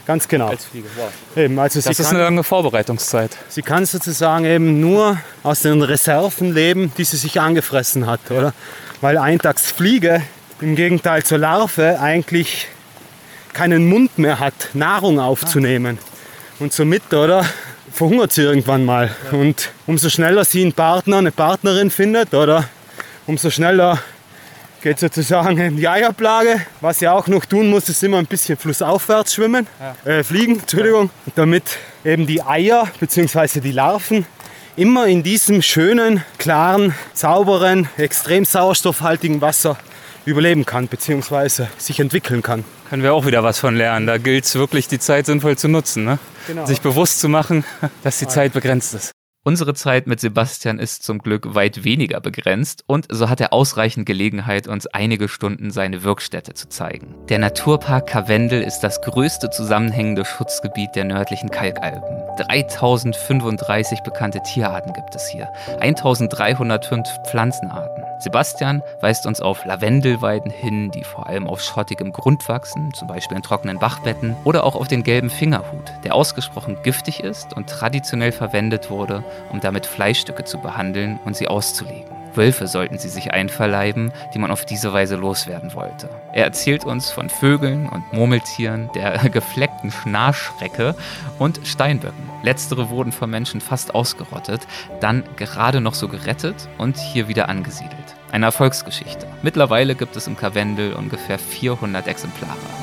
Ganz 0.05 0.27
genau. 0.27 0.47
Als 0.47 0.65
Fliege. 0.65 0.87
Wow. 0.95 1.09
Eben, 1.37 1.57
also 1.59 1.79
das 1.79 1.97
ist 1.97 2.05
kann, 2.05 2.15
eine 2.15 2.25
lange 2.25 2.43
Vorbereitungszeit. 2.43 3.31
Sie 3.47 3.61
kann 3.61 3.85
sozusagen 3.85 4.45
eben 4.45 4.79
nur 4.81 5.17
aus 5.43 5.61
den 5.61 5.81
Reserven 5.81 6.53
leben, 6.53 6.91
die 6.97 7.05
sie 7.05 7.17
sich 7.17 7.39
angefressen 7.39 8.05
hat, 8.05 8.29
oder? 8.29 8.53
Weil 8.99 9.17
Eintagsfliege 9.17 10.21
im 10.59 10.75
Gegenteil 10.75 11.23
zur 11.23 11.37
Larve 11.37 11.99
eigentlich 11.99 12.67
keinen 13.53 13.87
Mund 13.87 14.17
mehr 14.17 14.39
hat, 14.39 14.69
Nahrung 14.73 15.19
aufzunehmen. 15.19 15.99
Und 16.59 16.73
somit, 16.73 17.13
oder, 17.13 17.45
verhungert 17.93 18.33
sie 18.33 18.41
irgendwann 18.41 18.83
mal. 18.83 19.15
Und 19.31 19.71
umso 19.85 20.09
schneller 20.09 20.43
sie 20.43 20.61
einen 20.61 20.73
Partner, 20.73 21.19
eine 21.19 21.31
Partnerin 21.31 21.91
findet, 21.91 22.33
oder 22.33 22.67
umso 23.27 23.49
schneller 23.49 23.99
geht 24.81 24.99
sozusagen 24.99 25.57
in 25.59 25.77
die 25.77 25.87
Eierplage. 25.87 26.61
Was 26.81 26.99
sie 26.99 27.07
auch 27.07 27.27
noch 27.27 27.45
tun 27.45 27.69
muss, 27.69 27.87
ist 27.87 28.03
immer 28.03 28.17
ein 28.17 28.25
bisschen 28.25 28.57
flussaufwärts 28.57 29.35
schwimmen, 29.35 29.67
ja. 29.79 30.11
äh, 30.11 30.23
fliegen, 30.23 30.59
Entschuldigung, 30.59 31.09
damit 31.35 31.63
eben 32.03 32.27
die 32.27 32.41
Eier 32.41 32.87
bzw. 32.99 33.61
die 33.61 33.71
Larven 33.71 34.25
immer 34.75 35.05
in 35.05 35.21
diesem 35.21 35.61
schönen, 35.61 36.23
klaren, 36.39 36.95
sauberen, 37.13 37.87
extrem 37.97 38.43
sauerstoffhaltigen 38.43 39.39
Wasser 39.39 39.77
überleben 40.25 40.65
kann 40.65 40.87
bzw. 40.87 41.65
sich 41.77 41.99
entwickeln 41.99 42.41
kann. 42.41 42.63
Können 42.89 43.03
wir 43.03 43.13
auch 43.13 43.25
wieder 43.25 43.43
was 43.43 43.59
von 43.59 43.75
lernen. 43.75 44.07
Da 44.07 44.17
gilt 44.17 44.45
es 44.45 44.55
wirklich, 44.55 44.87
die 44.87 44.99
Zeit 44.99 45.25
sinnvoll 45.25 45.57
zu 45.57 45.67
nutzen. 45.67 46.05
Ne? 46.05 46.19
Genau. 46.47 46.65
Sich 46.65 46.81
bewusst 46.81 47.19
zu 47.19 47.29
machen, 47.29 47.65
dass 48.03 48.19
die 48.19 48.27
Zeit 48.27 48.53
begrenzt 48.53 48.93
ist. 48.93 49.11
Unsere 49.45 49.73
Zeit 49.73 50.07
mit 50.07 50.21
Sebastian 50.21 50.79
ist 50.79 51.03
zum 51.03 51.19
Glück 51.19 51.53
weit 51.53 51.83
weniger 51.83 52.21
begrenzt 52.21 52.85
und 52.87 53.07
so 53.09 53.29
hat 53.29 53.41
er 53.41 53.51
ausreichend 53.51 54.05
Gelegenheit, 54.05 54.69
uns 54.69 54.87
einige 54.87 55.27
Stunden 55.27 55.69
seine 55.69 56.03
Wirkstätte 56.03 56.53
zu 56.53 56.69
zeigen. 56.69 57.13
Der 57.27 57.39
Naturpark 57.39 58.07
Karwendel 58.07 58.61
ist 58.61 58.79
das 58.79 59.01
größte 59.01 59.49
zusammenhängende 59.49 60.23
Schutzgebiet 60.23 60.95
der 60.95 61.03
nördlichen 61.03 61.51
Kalkalpen. 61.51 62.23
3035 62.37 63.99
bekannte 64.03 64.41
Tierarten 64.43 64.93
gibt 64.93 65.13
es 65.13 65.27
hier, 65.27 65.49
1305 65.81 67.05
Pflanzenarten. 67.27 68.03
Sebastian 68.23 68.81
weist 69.01 69.25
uns 69.25 69.41
auf 69.41 69.65
Lavendelweiden 69.65 70.49
hin, 70.49 70.91
die 70.91 71.03
vor 71.03 71.27
allem 71.27 71.45
auf 71.45 71.61
schrottigem 71.61 72.13
Grund 72.13 72.47
wachsen, 72.47 72.93
zum 72.93 73.09
Beispiel 73.09 73.35
in 73.35 73.43
trockenen 73.43 73.79
Bachbetten, 73.79 74.37
oder 74.45 74.63
auch 74.63 74.75
auf 74.75 74.87
den 74.87 75.03
gelben 75.03 75.29
Fingerhut, 75.29 75.91
der 76.05 76.15
ausgesprochen 76.15 76.77
giftig 76.83 77.19
ist 77.19 77.53
und 77.53 77.69
traditionell 77.69 78.31
verwendet 78.31 78.89
wurde, 78.89 79.25
um 79.51 79.59
damit 79.59 79.85
Fleischstücke 79.85 80.43
zu 80.43 80.59
behandeln 80.59 81.19
und 81.25 81.35
sie 81.35 81.47
auszulegen. 81.47 82.13
Wölfe 82.35 82.67
sollten 82.67 82.97
sie 82.97 83.09
sich 83.09 83.31
einverleiben, 83.31 84.11
die 84.33 84.39
man 84.39 84.51
auf 84.51 84.65
diese 84.65 84.93
Weise 84.93 85.15
loswerden 85.15 85.73
wollte. 85.73 86.09
Er 86.33 86.45
erzählt 86.45 86.85
uns 86.85 87.11
von 87.11 87.29
Vögeln 87.29 87.87
und 87.87 88.11
Murmeltieren, 88.13 88.89
der 88.95 89.17
gefleckten 89.29 89.91
Schnarschrecke 89.91 90.95
und 91.39 91.59
Steinböcken. 91.63 92.29
Letztere 92.41 92.89
wurden 92.89 93.11
von 93.11 93.29
Menschen 93.29 93.61
fast 93.61 93.95
ausgerottet, 93.95 94.61
dann 94.99 95.23
gerade 95.35 95.81
noch 95.81 95.93
so 95.93 96.07
gerettet 96.07 96.67
und 96.77 96.97
hier 96.97 97.27
wieder 97.27 97.49
angesiedelt. 97.49 97.93
Eine 98.31 98.47
Erfolgsgeschichte. 98.47 99.27
Mittlerweile 99.43 99.95
gibt 99.95 100.15
es 100.15 100.25
im 100.25 100.35
Karwendel 100.35 100.93
ungefähr 100.93 101.37
400 101.37 102.07
Exemplare. 102.07 102.82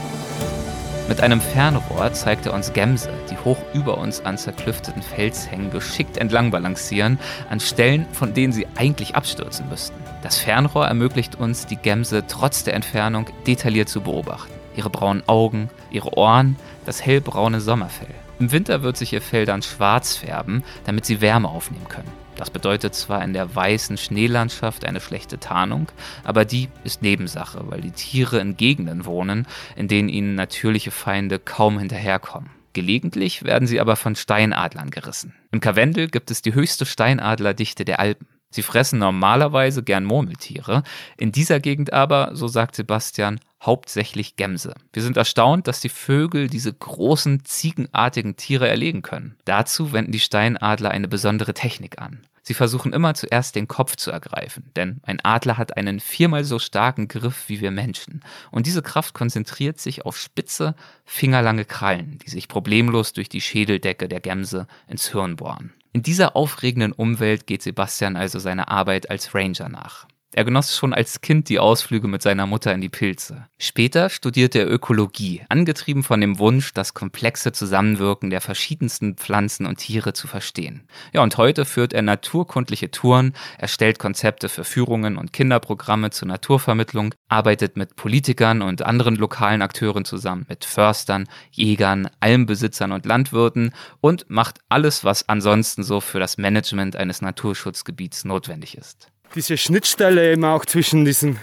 Mit 1.11 1.23
einem 1.23 1.41
Fernrohr 1.41 2.13
zeigt 2.13 2.47
er 2.47 2.55
uns 2.55 2.73
Gämse, 2.73 3.11
die 3.29 3.37
hoch 3.37 3.59
über 3.75 3.99
uns 3.99 4.25
an 4.25 4.39
zerklüfteten 4.39 5.03
Felshängen 5.03 5.73
geschickt 5.73 6.17
entlang 6.17 6.53
balancieren, 6.53 7.19
an 7.51 7.59
Stellen, 7.59 8.07
von 8.13 8.33
denen 8.33 8.53
sie 8.53 8.69
eigentlich 8.77 9.17
abstürzen 9.17 9.69
müssten. 9.69 9.97
Das 10.23 10.39
Fernrohr 10.39 10.87
ermöglicht 10.87 11.35
uns, 11.35 11.67
die 11.67 11.75
Gämse 11.75 12.23
trotz 12.29 12.63
der 12.63 12.75
Entfernung 12.75 13.27
detailliert 13.45 13.89
zu 13.89 14.03
beobachten. 14.03 14.53
Ihre 14.77 14.89
braunen 14.89 15.25
Augen, 15.27 15.69
ihre 15.91 16.17
Ohren, 16.17 16.55
das 16.87 17.05
hellbraune 17.05 17.61
Sommerfell. 17.61 18.15
Im 18.39 18.53
Winter 18.53 18.85
wird 18.85 18.97
sich 18.97 19.13
ihr 19.13 19.21
Fell 19.21 19.47
dann 19.47 19.63
schwarz 19.63 20.15
färben, 20.15 20.63
damit 20.85 21.07
sie 21.07 21.21
Wärme 21.21 21.49
aufnehmen 21.49 21.89
können. 21.89 22.20
Das 22.41 22.49
bedeutet 22.49 22.95
zwar 22.95 23.23
in 23.23 23.35
der 23.35 23.55
weißen 23.55 23.99
Schneelandschaft 23.99 24.87
eine 24.87 25.01
schlechte 25.01 25.39
Tarnung, 25.39 25.93
aber 26.25 26.47
die 26.47 26.71
ist 26.85 27.03
Nebensache, 27.03 27.71
weil 27.71 27.83
die 27.83 27.91
Tiere 27.91 28.39
in 28.39 28.57
Gegenden 28.57 29.05
wohnen, 29.05 29.47
in 29.77 29.89
denen 29.89 30.09
ihnen 30.09 30.37
natürliche 30.37 30.91
Feinde 30.91 31.39
kaum 31.39 31.79
hinterherkommen. 31.79 32.49
Gelegentlich 32.73 33.45
werden 33.45 33.69
sie 33.69 33.79
aber 33.79 33.95
von 33.95 34.17
Steinadlern 34.17 34.89
gerissen. 34.89 35.35
Im 35.53 35.61
Karwendel 35.61 36.09
gibt 36.09 36.31
es 36.31 36.41
die 36.41 36.55
höchste 36.55 36.87
Steinadlerdichte 36.87 37.85
der 37.85 38.01
Alpen. 38.01 38.27
Sie 38.51 38.63
fressen 38.63 38.99
normalerweise 38.99 39.83
gern 39.85 40.05
Murmeltiere, 40.05 40.83
in 41.17 41.31
dieser 41.31 41.61
Gegend 41.61 41.93
aber, 41.93 42.31
so 42.35 42.49
sagt 42.49 42.75
Sebastian, 42.75 43.41
hauptsächlich 43.63 44.37
Gämse. 44.37 44.75
Wir 44.93 45.03
sind 45.03 45.17
erstaunt, 45.17 45.69
dass 45.69 45.81
die 45.81 45.89
Vögel 45.89 46.49
diese 46.49 46.73
großen, 46.73 47.45
ziegenartigen 47.45 48.37
Tiere 48.37 48.69
erlegen 48.69 49.03
können. 49.03 49.37
Dazu 49.45 49.93
wenden 49.93 50.13
die 50.13 50.21
Steinadler 50.21 50.91
eine 50.91 51.09
besondere 51.09 51.55
Technik 51.55 52.01
an. 52.01 52.27
Sie 52.43 52.55
versuchen 52.55 52.93
immer 52.93 53.15
zuerst 53.15 53.55
den 53.55 53.69
Kopf 53.69 53.95
zu 53.97 54.11
ergreifen, 54.11 54.65
denn 54.75 55.01
ein 55.05 55.21
Adler 55.23 55.59
hat 55.59 55.77
einen 55.77 56.01
viermal 56.01 56.43
so 56.43 56.59
starken 56.59 57.07
Griff 57.07 57.49
wie 57.49 57.61
wir 57.61 57.71
Menschen. 57.71 58.23
Und 58.51 58.67
diese 58.67 58.83
Kraft 58.83 59.15
konzentriert 59.15 59.79
sich 59.79 60.05
auf 60.05 60.17
spitze, 60.17 60.75
fingerlange 61.05 61.67
Krallen, 61.67 62.19
die 62.19 62.31
sich 62.31 62.49
problemlos 62.49 63.13
durch 63.13 63.29
die 63.29 63.43
Schädeldecke 63.43 64.09
der 64.09 64.21
Gämse 64.21 64.67
ins 64.89 65.13
Hirn 65.13 65.37
bohren. 65.37 65.73
In 65.93 66.03
dieser 66.03 66.37
aufregenden 66.37 66.93
Umwelt 66.93 67.47
geht 67.47 67.63
Sebastian 67.63 68.17
also 68.17 68.39
seiner 68.39 68.69
Arbeit 68.69 69.11
als 69.11 69.35
Ranger 69.35 69.69
nach. 69.69 70.07
Er 70.33 70.45
genoss 70.45 70.77
schon 70.77 70.95
als 70.95 71.23
Kind 71.23 71.49
die 71.49 71.59
Ausflüge 71.59 72.07
mit 72.07 72.23
seiner 72.23 72.47
Mutter 72.47 72.73
in 72.73 72.81
die 72.81 72.89
Pilze. 72.89 73.49
Später 73.59 74.09
studierte 74.09 74.61
er 74.61 74.71
Ökologie, 74.71 75.43
angetrieben 75.49 76.05
von 76.05 76.21
dem 76.21 76.39
Wunsch, 76.39 76.73
das 76.73 76.95
komplexe 76.95 77.51
Zusammenwirken 77.51 78.31
der 78.31 78.41
verschiedensten 78.41 79.17
Pflanzen 79.17 79.67
und 79.67 79.79
Tiere 79.79 80.13
zu 80.13 80.29
verstehen. 80.29 80.87
Ja, 81.13 81.25
und 81.25 81.37
heute 81.37 81.65
führt 81.65 81.93
er 81.93 82.03
naturkundliche 82.03 82.93
Touren, 82.93 83.35
erstellt 83.59 83.99
Konzepte 83.99 84.49
für 84.49 84.63
Führungen 84.63 85.17
und 85.17 85.33
Kinderprogramme 85.33 86.11
zur 86.11 86.29
Naturvermittlung, 86.29 87.13
arbeitet 87.29 87.77
mit 87.77 87.97
Politikern 87.97 88.63
und 88.63 88.83
anderen 88.83 89.17
lokalen 89.17 89.63
Akteuren 89.63 90.05
zusammen, 90.05 90.47
mit 90.49 90.65
Förstern, 90.65 91.27
Jägern, 91.51 92.09
Almbesitzern 92.21 92.93
und 92.93 93.05
Landwirten 93.05 93.73
und 94.01 94.31
macht 94.31 94.61
alles, 94.69 95.03
was 95.03 95.29
ansonsten 95.29 95.83
so 95.83 96.01
für 96.01 96.21
das 96.21 96.39
Management 96.39 96.95
eines 96.95 97.21
Naturschutzgebiets 97.21 98.25
notwendig 98.25 98.77
ist 98.77 99.10
diese 99.35 99.57
Schnittstelle 99.57 100.33
eben 100.33 100.45
auch 100.45 100.65
zwischen 100.65 101.05
diesem 101.05 101.39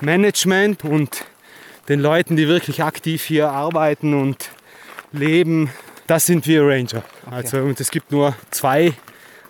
Management 0.00 0.84
und 0.84 1.24
den 1.88 2.00
Leuten, 2.00 2.36
die 2.36 2.48
wirklich 2.48 2.82
aktiv 2.82 3.24
hier 3.24 3.50
arbeiten 3.50 4.14
und 4.14 4.50
leben, 5.12 5.70
das 6.06 6.26
sind 6.26 6.46
wir 6.46 6.62
Ranger. 6.62 7.02
Okay. 7.26 7.34
Also 7.34 7.58
und 7.58 7.78
es 7.80 7.90
gibt 7.90 8.10
nur 8.10 8.34
zwei, 8.50 8.94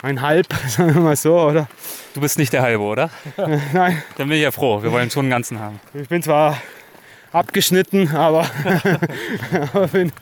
einhalb, 0.03 0.47
sagen 0.69 0.95
wir 0.95 1.01
mal 1.01 1.17
so, 1.17 1.41
oder? 1.41 1.69
Du 2.13 2.21
bist 2.21 2.39
nicht 2.39 2.53
der 2.53 2.63
halbe, 2.63 2.83
oder? 2.83 3.11
Nein. 3.73 4.03
Dann 4.17 4.29
bin 4.29 4.37
ich 4.37 4.43
ja 4.43 4.51
froh, 4.51 4.83
wir 4.83 4.93
wollen 4.93 5.11
schon 5.11 5.25
einen 5.25 5.31
ganzen 5.31 5.59
haben. 5.59 5.81
Ich 5.95 6.09
bin 6.09 6.23
zwar 6.23 6.61
abgeschnitten, 7.33 8.15
aber, 8.15 8.47
aber 9.73 9.89
bin 9.89 10.13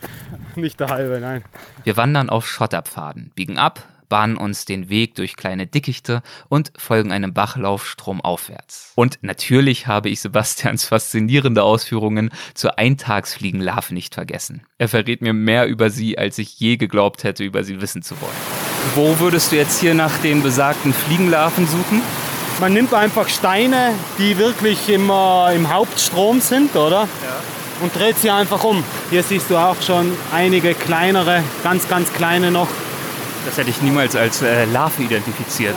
nicht 0.55 0.81
der 0.81 0.89
halbe, 0.89 1.19
nein. 1.21 1.45
Wir 1.85 1.97
wandern 1.97 2.31
auf 2.31 2.47
Schotterpfaden, 2.47 3.33
biegen 3.35 3.59
ab, 3.59 3.83
bahnen 4.12 4.37
uns 4.37 4.66
den 4.66 4.90
Weg 4.90 5.14
durch 5.14 5.37
kleine 5.37 5.66
Dickichte 5.66 6.20
und 6.51 6.70
folgen 6.77 7.12
einem 7.12 7.33
Bachlauf 7.33 7.87
stromaufwärts. 7.87 8.92
Und 8.94 9.18
natürlich 9.22 9.87
habe 9.87 10.11
ich 10.11 10.20
Sebastians 10.20 10.85
faszinierende 10.85 11.62
Ausführungen 11.62 12.29
zur 12.53 12.79
Eintagsfliegenlarve 12.79 13.94
nicht 13.94 14.12
vergessen. 14.12 14.66
Er 14.77 14.88
verrät 14.88 15.22
mir 15.22 15.33
mehr 15.33 15.66
über 15.66 15.88
sie, 15.88 16.18
als 16.18 16.37
ich 16.37 16.61
je 16.61 16.77
geglaubt 16.77 17.25
hätte, 17.25 17.42
über 17.42 17.64
sie 17.64 17.81
wissen 17.81 18.03
zu 18.03 18.20
wollen. 18.20 18.37
Wo 18.94 19.18
würdest 19.18 19.51
du 19.51 19.57
jetzt 19.57 19.81
hier 19.81 19.94
nach 19.94 20.18
den 20.18 20.42
besagten 20.42 20.92
Fliegenlarven 20.92 21.66
suchen? 21.66 22.03
Man 22.61 22.75
nimmt 22.75 22.92
einfach 22.92 23.31
Steine, 23.31 23.94
die 24.18 24.37
wirklich 24.37 24.90
immer 24.90 25.51
im 25.57 25.72
Hauptstrom 25.72 26.42
sind, 26.42 26.77
oder? 26.77 27.09
Ja. 27.25 27.81
Und 27.83 27.96
dreht 27.96 28.18
sie 28.18 28.29
einfach 28.29 28.62
um. 28.62 28.85
Hier 29.09 29.22
siehst 29.22 29.48
du 29.48 29.57
auch 29.57 29.81
schon 29.81 30.12
einige 30.35 30.75
kleinere, 30.75 31.42
ganz, 31.64 31.88
ganz 31.88 32.12
kleine 32.12 32.51
noch. 32.51 32.68
Das 33.45 33.59
hätte 33.59 33.71
ich 33.71 33.83
niemals 33.83 34.17
als 34.17 34.43
äh, 34.43 34.65
Larve 34.67 35.03
identifiziert. 35.03 35.75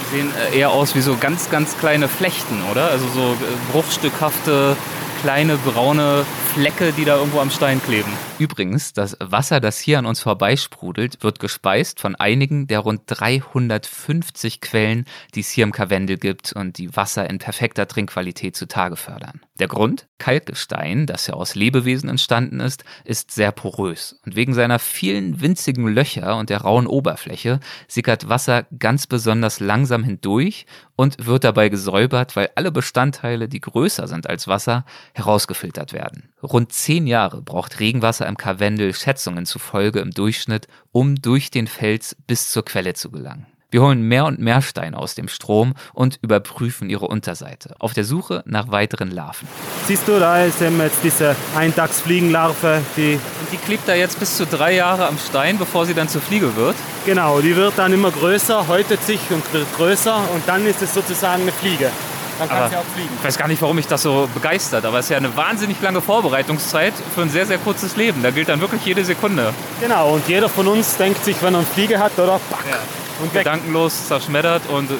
Die 0.00 0.16
sehen 0.16 0.30
äh, 0.52 0.58
eher 0.58 0.70
aus 0.70 0.94
wie 0.94 1.00
so 1.00 1.16
ganz, 1.16 1.50
ganz 1.50 1.76
kleine 1.78 2.08
Flechten, 2.08 2.62
oder? 2.70 2.90
Also 2.90 3.06
so 3.08 3.32
äh, 3.32 3.72
bruchstückhafte, 3.72 4.76
kleine 5.22 5.56
braune 5.56 6.24
Flecke, 6.54 6.92
die 6.92 7.04
da 7.04 7.16
irgendwo 7.16 7.40
am 7.40 7.50
Stein 7.50 7.82
kleben. 7.82 8.12
Übrigens, 8.38 8.92
das 8.92 9.16
Wasser, 9.18 9.58
das 9.58 9.80
hier 9.80 9.98
an 9.98 10.06
uns 10.06 10.20
vorbeisprudelt, 10.20 11.24
wird 11.24 11.40
gespeist 11.40 12.00
von 12.00 12.14
einigen 12.14 12.68
der 12.68 12.78
rund 12.78 13.02
350 13.06 14.60
Quellen, 14.60 15.06
die 15.34 15.40
es 15.40 15.50
hier 15.50 15.64
im 15.64 15.72
Karwendel 15.72 16.18
gibt 16.18 16.52
und 16.52 16.78
die 16.78 16.94
Wasser 16.94 17.28
in 17.28 17.38
perfekter 17.38 17.88
Trinkqualität 17.88 18.54
zutage 18.54 18.94
fördern. 18.94 19.40
Der 19.58 19.66
Grund? 19.66 20.06
Kalkgestein, 20.18 21.06
das 21.06 21.26
ja 21.26 21.34
aus 21.34 21.56
Lebewesen 21.56 22.08
entstanden 22.08 22.60
ist, 22.60 22.84
ist 23.04 23.32
sehr 23.32 23.50
porös 23.50 24.20
und 24.24 24.36
wegen 24.36 24.54
seiner 24.54 24.78
vielen 24.78 25.40
winzigen 25.40 25.88
Löcher 25.88 26.36
und 26.36 26.50
der 26.50 26.60
rauen 26.60 26.86
Oberfläche 26.86 27.58
sickert 27.88 28.28
Wasser 28.28 28.66
ganz 28.78 29.06
besonders 29.06 29.58
langsam 29.58 30.04
hindurch 30.04 30.66
und 30.96 31.26
wird 31.26 31.44
dabei 31.44 31.68
gesäubert, 31.68 32.36
weil 32.36 32.50
alle 32.54 32.72
Bestandteile, 32.72 33.48
die 33.48 33.60
größer 33.60 34.06
sind 34.08 34.28
als 34.28 34.48
Wasser, 34.48 34.84
herausgefiltert 35.14 35.92
werden. 35.92 36.32
Rund 36.42 36.72
zehn 36.72 37.06
Jahre 37.06 37.42
braucht 37.42 37.80
Regenwasser 37.80 38.26
im 38.28 38.36
Karwendel 38.36 38.94
Schätzungen 38.94 39.46
zufolge 39.46 40.00
im 40.00 40.12
Durchschnitt, 40.12 40.68
um 40.92 41.16
durch 41.16 41.50
den 41.50 41.66
Fels 41.66 42.16
bis 42.26 42.50
zur 42.50 42.64
Quelle 42.64 42.94
zu 42.94 43.10
gelangen. 43.10 43.46
Wir 43.70 43.82
holen 43.82 44.00
mehr 44.00 44.24
und 44.24 44.40
mehr 44.40 44.62
Steine 44.62 44.96
aus 44.96 45.14
dem 45.14 45.28
Strom 45.28 45.74
und 45.92 46.18
überprüfen 46.22 46.88
ihre 46.88 47.06
Unterseite, 47.06 47.74
auf 47.80 47.92
der 47.92 48.04
Suche 48.04 48.42
nach 48.46 48.70
weiteren 48.70 49.10
Larven. 49.10 49.46
Siehst 49.86 50.08
du, 50.08 50.18
da 50.18 50.42
ist 50.42 50.62
eben 50.62 50.80
jetzt 50.80 51.00
diese 51.02 51.36
Eintagsfliegenlarve, 51.54 52.80
die... 52.96 53.20
Und 53.40 53.52
die 53.52 53.58
klebt 53.58 53.86
da 53.86 53.94
jetzt 53.94 54.18
bis 54.18 54.38
zu 54.38 54.46
drei 54.46 54.74
Jahre 54.74 55.06
am 55.06 55.18
Stein, 55.18 55.58
bevor 55.58 55.84
sie 55.84 55.92
dann 55.92 56.08
zur 56.08 56.22
Fliege 56.22 56.56
wird? 56.56 56.76
Genau, 57.04 57.42
die 57.42 57.56
wird 57.56 57.74
dann 57.76 57.92
immer 57.92 58.10
größer, 58.10 58.68
häutet 58.68 59.02
sich 59.02 59.20
und 59.30 59.52
wird 59.52 59.66
größer 59.76 60.16
und 60.34 60.48
dann 60.48 60.66
ist 60.66 60.80
es 60.80 60.94
sozusagen 60.94 61.42
eine 61.42 61.52
Fliege. 61.52 61.90
Dann 62.38 62.48
kann 62.48 62.70
sie 62.70 62.76
auch 62.76 62.84
fliegen. 62.94 63.10
Ich 63.18 63.24
weiß 63.24 63.38
gar 63.38 63.48
nicht, 63.48 63.60
warum 63.62 63.76
mich 63.76 63.86
das 63.86 64.02
so 64.02 64.28
begeistert, 64.32 64.84
aber 64.84 64.98
es 64.98 65.06
ist 65.06 65.10
ja 65.10 65.16
eine 65.16 65.36
wahnsinnig 65.36 65.80
lange 65.80 66.00
Vorbereitungszeit 66.00 66.94
für 67.14 67.22
ein 67.22 67.30
sehr, 67.30 67.46
sehr 67.46 67.58
kurzes 67.58 67.96
Leben. 67.96 68.22
Da 68.22 68.30
gilt 68.30 68.48
dann 68.48 68.60
wirklich 68.60 68.84
jede 68.84 69.04
Sekunde. 69.04 69.52
Genau, 69.80 70.14
und 70.14 70.28
jeder 70.28 70.48
von 70.48 70.68
uns 70.68 70.96
denkt 70.96 71.24
sich, 71.24 71.36
wenn 71.42 71.54
er 71.54 71.58
eine 71.58 71.66
Fliege 71.66 71.98
hat, 71.98 72.18
oder? 72.18 72.40
Back, 72.50 72.64
ja. 72.70 72.76
Und 73.22 73.32
gedankenlos 73.32 74.06
zerschmettert 74.06 74.62
und 74.68 74.90
äh, 74.90 74.94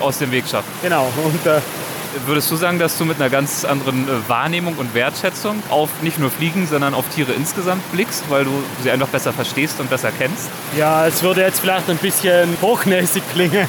aus 0.00 0.18
dem 0.18 0.30
Weg 0.30 0.46
schafft. 0.46 0.68
Genau. 0.82 1.08
Und, 1.24 1.46
äh, 1.46 1.60
Würdest 2.26 2.48
du 2.50 2.56
sagen, 2.56 2.78
dass 2.78 2.96
du 2.96 3.04
mit 3.04 3.20
einer 3.20 3.28
ganz 3.28 3.64
anderen 3.64 4.06
äh, 4.06 4.28
Wahrnehmung 4.28 4.76
und 4.76 4.94
Wertschätzung 4.94 5.60
auf 5.68 5.90
nicht 6.00 6.20
nur 6.20 6.30
Fliegen, 6.30 6.66
sondern 6.68 6.94
auf 6.94 7.04
Tiere 7.12 7.32
insgesamt 7.32 7.90
blickst, 7.90 8.22
weil 8.28 8.44
du 8.44 8.52
sie 8.82 8.90
einfach 8.92 9.08
besser 9.08 9.32
verstehst 9.32 9.80
und 9.80 9.90
besser 9.90 10.10
kennst? 10.16 10.48
Ja, 10.78 11.06
es 11.06 11.24
würde 11.24 11.40
jetzt 11.40 11.58
vielleicht 11.58 11.90
ein 11.90 11.96
bisschen 11.96 12.56
hochnäsig 12.62 13.24
klingen, 13.32 13.66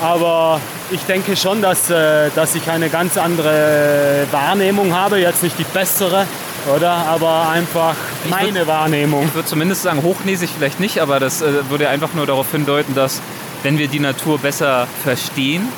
aber 0.00 0.60
ich 0.90 1.00
denke 1.02 1.36
schon, 1.36 1.62
dass, 1.62 1.90
äh, 1.90 2.30
dass 2.34 2.54
ich 2.54 2.68
eine 2.70 2.88
ganz 2.90 3.16
andere 3.16 4.26
Wahrnehmung 4.30 4.94
habe. 4.94 5.18
Jetzt 5.18 5.42
nicht 5.42 5.58
die 5.58 5.64
bessere, 5.64 6.26
oder? 6.74 6.90
Aber 6.90 7.48
einfach 7.48 7.94
meine 8.28 8.60
würd, 8.60 8.66
Wahrnehmung. 8.66 9.24
Ich 9.26 9.34
würde 9.34 9.48
zumindest 9.48 9.82
sagen, 9.82 10.02
hochnäsig 10.02 10.50
vielleicht 10.56 10.80
nicht, 10.80 11.00
aber 11.00 11.20
das 11.20 11.42
äh, 11.42 11.68
würde 11.70 11.88
einfach 11.88 12.14
nur 12.14 12.26
darauf 12.26 12.50
hindeuten, 12.50 12.94
dass 12.94 13.20
wenn 13.62 13.78
wir 13.78 13.88
die 13.88 14.00
Natur 14.00 14.38
besser 14.38 14.86
verstehen, 15.02 15.68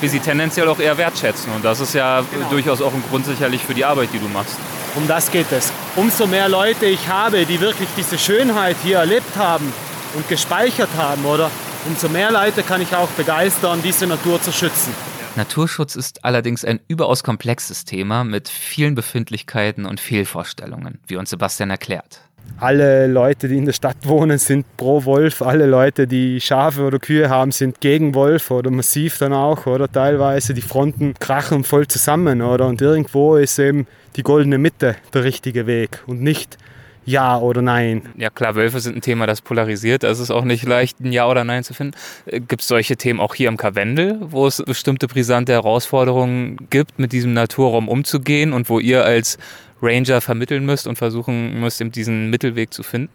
wir 0.00 0.10
sie 0.10 0.20
tendenziell 0.20 0.68
auch 0.68 0.78
eher 0.78 0.98
wertschätzen. 0.98 1.52
Und 1.52 1.64
das 1.64 1.80
ist 1.80 1.94
ja 1.94 2.22
genau. 2.30 2.50
durchaus 2.50 2.82
auch 2.82 2.92
ein 2.92 3.02
Grund 3.08 3.24
sicherlich 3.24 3.62
für 3.62 3.74
die 3.74 3.84
Arbeit, 3.84 4.10
die 4.12 4.18
du 4.18 4.28
machst. 4.28 4.56
Um 4.96 5.08
das 5.08 5.30
geht 5.30 5.50
es. 5.52 5.72
Umso 5.96 6.26
mehr 6.26 6.48
Leute 6.48 6.86
ich 6.86 7.08
habe, 7.08 7.46
die 7.46 7.60
wirklich 7.60 7.88
diese 7.96 8.18
Schönheit 8.18 8.76
hier 8.82 8.98
erlebt 8.98 9.36
haben 9.38 9.72
und 10.14 10.28
gespeichert 10.28 10.90
haben, 10.98 11.24
oder? 11.24 11.50
Umso 11.86 12.08
mehr 12.08 12.30
Leute 12.30 12.62
kann 12.62 12.80
ich 12.80 12.94
auch 12.94 13.08
begeistern, 13.10 13.80
diese 13.82 14.06
Natur 14.06 14.40
zu 14.40 14.52
schützen. 14.52 14.94
Naturschutz 15.36 15.96
ist 15.96 16.24
allerdings 16.24 16.64
ein 16.64 16.80
überaus 16.88 17.24
komplexes 17.24 17.84
Thema 17.84 18.22
mit 18.22 18.48
vielen 18.48 18.94
Befindlichkeiten 18.94 19.86
und 19.86 19.98
Fehlvorstellungen, 19.98 20.98
wie 21.06 21.16
uns 21.16 21.30
Sebastian 21.30 21.70
erklärt. 21.70 22.20
Alle 22.58 23.06
Leute, 23.06 23.48
die 23.48 23.56
in 23.56 23.64
der 23.64 23.72
Stadt 23.72 23.96
wohnen, 24.02 24.38
sind 24.38 24.76
pro 24.76 25.04
Wolf. 25.04 25.42
Alle 25.42 25.66
Leute, 25.66 26.06
die 26.06 26.40
Schafe 26.40 26.82
oder 26.82 26.98
Kühe 26.98 27.28
haben, 27.28 27.50
sind 27.50 27.80
gegen 27.80 28.14
Wolf 28.14 28.50
oder 28.50 28.70
massiv 28.70 29.18
dann 29.18 29.32
auch, 29.32 29.66
oder 29.66 29.90
teilweise. 29.90 30.54
Die 30.54 30.62
Fronten 30.62 31.14
krachen 31.18 31.64
voll 31.64 31.88
zusammen, 31.88 32.42
oder? 32.42 32.66
Und 32.66 32.82
irgendwo 32.82 33.36
ist 33.36 33.58
eben 33.58 33.86
die 34.16 34.22
goldene 34.22 34.58
Mitte 34.58 34.96
der 35.14 35.24
richtige 35.24 35.66
Weg 35.66 36.02
und 36.06 36.20
nicht 36.20 36.58
ja 37.04 37.38
oder 37.38 37.62
Nein. 37.62 38.02
Ja 38.16 38.30
klar, 38.30 38.54
Wölfe 38.54 38.80
sind 38.80 38.96
ein 38.96 39.00
Thema, 39.00 39.26
das 39.26 39.40
polarisiert. 39.40 40.04
Es 40.04 40.18
ist 40.18 40.30
auch 40.30 40.44
nicht 40.44 40.64
leicht, 40.64 41.00
ein 41.00 41.12
Ja 41.12 41.28
oder 41.28 41.44
Nein 41.44 41.64
zu 41.64 41.74
finden. 41.74 41.96
Äh, 42.26 42.40
gibt 42.40 42.62
es 42.62 42.68
solche 42.68 42.96
Themen 42.96 43.20
auch 43.20 43.34
hier 43.34 43.48
im 43.48 43.56
Karwendel, 43.56 44.18
wo 44.20 44.46
es 44.46 44.62
bestimmte 44.64 45.08
brisante 45.08 45.52
Herausforderungen 45.52 46.68
gibt, 46.70 46.98
mit 46.98 47.12
diesem 47.12 47.32
Naturraum 47.32 47.88
umzugehen 47.88 48.52
und 48.52 48.68
wo 48.68 48.78
ihr 48.78 49.04
als 49.04 49.38
Ranger 49.82 50.20
vermitteln 50.20 50.64
müsst 50.64 50.86
und 50.86 50.96
versuchen 50.96 51.60
müsst, 51.60 51.82
diesen 51.94 52.30
Mittelweg 52.30 52.72
zu 52.72 52.82
finden? 52.82 53.12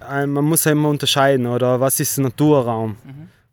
Äh, 0.00 0.26
Man 0.26 0.44
muss 0.44 0.64
ja 0.64 0.72
immer 0.72 0.88
unterscheiden, 0.90 1.46
oder 1.46 1.80
was 1.80 2.00
ist 2.00 2.18
Naturraum? 2.18 2.96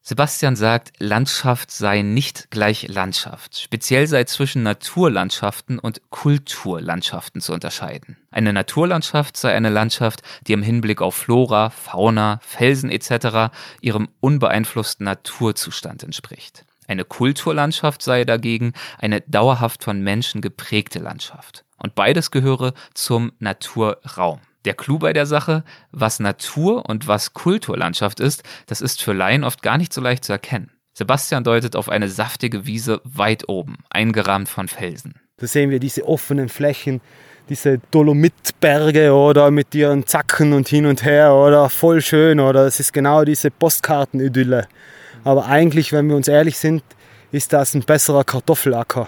Sebastian 0.03 0.55
sagt, 0.55 0.93
Landschaft 0.97 1.69
sei 1.69 2.01
nicht 2.01 2.49
gleich 2.49 2.87
Landschaft. 2.87 3.59
Speziell 3.59 4.07
sei 4.07 4.23
zwischen 4.23 4.63
Naturlandschaften 4.63 5.77
und 5.77 6.01
Kulturlandschaften 6.09 7.39
zu 7.39 7.53
unterscheiden. 7.53 8.17
Eine 8.31 8.51
Naturlandschaft 8.51 9.37
sei 9.37 9.53
eine 9.53 9.69
Landschaft, 9.69 10.23
die 10.47 10.53
im 10.53 10.63
Hinblick 10.63 11.03
auf 11.03 11.13
Flora, 11.13 11.69
Fauna, 11.69 12.39
Felsen 12.41 12.89
etc. 12.89 13.53
ihrem 13.81 14.09
unbeeinflussten 14.21 15.05
Naturzustand 15.05 16.01
entspricht. 16.03 16.65
Eine 16.87 17.05
Kulturlandschaft 17.05 18.01
sei 18.01 18.25
dagegen 18.25 18.73
eine 18.97 19.21
dauerhaft 19.21 19.83
von 19.83 20.01
Menschen 20.01 20.41
geprägte 20.41 20.97
Landschaft. 20.97 21.63
Und 21.77 21.93
beides 21.93 22.31
gehöre 22.31 22.73
zum 22.95 23.33
Naturraum. 23.37 24.41
Der 24.66 24.74
Clou 24.76 24.99
bei 24.99 25.14
der 25.14 25.26
Sache, 25.26 25.64
was 25.91 26.20
Natur 26.20 26.88
und 26.88 27.07
was 27.07 27.34
Kulturlandschaft 27.34 28.20
ist, 28.20 28.43
das 28.68 28.82
ist 28.82 29.01
für 29.01 29.14
Laien 29.14 29.43
oft 29.43 29.64
gar 29.64 29.78
nicht 29.78 29.91
so 29.91 30.01
leicht 30.01 30.24
zu 30.24 30.32
erkennen. 30.32 30.72
Sebastian 30.93 31.43
deutet 31.43 31.76
auf 31.76 31.89
eine 31.89 32.09
saftige 32.09 32.66
Wiese 32.68 33.01
weit 33.03 33.49
oben, 33.49 33.78
eingerahmt 33.89 34.49
von 34.49 34.68
Felsen. 34.68 35.16
Da 35.38 35.47
sehen 35.47 35.70
wir 35.70 35.80
diese 35.80 36.07
offenen 36.07 36.49
Flächen, 36.49 37.01
diese 37.49 37.80
Dolomitberge 37.91 39.14
oder 39.14 39.49
mit 39.51 39.74
ihren 39.74 40.05
Zacken 40.05 40.53
und 40.53 40.68
hin 40.68 40.86
und 40.86 41.03
her 41.03 41.34
oder 41.34 41.70
voll 41.70 42.01
schön 42.01 42.39
oder 42.39 42.68
es 42.68 42.80
ist 42.80 42.93
genau 42.93 43.24
diese 43.24 43.49
Postkartenidylle. 43.49 44.68
Aber 45.24 45.45
eigentlich, 45.47 45.91
wenn 45.91 46.07
wir 46.07 46.16
uns 46.16 46.28
ehrlich 46.28 46.57
sind, 46.57 46.84
ist 47.32 47.53
das 47.53 47.74
ein 47.74 47.82
besserer 47.82 48.24
Kartoffelacker. 48.24 49.07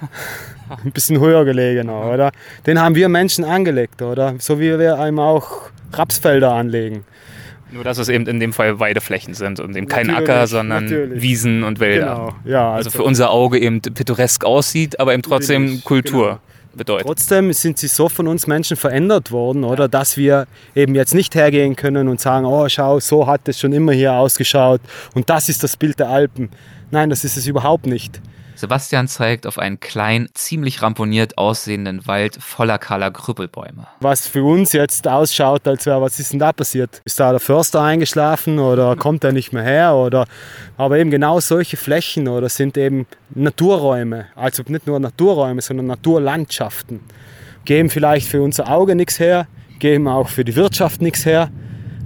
ein 0.84 0.92
bisschen 0.92 1.20
höher 1.20 1.44
gelegener, 1.44 2.12
oder? 2.12 2.32
Den 2.66 2.80
haben 2.80 2.94
wir 2.94 3.08
Menschen 3.08 3.44
angelegt, 3.44 4.02
oder? 4.02 4.34
So 4.38 4.60
wie 4.60 4.78
wir 4.78 4.98
einem 4.98 5.18
auch 5.18 5.70
Rapsfelder 5.92 6.52
anlegen. 6.52 7.04
Nur, 7.72 7.84
dass 7.84 7.98
es 7.98 8.08
eben 8.08 8.26
in 8.26 8.40
dem 8.40 8.52
Fall 8.52 8.80
Weideflächen 8.80 9.34
sind 9.34 9.60
und 9.60 9.76
eben 9.76 9.86
kein 9.86 10.08
Natürlich, 10.08 10.30
Acker, 10.30 10.46
sondern 10.46 10.84
natürlich. 10.84 11.22
Wiesen 11.22 11.62
und 11.62 11.78
Wälder. 11.78 12.06
Genau, 12.06 12.34
ja, 12.44 12.72
also, 12.72 12.88
also- 12.88 12.90
für 12.90 13.04
unser 13.04 13.30
Auge 13.30 13.58
eben 13.60 13.80
pittoresk 13.80 14.44
aussieht, 14.44 14.98
aber 14.98 15.12
eben 15.14 15.22
trotzdem 15.22 15.82
Kultur 15.84 16.26
genau. 16.26 16.40
bedeutet. 16.74 17.06
Trotzdem 17.06 17.52
sind 17.52 17.78
sie 17.78 17.86
so 17.86 18.08
von 18.08 18.26
uns 18.26 18.48
Menschen 18.48 18.76
verändert 18.76 19.30
worden, 19.30 19.62
oder? 19.62 19.88
Dass 19.88 20.16
wir 20.16 20.46
eben 20.74 20.94
jetzt 20.96 21.14
nicht 21.14 21.34
hergehen 21.36 21.76
können 21.76 22.08
und 22.08 22.20
sagen, 22.20 22.44
oh 22.44 22.68
schau, 22.68 22.98
so 22.98 23.26
hat 23.26 23.46
es 23.46 23.60
schon 23.60 23.72
immer 23.72 23.92
hier 23.92 24.14
ausgeschaut 24.14 24.80
und 25.14 25.30
das 25.30 25.48
ist 25.48 25.62
das 25.62 25.76
Bild 25.76 26.00
der 26.00 26.08
Alpen. 26.08 26.50
Nein, 26.90 27.08
das 27.08 27.22
ist 27.22 27.36
es 27.36 27.46
überhaupt 27.46 27.86
nicht. 27.86 28.20
Sebastian 28.54 29.08
zeigt 29.08 29.46
auf 29.46 29.58
einen 29.58 29.80
kleinen, 29.80 30.28
ziemlich 30.34 30.82
ramponiert 30.82 31.38
aussehenden 31.38 32.06
Wald 32.06 32.36
voller 32.40 32.78
kahler 32.78 33.10
Krüppelbäume. 33.10 33.86
Was 34.00 34.26
für 34.26 34.44
uns 34.44 34.72
jetzt 34.72 35.08
ausschaut, 35.08 35.66
als 35.66 35.86
wäre, 35.86 36.00
was 36.02 36.18
ist 36.18 36.32
denn 36.32 36.38
da 36.38 36.52
passiert? 36.52 37.00
Ist 37.04 37.18
da 37.18 37.30
der 37.30 37.40
Förster 37.40 37.82
eingeschlafen 37.82 38.58
oder 38.58 38.96
kommt 38.96 39.24
er 39.24 39.32
nicht 39.32 39.52
mehr 39.52 39.62
her? 39.62 39.94
Oder, 39.94 40.26
aber 40.76 40.98
eben 40.98 41.10
genau 41.10 41.40
solche 41.40 41.76
Flächen 41.76 42.28
oder 42.28 42.48
sind 42.48 42.76
eben 42.76 43.06
Naturräume. 43.30 44.26
Also 44.34 44.62
nicht 44.66 44.86
nur 44.86 45.00
Naturräume, 45.00 45.62
sondern 45.62 45.86
Naturlandschaften. 45.86 47.00
Geben 47.64 47.90
vielleicht 47.90 48.28
für 48.28 48.42
unser 48.42 48.70
Auge 48.70 48.94
nichts 48.94 49.18
her, 49.18 49.46
geben 49.78 50.08
auch 50.08 50.28
für 50.28 50.44
die 50.44 50.56
Wirtschaft 50.56 51.00
nichts 51.02 51.24
her. 51.24 51.50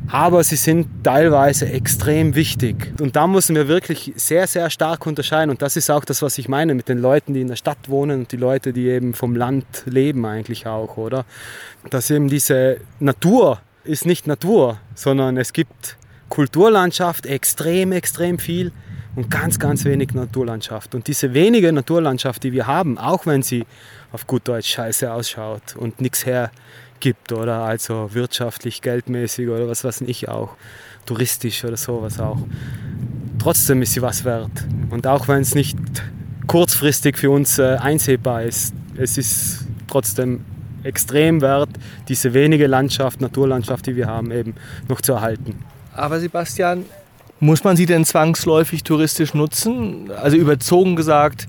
Aber 0.08 0.44
sie 0.44 0.56
sind 0.56 0.86
teilweise 1.02 1.66
extrem 1.66 2.34
wichtig. 2.34 2.92
Und 3.00 3.16
da 3.16 3.26
müssen 3.26 3.56
wir 3.56 3.68
wirklich 3.68 4.12
sehr, 4.16 4.46
sehr 4.46 4.68
stark 4.70 5.06
unterscheiden. 5.06 5.50
Und 5.50 5.62
das 5.62 5.76
ist 5.76 5.90
auch 5.90 6.04
das, 6.04 6.20
was 6.22 6.38
ich 6.38 6.48
meine 6.48 6.74
mit 6.74 6.88
den 6.88 6.98
Leuten, 6.98 7.34
die 7.34 7.40
in 7.40 7.48
der 7.48 7.56
Stadt 7.56 7.88
wohnen 7.88 8.20
und 8.20 8.32
die 8.32 8.36
Leute, 8.36 8.72
die 8.72 8.88
eben 8.88 9.14
vom 9.14 9.34
Land 9.34 9.64
leben 9.86 10.24
eigentlich 10.26 10.66
auch, 10.66 10.96
oder? 10.96 11.24
Dass 11.90 12.10
eben 12.10 12.28
diese 12.28 12.78
Natur 13.00 13.60
ist 13.84 14.06
nicht 14.06 14.26
Natur, 14.26 14.78
sondern 14.94 15.36
es 15.36 15.52
gibt 15.52 15.96
Kulturlandschaft 16.28 17.26
extrem, 17.26 17.92
extrem 17.92 18.38
viel 18.38 18.72
und 19.14 19.30
ganz, 19.30 19.58
ganz 19.58 19.84
wenig 19.84 20.14
Naturlandschaft. 20.14 20.94
Und 20.94 21.06
diese 21.06 21.34
wenige 21.34 21.72
Naturlandschaft, 21.72 22.42
die 22.42 22.52
wir 22.52 22.66
haben, 22.66 22.98
auch 22.98 23.26
wenn 23.26 23.42
sie 23.42 23.64
auf 24.12 24.26
gut 24.26 24.48
Deutsch 24.48 24.72
scheiße 24.72 25.12
ausschaut 25.12 25.76
und 25.76 26.00
nichts 26.00 26.26
hergibt, 26.94 27.32
oder 27.32 27.62
also 27.62 28.12
wirtschaftlich, 28.12 28.82
geldmäßig 28.82 29.48
oder 29.48 29.68
was 29.68 29.84
weiß 29.84 30.02
ich 30.02 30.28
auch, 30.28 30.50
touristisch 31.06 31.64
oder 31.64 31.76
sowas 31.76 32.18
auch, 32.20 32.38
trotzdem 33.38 33.82
ist 33.82 33.92
sie 33.92 34.02
was 34.02 34.24
wert. 34.24 34.66
Und 34.90 35.06
auch 35.06 35.28
wenn 35.28 35.40
es 35.40 35.54
nicht 35.54 35.78
kurzfristig 36.46 37.18
für 37.18 37.30
uns 37.30 37.58
äh, 37.58 37.76
einsehbar 37.76 38.42
ist, 38.42 38.74
es 38.96 39.18
ist 39.18 39.66
trotzdem 39.88 40.44
extrem 40.82 41.40
wert, 41.40 41.70
diese 42.08 42.34
wenige 42.34 42.66
Landschaft, 42.66 43.20
Naturlandschaft, 43.20 43.86
die 43.86 43.96
wir 43.96 44.06
haben, 44.06 44.30
eben 44.30 44.54
noch 44.88 45.00
zu 45.00 45.12
erhalten. 45.12 45.56
Aber 45.94 46.20
Sebastian, 46.20 46.84
muss 47.40 47.64
man 47.64 47.76
sie 47.76 47.86
denn 47.86 48.04
zwangsläufig 48.04 48.84
touristisch 48.84 49.34
nutzen? 49.34 50.10
Also 50.10 50.36
überzogen 50.36 50.96
gesagt, 50.96 51.48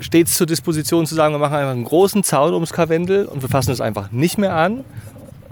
steht 0.00 0.28
es 0.28 0.36
zur 0.36 0.46
Disposition 0.46 1.06
zu 1.06 1.14
sagen, 1.14 1.34
wir 1.34 1.38
machen 1.38 1.54
einfach 1.54 1.72
einen 1.72 1.84
großen 1.84 2.22
Zaun 2.22 2.54
ums 2.54 2.72
Karwendel 2.72 3.26
und 3.26 3.42
wir 3.42 3.48
fassen 3.48 3.70
es 3.70 3.80
einfach 3.80 4.10
nicht 4.10 4.38
mehr 4.38 4.54
an 4.54 4.84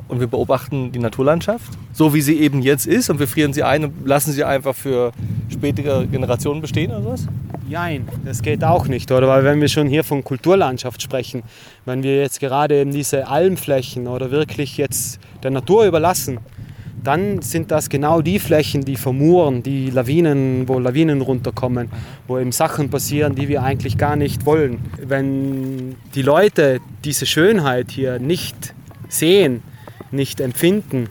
und 0.09 0.21
wir 0.21 0.27
beobachten 0.27 0.93
die 0.93 0.99
Naturlandschaft, 0.99 1.73
so 1.93 2.13
wie 2.15 2.21
sie 2.21 2.39
eben 2.39 2.63
jetzt 2.63 2.87
ist 2.87 3.11
und 3.11 3.19
wir 3.19 3.29
frieren 3.29 3.53
sie 3.53 3.63
ein 3.63 3.85
und 3.85 4.07
lassen 4.07 4.33
sie 4.33 4.45
einfach 4.45 4.75
für 4.75 5.13
spätere 5.51 6.07
Generationen 6.07 6.61
bestehen 6.61 6.91
oder 6.91 7.13
was? 7.13 7.27
Nein, 7.69 8.07
das 8.25 8.43
geht 8.43 8.65
auch 8.65 8.87
nicht, 8.87 9.11
oder? 9.11 9.29
Weil 9.29 9.45
wenn 9.45 9.61
wir 9.61 9.69
schon 9.69 9.87
hier 9.87 10.05
von 10.05 10.23
Kulturlandschaft 10.23 11.01
sprechen, 11.01 11.43
wenn 11.87 12.03
wir 12.03 12.21
jetzt 12.21 12.41
gerade 12.41 12.81
eben 12.81 12.91
diese 12.91 13.29
Almflächen 13.29 14.09
oder 14.09 14.31
wirklich 14.31 14.77
jetzt 14.77 15.19
der 15.43 15.51
Natur 15.51 15.87
überlassen, 15.87 16.39
dann 17.05 17.43
sind 17.43 17.71
das 17.71 17.89
genau 17.89 18.23
die 18.23 18.39
Flächen, 18.39 18.85
die 18.85 18.97
vermuren, 18.97 19.63
die 19.63 19.91
Lawinen, 19.91 20.69
wo 20.69 20.79
Lawinen 20.79 21.21
runterkommen, 21.21 21.89
wo 22.27 22.39
eben 22.39 22.53
Sachen 22.53 22.91
passieren, 22.91 23.35
die 23.35 23.49
wir 23.49 23.63
eigentlich 23.63 23.99
gar 23.99 24.17
nicht 24.17 24.47
wollen. 24.47 24.79
Wenn 25.05 25.97
die 26.15 26.23
Leute 26.23 26.81
diese 27.05 27.27
Schönheit 27.27 27.91
hier 27.91 28.19
nicht 28.19 28.75
sehen, 29.09 29.63
nicht 30.11 30.41
empfinden, 30.41 31.09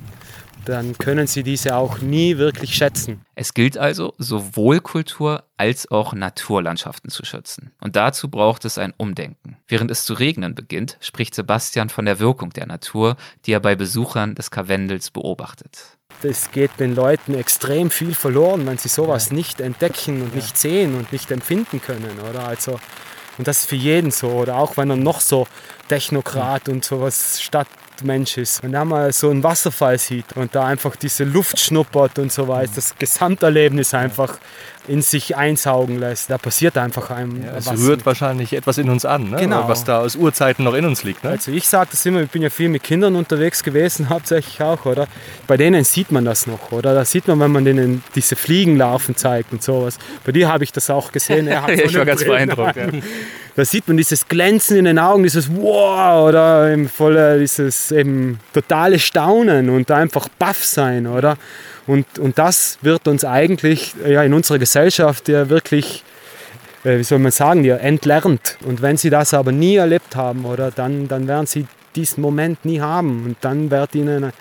dann 0.65 0.97
können 0.97 1.27
sie 1.27 1.43
diese 1.43 1.75
auch 1.75 1.99
nie 1.99 2.37
wirklich 2.37 2.75
schätzen. 2.75 3.25
Es 3.35 3.53
gilt 3.53 3.77
also, 3.77 4.13
sowohl 4.17 4.79
Kultur 4.79 5.43
als 5.57 5.89
auch 5.89 6.13
Naturlandschaften 6.13 7.09
zu 7.09 7.25
schützen. 7.25 7.71
Und 7.81 7.95
dazu 7.95 8.29
braucht 8.29 8.65
es 8.65 8.77
ein 8.77 8.93
Umdenken. 8.97 9.57
Während 9.67 9.91
es 9.91 10.05
zu 10.05 10.13
regnen 10.13 10.55
beginnt, 10.55 10.97
spricht 10.99 11.35
Sebastian 11.35 11.89
von 11.89 12.05
der 12.05 12.19
Wirkung 12.19 12.51
der 12.51 12.67
Natur, 12.67 13.17
die 13.45 13.53
er 13.53 13.59
bei 13.59 13.75
Besuchern 13.75 14.35
des 14.35 14.51
Karwendels 14.51 15.11
beobachtet. 15.11 15.97
Es 16.23 16.51
geht 16.51 16.79
den 16.79 16.93
Leuten 16.93 17.33
extrem 17.33 17.89
viel 17.89 18.13
verloren, 18.13 18.67
wenn 18.67 18.77
sie 18.77 18.89
sowas 18.89 19.31
nicht 19.31 19.59
entdecken 19.59 20.21
und 20.21 20.35
nicht 20.35 20.57
sehen 20.57 20.95
und 20.95 21.11
nicht 21.11 21.31
empfinden 21.31 21.81
können, 21.81 22.19
oder? 22.29 22.47
Also, 22.47 22.79
und 23.37 23.47
das 23.47 23.61
ist 23.61 23.69
für 23.69 23.75
jeden 23.75 24.11
so, 24.11 24.27
oder 24.29 24.57
auch 24.57 24.77
wenn 24.77 24.89
er 24.89 24.97
noch 24.97 25.19
so 25.19 25.47
Technokrat 25.87 26.69
und 26.69 26.85
sowas 26.85 27.41
Stadtmensch 28.01 28.37
ist. 28.37 28.63
Wenn 28.63 28.73
er 28.73 28.85
mal 28.85 29.13
so 29.13 29.29
einen 29.29 29.43
Wasserfall 29.43 29.97
sieht 29.97 30.33
und 30.35 30.55
da 30.55 30.65
einfach 30.65 30.95
diese 30.95 31.23
Luft 31.23 31.59
schnuppert 31.59 32.19
und 32.19 32.31
so 32.31 32.47
weiter, 32.47 32.71
das 32.75 32.95
Gesamterlebnis 32.97 33.93
einfach 33.93 34.37
in 34.87 35.01
sich 35.01 35.35
einsaugen 35.35 35.99
lässt, 35.99 36.29
da 36.29 36.37
passiert 36.37 36.77
einfach 36.77 37.11
einem 37.11 37.43
Es 37.55 37.67
was. 37.67 37.79
rührt 37.79 38.05
wahrscheinlich 38.05 38.53
etwas 38.53 38.77
in 38.77 38.89
uns 38.89 39.05
an, 39.05 39.29
ne? 39.29 39.37
Genau. 39.37 39.67
was 39.67 39.83
da 39.83 39.99
aus 39.99 40.15
Urzeiten 40.15 40.63
noch 40.65 40.73
in 40.73 40.85
uns 40.85 41.03
liegt. 41.03 41.23
Ne? 41.23 41.31
Also 41.31 41.51
ich 41.51 41.67
sage 41.67 41.89
das 41.91 42.05
immer, 42.05 42.21
ich 42.21 42.29
bin 42.29 42.41
ja 42.41 42.49
viel 42.49 42.69
mit 42.69 42.83
Kindern 42.83 43.15
unterwegs 43.15 43.63
gewesen, 43.63 44.09
hauptsächlich 44.09 44.61
auch, 44.61 44.85
oder? 44.85 45.07
Bei 45.47 45.57
denen 45.57 45.83
sieht 45.83 46.11
man 46.11 46.25
das 46.25 46.47
noch, 46.47 46.71
oder? 46.71 46.93
Da 46.93 47.05
sieht 47.05 47.27
man, 47.27 47.39
wenn 47.39 47.51
man 47.51 47.65
denen 47.65 48.03
diese 48.15 48.35
Fliegenlarven 48.35 49.15
zeigt 49.15 49.51
und 49.51 49.61
sowas. 49.61 49.97
Bei 50.25 50.31
dir 50.31 50.51
habe 50.51 50.63
ich 50.63 50.71
das 50.71 50.89
auch 50.89 51.11
gesehen. 51.11 51.47
Er 51.47 51.61
hat 51.63 51.69
Ja, 51.69 51.85
ich 51.85 51.97
war 51.97 52.05
ganz 52.05 52.23
beeindruckt, 52.23 52.75
ja. 52.75 52.87
Da 53.53 53.65
sieht 53.65 53.85
man 53.89 53.97
dieses 53.97 54.29
Glänzen 54.29 54.77
in 54.77 54.85
den 54.85 54.97
Augen, 54.97 55.23
dieses 55.23 55.53
Wow, 55.53 56.29
oder 56.29 56.71
eben 56.71 56.87
voller 56.87 57.37
dieses 57.37 57.91
eben 57.91 58.39
totale 58.53 58.97
Staunen 58.97 59.69
und 59.69 59.91
einfach 59.91 60.29
baff 60.39 60.63
sein, 60.63 61.05
oder? 61.05 61.37
Und, 61.91 62.19
und 62.19 62.37
das 62.37 62.77
wird 62.83 63.05
uns 63.09 63.25
eigentlich 63.25 63.93
ja, 64.07 64.23
in 64.23 64.33
unserer 64.33 64.59
Gesellschaft 64.59 65.27
ja 65.27 65.49
wirklich, 65.49 66.05
äh, 66.85 66.99
wie 66.99 67.03
soll 67.03 67.19
man 67.19 67.33
sagen, 67.33 67.65
ja, 67.65 67.75
entlernt. 67.75 68.57
Und 68.63 68.81
wenn 68.81 68.95
sie 68.95 69.09
das 69.09 69.33
aber 69.33 69.51
nie 69.51 69.75
erlebt 69.75 70.15
haben, 70.15 70.45
oder, 70.45 70.71
dann, 70.71 71.09
dann 71.09 71.27
werden 71.27 71.47
sie 71.47 71.67
diesen 71.97 72.21
Moment 72.21 72.63
nie 72.63 72.79
haben. 72.79 73.25
Und 73.25 73.37
dann 73.41 73.69
wird 73.69 73.93
ihnen 73.95 74.31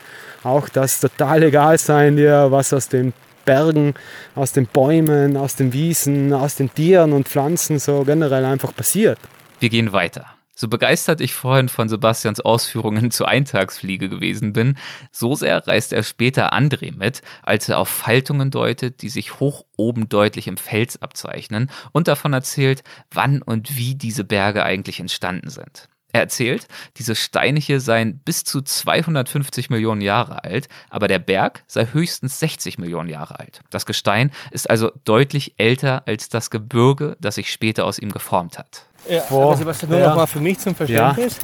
auch 0.44 0.68
das 0.68 1.00
total 1.00 1.42
egal 1.42 1.76
sein, 1.78 2.18
ja, 2.18 2.52
was 2.52 2.72
aus 2.72 2.88
den 2.88 3.12
Bergen, 3.44 3.94
aus 4.36 4.52
den 4.52 4.66
Bäumen, 4.66 5.36
aus 5.36 5.56
den 5.56 5.72
Wiesen, 5.72 6.32
aus 6.32 6.54
den 6.54 6.72
Tieren 6.72 7.12
und 7.12 7.26
Pflanzen 7.26 7.80
so 7.80 8.04
generell 8.04 8.44
einfach 8.44 8.72
passiert. 8.72 9.18
Wir 9.58 9.70
gehen 9.70 9.92
weiter. 9.92 10.26
So 10.60 10.68
begeistert 10.68 11.22
ich 11.22 11.32
vorhin 11.32 11.70
von 11.70 11.88
Sebastians 11.88 12.38
Ausführungen 12.38 13.10
zur 13.10 13.28
Eintagsfliege 13.28 14.10
gewesen 14.10 14.52
bin, 14.52 14.76
so 15.10 15.34
sehr 15.34 15.66
reißt 15.66 15.94
er 15.94 16.02
später 16.02 16.52
André 16.52 16.94
mit, 16.94 17.22
als 17.42 17.70
er 17.70 17.78
auf 17.78 17.88
Faltungen 17.88 18.50
deutet, 18.50 19.00
die 19.00 19.08
sich 19.08 19.40
hoch 19.40 19.64
oben 19.78 20.10
deutlich 20.10 20.48
im 20.48 20.58
Fels 20.58 21.00
abzeichnen 21.00 21.70
und 21.92 22.08
davon 22.08 22.34
erzählt, 22.34 22.84
wann 23.10 23.40
und 23.40 23.78
wie 23.78 23.94
diese 23.94 24.22
Berge 24.22 24.62
eigentlich 24.62 25.00
entstanden 25.00 25.48
sind. 25.48 25.88
Er 26.12 26.20
erzählt, 26.20 26.66
diese 26.98 27.14
Steine 27.14 27.58
hier 27.58 27.80
seien 27.80 28.18
bis 28.18 28.44
zu 28.44 28.60
250 28.60 29.70
Millionen 29.70 30.02
Jahre 30.02 30.44
alt, 30.44 30.68
aber 30.90 31.08
der 31.08 31.20
Berg 31.20 31.62
sei 31.68 31.86
höchstens 31.90 32.38
60 32.38 32.76
Millionen 32.76 33.08
Jahre 33.08 33.38
alt. 33.38 33.62
Das 33.70 33.86
Gestein 33.86 34.30
ist 34.50 34.68
also 34.68 34.92
deutlich 35.04 35.54
älter 35.56 36.06
als 36.06 36.28
das 36.28 36.50
Gebirge, 36.50 37.16
das 37.18 37.36
sich 37.36 37.50
später 37.50 37.86
aus 37.86 37.98
ihm 37.98 38.12
geformt 38.12 38.58
hat. 38.58 38.89
Ja, 39.08 39.22
aber 39.30 39.56
Sebastian, 39.56 39.90
nur 39.90 40.00
Ja. 40.00 40.08
noch 40.10 40.16
mal 40.16 40.26
für 40.26 40.40
mich 40.40 40.58
zum 40.58 40.74
Verständnis. 40.74 41.36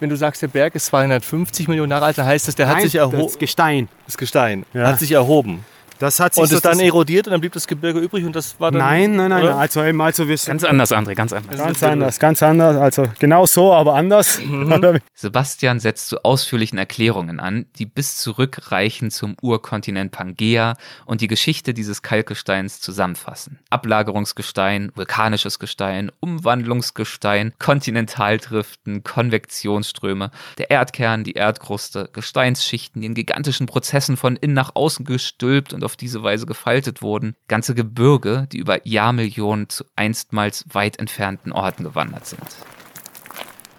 Wenn 0.00 0.10
du 0.10 0.16
sagst, 0.16 0.42
der 0.42 0.48
Berg 0.48 0.74
ist 0.74 0.86
250 0.86 1.68
Millionen 1.68 1.92
Jahre 1.92 2.06
alt, 2.06 2.18
dann 2.18 2.26
heißt 2.26 2.48
das, 2.48 2.54
der 2.54 2.66
hat 2.68 2.76
Nein, 2.76 2.84
sich 2.84 2.94
erhoben. 2.96 3.22
das 3.24 3.38
Gestein. 3.38 3.88
Das 4.06 4.16
Gestein 4.16 4.64
Ja. 4.72 4.88
hat 4.88 4.98
sich 4.98 5.12
erhoben. 5.12 5.64
Das 5.98 6.20
hat 6.20 6.34
sich 6.34 6.42
Und 6.42 6.52
ist 6.52 6.64
dann 6.64 6.80
erodiert 6.80 7.26
und 7.26 7.32
dann 7.32 7.40
blieb 7.40 7.52
das 7.52 7.66
Gebirge 7.66 8.00
übrig 8.00 8.24
und 8.24 8.34
das 8.34 8.58
war 8.58 8.70
dann. 8.70 8.80
Nein, 8.80 9.16
nein, 9.16 9.30
nein, 9.30 9.44
oder? 9.44 9.56
also 9.56 9.82
eben, 9.84 10.00
also 10.00 10.28
wir 10.28 10.36
Ganz 10.36 10.64
anders, 10.64 10.92
André, 10.92 11.14
ganz 11.14 11.32
anders. 11.32 11.56
Ganz 11.56 11.82
anders, 11.82 12.18
ganz 12.18 12.42
anders. 12.42 12.76
Also 12.76 13.04
genau 13.18 13.46
so, 13.46 13.72
aber 13.72 13.94
anders. 13.94 14.40
Mhm. 14.40 15.00
Sebastian 15.14 15.78
setzt 15.80 16.08
zu 16.08 16.24
ausführlichen 16.24 16.78
Erklärungen 16.78 17.40
an, 17.40 17.66
die 17.76 17.86
bis 17.86 18.16
zurückreichen 18.16 19.10
zum 19.10 19.36
Urkontinent 19.40 20.10
Pangea 20.10 20.76
und 21.06 21.20
die 21.20 21.28
Geschichte 21.28 21.74
dieses 21.74 22.02
Kalkgesteins 22.02 22.80
zusammenfassen. 22.80 23.60
Ablagerungsgestein, 23.70 24.90
vulkanisches 24.94 25.58
Gestein, 25.58 26.10
Umwandlungsgestein, 26.20 27.52
Kontinentaldriften, 27.58 29.04
Konvektionsströme, 29.04 30.30
der 30.58 30.70
Erdkern, 30.70 31.22
die 31.22 31.34
Erdkruste, 31.34 32.10
Gesteinsschichten, 32.12 33.00
die 33.00 33.06
in 33.06 33.14
gigantischen 33.14 33.66
Prozessen 33.66 34.16
von 34.16 34.36
innen 34.36 34.54
nach 34.54 34.74
außen 34.74 35.04
gestülpt 35.04 35.72
und 35.72 35.83
auf 35.84 35.96
diese 35.96 36.22
Weise 36.22 36.46
gefaltet 36.46 37.02
wurden, 37.02 37.36
ganze 37.48 37.74
Gebirge, 37.74 38.46
die 38.52 38.58
über 38.58 38.86
Jahrmillionen 38.86 39.68
zu 39.68 39.84
einstmals 39.96 40.64
weit 40.72 40.98
entfernten 40.98 41.52
Orten 41.52 41.84
gewandert 41.84 42.26
sind. 42.26 42.42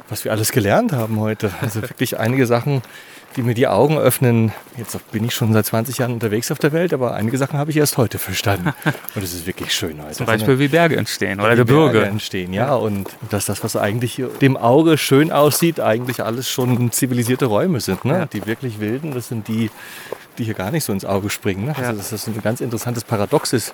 Was 0.10 0.24
wir 0.24 0.32
alles 0.32 0.52
gelernt 0.52 0.94
haben 0.94 1.20
heute. 1.20 1.52
Also 1.62 1.82
wirklich 1.82 2.20
einige 2.20 2.46
Sachen, 2.46 2.84
die 3.36 3.42
mir 3.42 3.54
die 3.54 3.68
Augen 3.68 3.98
öffnen. 3.98 4.52
Jetzt 4.78 5.12
bin 5.12 5.26
ich 5.26 5.34
schon 5.34 5.52
seit 5.52 5.66
20 5.66 5.98
Jahren 5.98 6.14
unterwegs 6.14 6.52
auf 6.52 6.60
der 6.60 6.72
Welt, 6.72 6.94
aber 6.94 7.16
einige 7.16 7.38
Sachen 7.38 7.60
habe 7.60 7.72
ich 7.72 7.78
erst 7.78 7.98
heute 7.98 8.18
verstanden. 8.18 8.74
Und 9.16 9.24
es 9.24 9.34
ist 9.34 9.46
wirklich 9.46 9.74
schön 9.74 10.02
heute. 10.02 10.14
Zum 10.14 10.26
Beispiel 10.26 10.60
wie 10.60 10.70
Berge 10.70 10.96
entstehen 10.96 11.40
oder 11.40 11.56
Gebirge. 11.56 11.94
Berge 11.94 12.08
entstehen, 12.08 12.54
ja. 12.54 12.76
Und 12.76 13.10
dass 13.30 13.46
das, 13.46 13.64
was 13.64 13.76
eigentlich 13.76 14.24
dem 14.42 14.58
Auge 14.58 14.98
schön 14.98 15.32
aussieht, 15.32 15.80
eigentlich 15.80 16.24
alles 16.24 16.50
schon 16.50 16.92
zivilisierte 16.92 17.46
Räume 17.46 17.82
sind. 17.82 18.06
Ne? 18.06 18.30
Die 18.32 18.46
wirklich 18.46 18.80
wilden, 18.80 19.14
das 19.14 19.28
sind 19.28 19.48
die, 19.48 19.70
die 20.38 20.44
hier 20.44 20.54
gar 20.54 20.72
nicht 20.72 20.84
so 20.84 20.94
ins 20.94 21.06
Auge 21.06 21.30
springen. 21.30 21.66
Ne? 21.66 21.76
Also 21.76 21.94
dass 21.94 22.10
das 22.10 22.28
ein 22.28 22.42
ganz 22.42 22.62
interessantes 22.62 23.04
Paradox 23.04 23.54
ist 23.54 23.74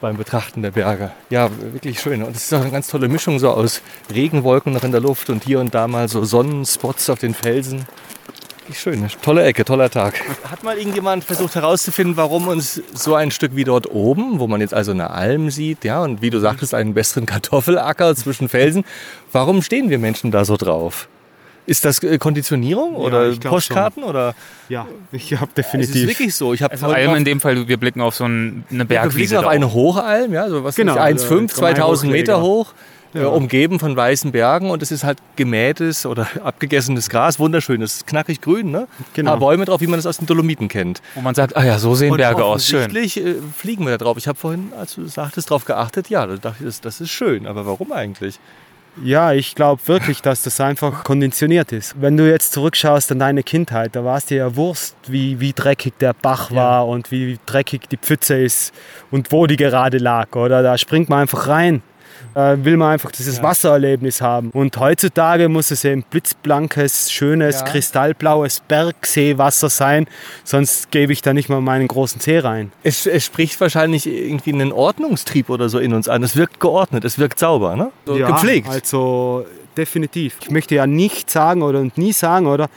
beim 0.00 0.16
Betrachten 0.16 0.62
der 0.62 0.70
Berge. 0.70 1.10
Ja, 1.30 1.50
wirklich 1.72 2.00
schön. 2.00 2.22
Und 2.22 2.36
es 2.36 2.44
ist 2.44 2.54
auch 2.54 2.60
eine 2.60 2.70
ganz 2.70 2.88
tolle 2.88 3.08
Mischung 3.08 3.38
so 3.38 3.50
aus 3.50 3.82
Regenwolken 4.12 4.72
noch 4.72 4.84
in 4.84 4.92
der 4.92 5.00
Luft 5.00 5.30
und 5.30 5.44
hier 5.44 5.60
und 5.60 5.74
da 5.74 5.88
mal 5.88 6.08
so 6.08 6.24
Sonnenspots 6.24 7.10
auf 7.10 7.18
den 7.18 7.34
Felsen. 7.34 7.86
Wirklich 8.68 8.80
schön, 8.80 8.98
eine 8.98 9.08
tolle 9.22 9.44
Ecke, 9.44 9.64
toller 9.64 9.88
Tag. 9.88 10.20
Hat 10.50 10.62
mal 10.62 10.76
irgendjemand 10.76 11.24
versucht 11.24 11.54
herauszufinden, 11.54 12.18
warum 12.18 12.48
uns 12.48 12.82
so 12.92 13.14
ein 13.14 13.30
Stück 13.30 13.56
wie 13.56 13.64
dort 13.64 13.90
oben, 13.90 14.40
wo 14.40 14.46
man 14.46 14.60
jetzt 14.60 14.74
also 14.74 14.90
eine 14.90 15.08
Alm 15.08 15.50
sieht, 15.50 15.84
ja, 15.84 16.02
und 16.02 16.20
wie 16.20 16.28
du 16.28 16.38
sagtest, 16.38 16.74
einen 16.74 16.92
besseren 16.92 17.24
Kartoffelacker 17.24 18.14
zwischen 18.14 18.50
Felsen, 18.50 18.84
warum 19.32 19.62
stehen 19.62 19.88
wir 19.88 19.98
Menschen 19.98 20.30
da 20.30 20.44
so 20.44 20.58
drauf? 20.58 21.08
Ist 21.68 21.84
das 21.84 22.02
äh, 22.02 22.16
Konditionierung 22.18 22.94
oder 22.96 23.28
ich 23.28 23.40
glaub 23.40 23.52
Postkarten 23.52 24.02
oder? 24.02 24.34
Ja, 24.70 24.86
ich 25.12 25.32
habe 25.34 25.50
Es 25.54 25.66
ist 25.66 25.74
definitiv. 25.74 26.08
wirklich 26.08 26.34
so. 26.34 26.54
Ich 26.54 26.62
habe 26.62 26.72
Also 26.72 26.86
Alm 26.86 27.14
in 27.14 27.24
dem 27.26 27.40
Fall, 27.40 27.68
wir 27.68 27.76
blicken 27.76 28.00
auf 28.00 28.14
so 28.14 28.24
ein, 28.24 28.64
eine 28.70 28.78
wir 28.80 28.84
Bergwiese. 28.86 29.14
fliegen 29.16 29.36
auf 29.36 29.44
da 29.44 29.50
eine. 29.50 29.72
Hochalm, 29.74 30.32
ja, 30.32 30.48
so 30.48 30.64
was 30.64 30.76
Genau, 30.76 30.94
genau, 30.94 31.04
1,5, 31.04 31.40
also 31.42 31.46
2000 31.56 32.10
Meter 32.12 32.40
hoch, 32.40 32.72
äh, 33.14 33.20
umgeben 33.20 33.78
von 33.78 33.94
weißen 33.96 34.32
Bergen 34.32 34.70
und 34.70 34.82
es 34.82 34.90
ist 34.90 35.04
halt 35.04 35.18
gemähtes 35.36 36.06
oder 36.06 36.26
abgegessenes 36.44 37.10
Gras, 37.10 37.38
wunderschönes, 37.38 38.06
knackig 38.06 38.40
grün, 38.40 38.70
ne? 38.70 38.88
Genau. 39.14 39.32
Ein 39.32 39.38
paar 39.38 39.48
Bäume 39.48 39.64
drauf, 39.66 39.80
wie 39.82 39.86
man 39.86 39.98
das 39.98 40.06
aus 40.06 40.16
den 40.18 40.26
Dolomiten 40.26 40.68
kennt. 40.68 41.02
Wo 41.14 41.20
man 41.20 41.34
sagt, 41.34 41.54
ah 41.56 41.64
ja, 41.64 41.78
so 41.78 41.94
sehen 41.94 42.16
Berge 42.16 42.44
aus, 42.44 42.66
schön. 42.66 42.80
offensichtlich 42.86 43.24
äh, 43.24 43.34
fliegen 43.56 43.84
wir 43.84 43.92
da 43.92 43.98
drauf. 44.04 44.16
Ich 44.18 44.26
habe 44.26 44.38
vorhin, 44.38 44.72
als 44.78 44.94
du 44.94 45.06
sagtest, 45.06 45.50
drauf 45.50 45.64
geachtet, 45.66 46.08
ja, 46.08 46.26
da 46.26 46.36
dachte 46.36 46.56
ich, 46.60 46.64
das, 46.64 46.80
das 46.80 47.00
ist 47.02 47.10
schön, 47.10 47.46
aber 47.46 47.66
warum 47.66 47.92
eigentlich? 47.92 48.38
Ja, 49.04 49.32
ich 49.32 49.54
glaube 49.54 49.80
wirklich, 49.86 50.22
dass 50.22 50.42
das 50.42 50.60
einfach 50.60 51.04
konditioniert 51.04 51.72
ist. 51.72 51.94
Wenn 52.00 52.16
du 52.16 52.28
jetzt 52.28 52.52
zurückschaust 52.52 53.12
an 53.12 53.20
deine 53.20 53.42
Kindheit, 53.42 53.94
da 53.94 54.04
war 54.04 54.16
es 54.18 54.26
dir 54.26 54.38
ja 54.38 54.56
Wurst, 54.56 54.96
wie, 55.06 55.38
wie 55.40 55.52
dreckig 55.52 55.94
der 56.00 56.14
Bach 56.14 56.50
war 56.52 56.88
und 56.88 57.10
wie 57.12 57.38
dreckig 57.46 57.88
die 57.88 57.96
Pfütze 57.96 58.36
ist 58.36 58.74
und 59.10 59.30
wo 59.30 59.46
die 59.46 59.56
gerade 59.56 59.98
lag, 59.98 60.34
oder? 60.34 60.62
Da 60.62 60.76
springt 60.78 61.08
man 61.08 61.20
einfach 61.20 61.46
rein. 61.48 61.82
Äh, 62.34 62.56
will 62.64 62.76
man 62.76 62.92
einfach 62.92 63.10
dieses 63.10 63.42
Wassererlebnis 63.42 64.20
haben. 64.20 64.50
Und 64.50 64.76
heutzutage 64.78 65.48
muss 65.48 65.70
es 65.70 65.84
eben 65.84 66.02
blitzblankes, 66.02 67.10
schönes, 67.10 67.60
Ja. 67.60 67.66
kristallblaues 67.66 68.60
Bergseewasser 68.68 69.68
sein, 69.68 70.06
sonst 70.44 70.90
gebe 70.90 71.12
ich 71.12 71.22
da 71.22 71.32
nicht 71.32 71.48
mal 71.48 71.60
meinen 71.60 71.88
großen 71.88 72.20
See 72.20 72.38
rein. 72.38 72.72
Es, 72.82 73.06
es 73.06 73.24
spricht 73.24 73.60
wahrscheinlich 73.60 74.06
irgendwie 74.06 74.52
einen 74.52 74.72
Ordnungstrieb 74.72 75.50
oder 75.50 75.68
so 75.68 75.78
in 75.78 75.92
uns 75.92 76.08
an. 76.08 76.22
Es 76.22 76.36
wirkt 76.36 76.60
geordnet, 76.60 77.04
es 77.04 77.18
wirkt 77.18 77.38
sauber, 77.38 77.76
ne? 77.76 77.90
So 78.06 78.16
Ja, 78.16 78.28
gepflegt. 78.28 78.68
Also 78.68 79.46
definitiv. 79.76 80.36
Ich 80.40 80.50
möchte 80.50 80.74
ja 80.74 80.86
nicht 80.86 81.30
sagen 81.30 81.62
oder 81.62 81.86
nie 81.96 82.12
sagen, 82.12 82.46
oder, 82.46 82.68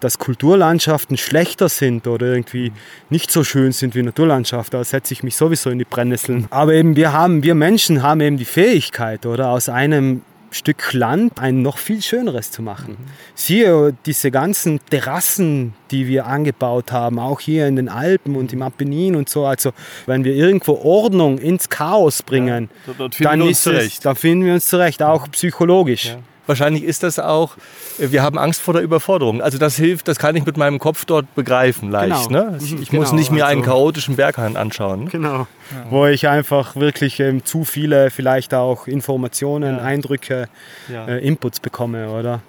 dass 0.00 0.18
Kulturlandschaften 0.18 1.16
schlechter 1.16 1.68
sind 1.68 2.06
oder 2.06 2.26
irgendwie 2.26 2.72
nicht 3.08 3.30
so 3.30 3.44
schön 3.44 3.72
sind 3.72 3.94
wie 3.94 4.02
Naturlandschaft. 4.02 4.74
Da 4.74 4.82
setze 4.82 5.14
ich 5.14 5.22
mich 5.22 5.36
sowieso 5.36 5.70
in 5.70 5.78
die 5.78 5.84
Brennnesseln. 5.84 6.46
Aber 6.50 6.74
eben 6.74 6.96
wir 6.96 7.12
haben, 7.12 7.42
wir 7.42 7.54
Menschen 7.54 8.02
haben 8.02 8.20
eben 8.20 8.36
die 8.36 8.44
Fähigkeit, 8.44 9.26
oder, 9.26 9.50
aus 9.50 9.68
einem 9.68 10.22
Stück 10.52 10.92
Land 10.92 11.38
ein 11.38 11.62
noch 11.62 11.78
viel 11.78 12.02
schöneres 12.02 12.50
zu 12.50 12.62
machen. 12.62 12.96
Siehe 13.34 13.94
diese 14.04 14.30
ganzen 14.30 14.80
Terrassen, 14.90 15.74
die 15.90 16.08
wir 16.08 16.26
angebaut 16.26 16.92
haben, 16.92 17.18
auch 17.18 17.40
hier 17.40 17.68
in 17.68 17.76
den 17.76 17.88
Alpen 17.88 18.34
und 18.36 18.52
im 18.52 18.62
Apennin 18.62 19.14
und 19.14 19.28
so. 19.28 19.44
Also 19.46 19.70
wenn 20.06 20.24
wir 20.24 20.34
irgendwo 20.34 20.74
Ordnung 20.82 21.38
ins 21.38 21.68
Chaos 21.68 22.22
bringen, 22.22 22.68
finden 22.84 23.10
dann 23.20 23.38
wir 23.40 23.46
uns 23.46 23.58
ist 23.58 23.66
es, 23.66 23.72
zurecht. 23.72 24.06
da 24.06 24.14
finden 24.14 24.44
wir 24.44 24.54
uns 24.54 24.66
zurecht, 24.66 25.02
auch 25.02 25.30
psychologisch. 25.30 26.16
Wahrscheinlich 26.50 26.82
ist 26.82 27.04
das 27.04 27.20
auch, 27.20 27.56
äh, 28.00 28.10
wir 28.10 28.24
haben 28.24 28.36
Angst 28.36 28.60
vor 28.60 28.74
der 28.74 28.82
Überforderung. 28.82 29.40
Also 29.40 29.56
das 29.56 29.76
hilft, 29.76 30.08
das 30.08 30.18
kann 30.18 30.34
ich 30.34 30.44
mit 30.44 30.56
meinem 30.56 30.80
Kopf 30.80 31.04
dort 31.04 31.32
begreifen 31.36 31.92
leicht. 31.92 32.26
Genau. 32.28 32.50
Ne? 32.50 32.58
Ich, 32.60 32.72
Mhm, 32.72 32.82
ich 32.82 32.92
muss 32.92 33.10
genau, 33.10 33.18
nicht 33.20 33.30
mir 33.30 33.46
einen 33.46 33.60
also- 33.60 33.70
chaotischen 33.72 34.16
Berghang 34.16 34.56
anschauen. 34.56 35.08
Genau. 35.08 35.46
Wo 35.90 36.06
ich 36.06 36.26
einfach 36.26 36.74
wirklich 36.74 37.20
ähm, 37.20 37.44
zu 37.44 37.64
viele 37.64 38.10
vielleicht 38.10 38.52
auch 38.52 38.88
Informationen, 38.88 39.78
Eindrücke, 39.78 40.48
Ja. 40.88 41.06
äh, 41.06 41.18
Inputs 41.24 41.60
bekomme, 41.60 42.08
oder? 42.10 42.40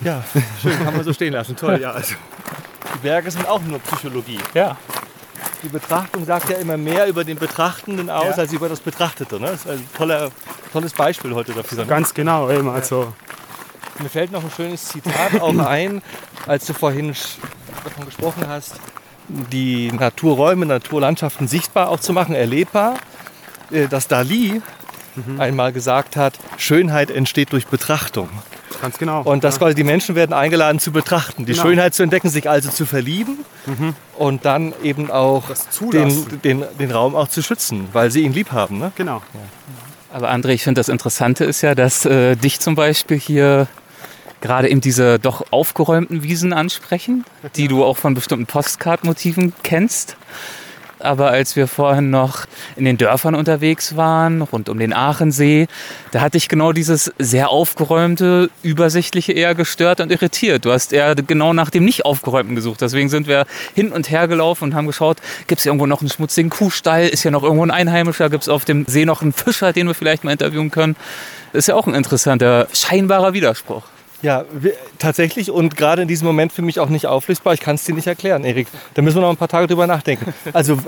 Ja, 0.00 0.24
schön, 0.62 0.72
kann 0.82 0.96
man 0.96 1.04
so 1.04 1.12
stehen 1.12 1.34
lassen. 1.34 1.54
Toll, 1.54 1.78
ja. 1.82 1.90
Also, 1.92 2.14
die 2.94 2.98
Berge 3.02 3.30
sind 3.30 3.46
auch 3.46 3.60
nur 3.62 3.78
Psychologie. 3.80 4.38
Ja. 4.54 4.76
Die 5.62 5.68
Betrachtung 5.68 6.24
sagt 6.24 6.48
ja 6.48 6.56
immer 6.56 6.76
mehr 6.76 7.06
über 7.06 7.22
den 7.22 7.36
Betrachtenden 7.38 8.08
aus, 8.10 8.38
als 8.38 8.52
über 8.52 8.68
das 8.70 8.80
Betrachtete. 8.80 9.38
Ne? 9.38 9.46
Das 9.48 9.60
ist 9.66 9.68
ein 9.70 9.86
toller, 9.96 10.30
tolles 10.72 10.92
Beispiel 10.92 11.34
heute 11.34 11.52
dafür. 11.52 11.84
Ganz 11.84 12.12
genau, 12.14 12.50
eben. 12.50 12.68
Also, 12.70 13.12
Mir 14.00 14.08
fällt 14.08 14.32
noch 14.32 14.42
ein 14.42 14.50
schönes 14.54 14.84
Zitat 14.86 15.40
auch 15.40 15.56
ein, 15.58 16.02
als 16.46 16.66
du 16.66 16.72
vorhin 16.72 17.14
davon 17.84 18.06
gesprochen 18.06 18.44
hast, 18.48 18.76
die 19.28 19.92
Naturräume, 19.92 20.66
Naturlandschaften 20.66 21.46
sichtbar 21.48 21.88
auch 21.90 22.00
zu 22.00 22.12
machen, 22.12 22.34
erlebbar. 22.34 22.94
Äh, 23.70 23.88
Dass 23.88 24.08
Dali 24.08 24.60
einmal 25.38 25.72
gesagt 25.74 26.16
hat, 26.16 26.38
Schönheit 26.56 27.10
entsteht 27.10 27.52
durch 27.52 27.66
Betrachtung. 27.66 28.30
ganz 28.80 28.96
genau. 28.96 29.20
Und 29.22 29.44
dass 29.44 29.58
quasi 29.58 29.74
die 29.74 29.84
Menschen 29.84 30.14
werden 30.14 30.32
eingeladen 30.32 30.78
zu 30.78 30.90
betrachten, 30.90 31.44
die 31.44 31.52
Genau. 31.52 31.64
Schönheit 31.64 31.94
zu 31.94 32.02
entdecken, 32.02 32.30
sich 32.30 32.48
also 32.48 32.70
zu 32.70 32.86
verlieben 32.86 33.38
und 34.16 34.46
dann 34.46 34.72
eben 34.82 35.10
auch 35.10 35.44
den, 35.92 36.40
den, 36.40 36.64
den 36.80 36.90
Raum 36.90 37.14
auch 37.14 37.28
zu 37.28 37.42
schützen, 37.42 37.88
weil 37.92 38.10
sie 38.10 38.22
ihn 38.22 38.32
lieb 38.32 38.52
haben. 38.52 38.78
Ne? 38.78 38.90
genau. 38.96 39.20
Aber 40.10 40.30
André, 40.32 40.48
ich 40.52 40.64
finde 40.64 40.78
das 40.80 40.88
Interessante 40.88 41.44
ist 41.44 41.60
ja, 41.60 41.74
dass 41.74 42.04
äh, 42.06 42.34
dich 42.36 42.58
zum 42.60 42.74
Beispiel 42.74 43.18
hier 43.18 43.66
gerade 44.42 44.68
eben 44.68 44.82
diese 44.82 45.18
doch 45.18 45.46
aufgeräumten 45.50 46.22
Wiesen 46.22 46.52
ansprechen, 46.52 47.24
die 47.56 47.68
du 47.68 47.84
auch 47.84 47.96
von 47.96 48.12
bestimmten 48.14 48.46
Postcard-Motiven 48.46 49.54
kennst. 49.62 50.16
Aber 51.02 51.30
als 51.30 51.56
wir 51.56 51.66
vorhin 51.66 52.10
noch 52.10 52.46
in 52.76 52.84
den 52.84 52.96
Dörfern 52.96 53.34
unterwegs 53.34 53.96
waren, 53.96 54.40
rund 54.40 54.68
um 54.68 54.78
den 54.78 54.92
Aachensee, 54.92 55.66
da 56.12 56.20
hatte 56.20 56.36
ich 56.36 56.48
genau 56.48 56.72
dieses 56.72 57.12
sehr 57.18 57.50
aufgeräumte, 57.50 58.50
übersichtliche 58.62 59.32
eher 59.32 59.56
gestört 59.56 60.00
und 60.00 60.12
irritiert. 60.12 60.64
Du 60.64 60.70
hast 60.70 60.92
eher 60.92 61.16
genau 61.16 61.52
nach 61.54 61.70
dem 61.70 61.84
nicht 61.84 62.04
aufgeräumten 62.04 62.54
gesucht. 62.54 62.82
Deswegen 62.82 63.08
sind 63.08 63.26
wir 63.26 63.46
hin 63.74 63.90
und 63.90 64.10
her 64.10 64.28
gelaufen 64.28 64.64
und 64.64 64.74
haben 64.74 64.86
geschaut, 64.86 65.16
gibt 65.48 65.58
es 65.58 65.66
irgendwo 65.66 65.86
noch 65.86 66.02
einen 66.02 66.10
schmutzigen 66.10 66.50
Kuhstall? 66.50 67.08
Ist 67.08 67.24
ja 67.24 67.32
noch 67.32 67.42
irgendwo 67.42 67.66
ein 67.66 67.72
Einheimischer? 67.72 68.30
Gibt 68.30 68.44
es 68.44 68.48
auf 68.48 68.64
dem 68.64 68.86
See 68.86 69.04
noch 69.04 69.22
einen 69.22 69.32
Fischer, 69.32 69.72
den 69.72 69.88
wir 69.88 69.94
vielleicht 69.94 70.22
mal 70.22 70.30
interviewen 70.30 70.70
können? 70.70 70.94
Das 71.52 71.60
ist 71.60 71.66
ja 71.66 71.74
auch 71.74 71.88
ein 71.88 71.94
interessanter, 71.94 72.68
scheinbarer 72.72 73.32
Widerspruch. 73.32 73.82
Ja, 74.22 74.44
wir, 74.52 74.74
tatsächlich 74.98 75.50
und 75.50 75.76
gerade 75.76 76.02
in 76.02 76.08
diesem 76.08 76.26
Moment 76.28 76.52
für 76.52 76.62
mich 76.62 76.78
auch 76.78 76.88
nicht 76.88 77.06
auflösbar. 77.06 77.54
Ich 77.54 77.60
kann 77.60 77.74
es 77.74 77.84
dir 77.84 77.94
nicht 77.94 78.06
erklären, 78.06 78.44
Erik. 78.44 78.68
Da 78.94 79.02
müssen 79.02 79.16
wir 79.16 79.22
noch 79.22 79.30
ein 79.30 79.36
paar 79.36 79.48
Tage 79.48 79.66
drüber 79.66 79.86
nachdenken. 79.86 80.32
Also 80.52 80.78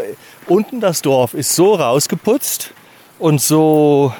unten 0.46 0.80
das 0.80 1.02
Dorf 1.02 1.34
ist 1.34 1.54
so 1.54 1.74
rausgeputzt 1.74 2.70
und 3.18 3.40
so 3.40 4.12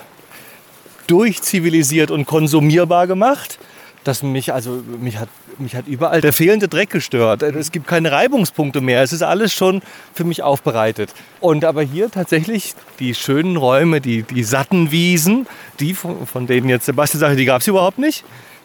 durchzivilisiert 1.07 2.11
und 2.11 2.27
konsumierbar 2.27 3.07
gemacht. 3.07 3.59
dass 4.05 4.23
mich, 4.23 4.53
also 4.53 4.83
mich 5.01 5.19
hat, 5.19 5.29
mich 5.59 5.75
hat 5.75 5.87
überall 5.87 6.21
der 6.21 6.33
fehlende 6.33 6.69
Dreck 6.69 6.91
gestört. 6.91 7.43
Es 7.43 7.73
gibt 7.73 7.87
keine 7.87 8.12
Reibungspunkte 8.12 8.81
mehr. 8.81 9.03
Es 9.03 9.12
ist 9.12 9.23
alles 9.23 9.53
schon 9.53 9.81
für 10.12 10.25
mich 10.25 10.43
aufbereitet. 10.43 11.15
Und 11.41 11.65
aber 11.65 11.83
hier 11.83 12.11
tatsächlich 12.11 12.75
die 12.99 13.15
schönen 13.15 13.57
Räume, 13.57 14.01
die, 14.01 14.23
die 14.23 14.45
satten 14.45 14.91
Wiesen, 14.91 15.47
die 15.81 15.95
von, 15.95 16.27
von 16.27 16.47
denen 16.47 16.69
jetzt 16.69 16.87
Sebastian 16.87 17.21
sagte, 17.21 17.37
die 17.37 17.47
gab 17.47 17.62
es 17.62 17.67
überhaupt 17.67 17.99
nicht. 17.99 18.25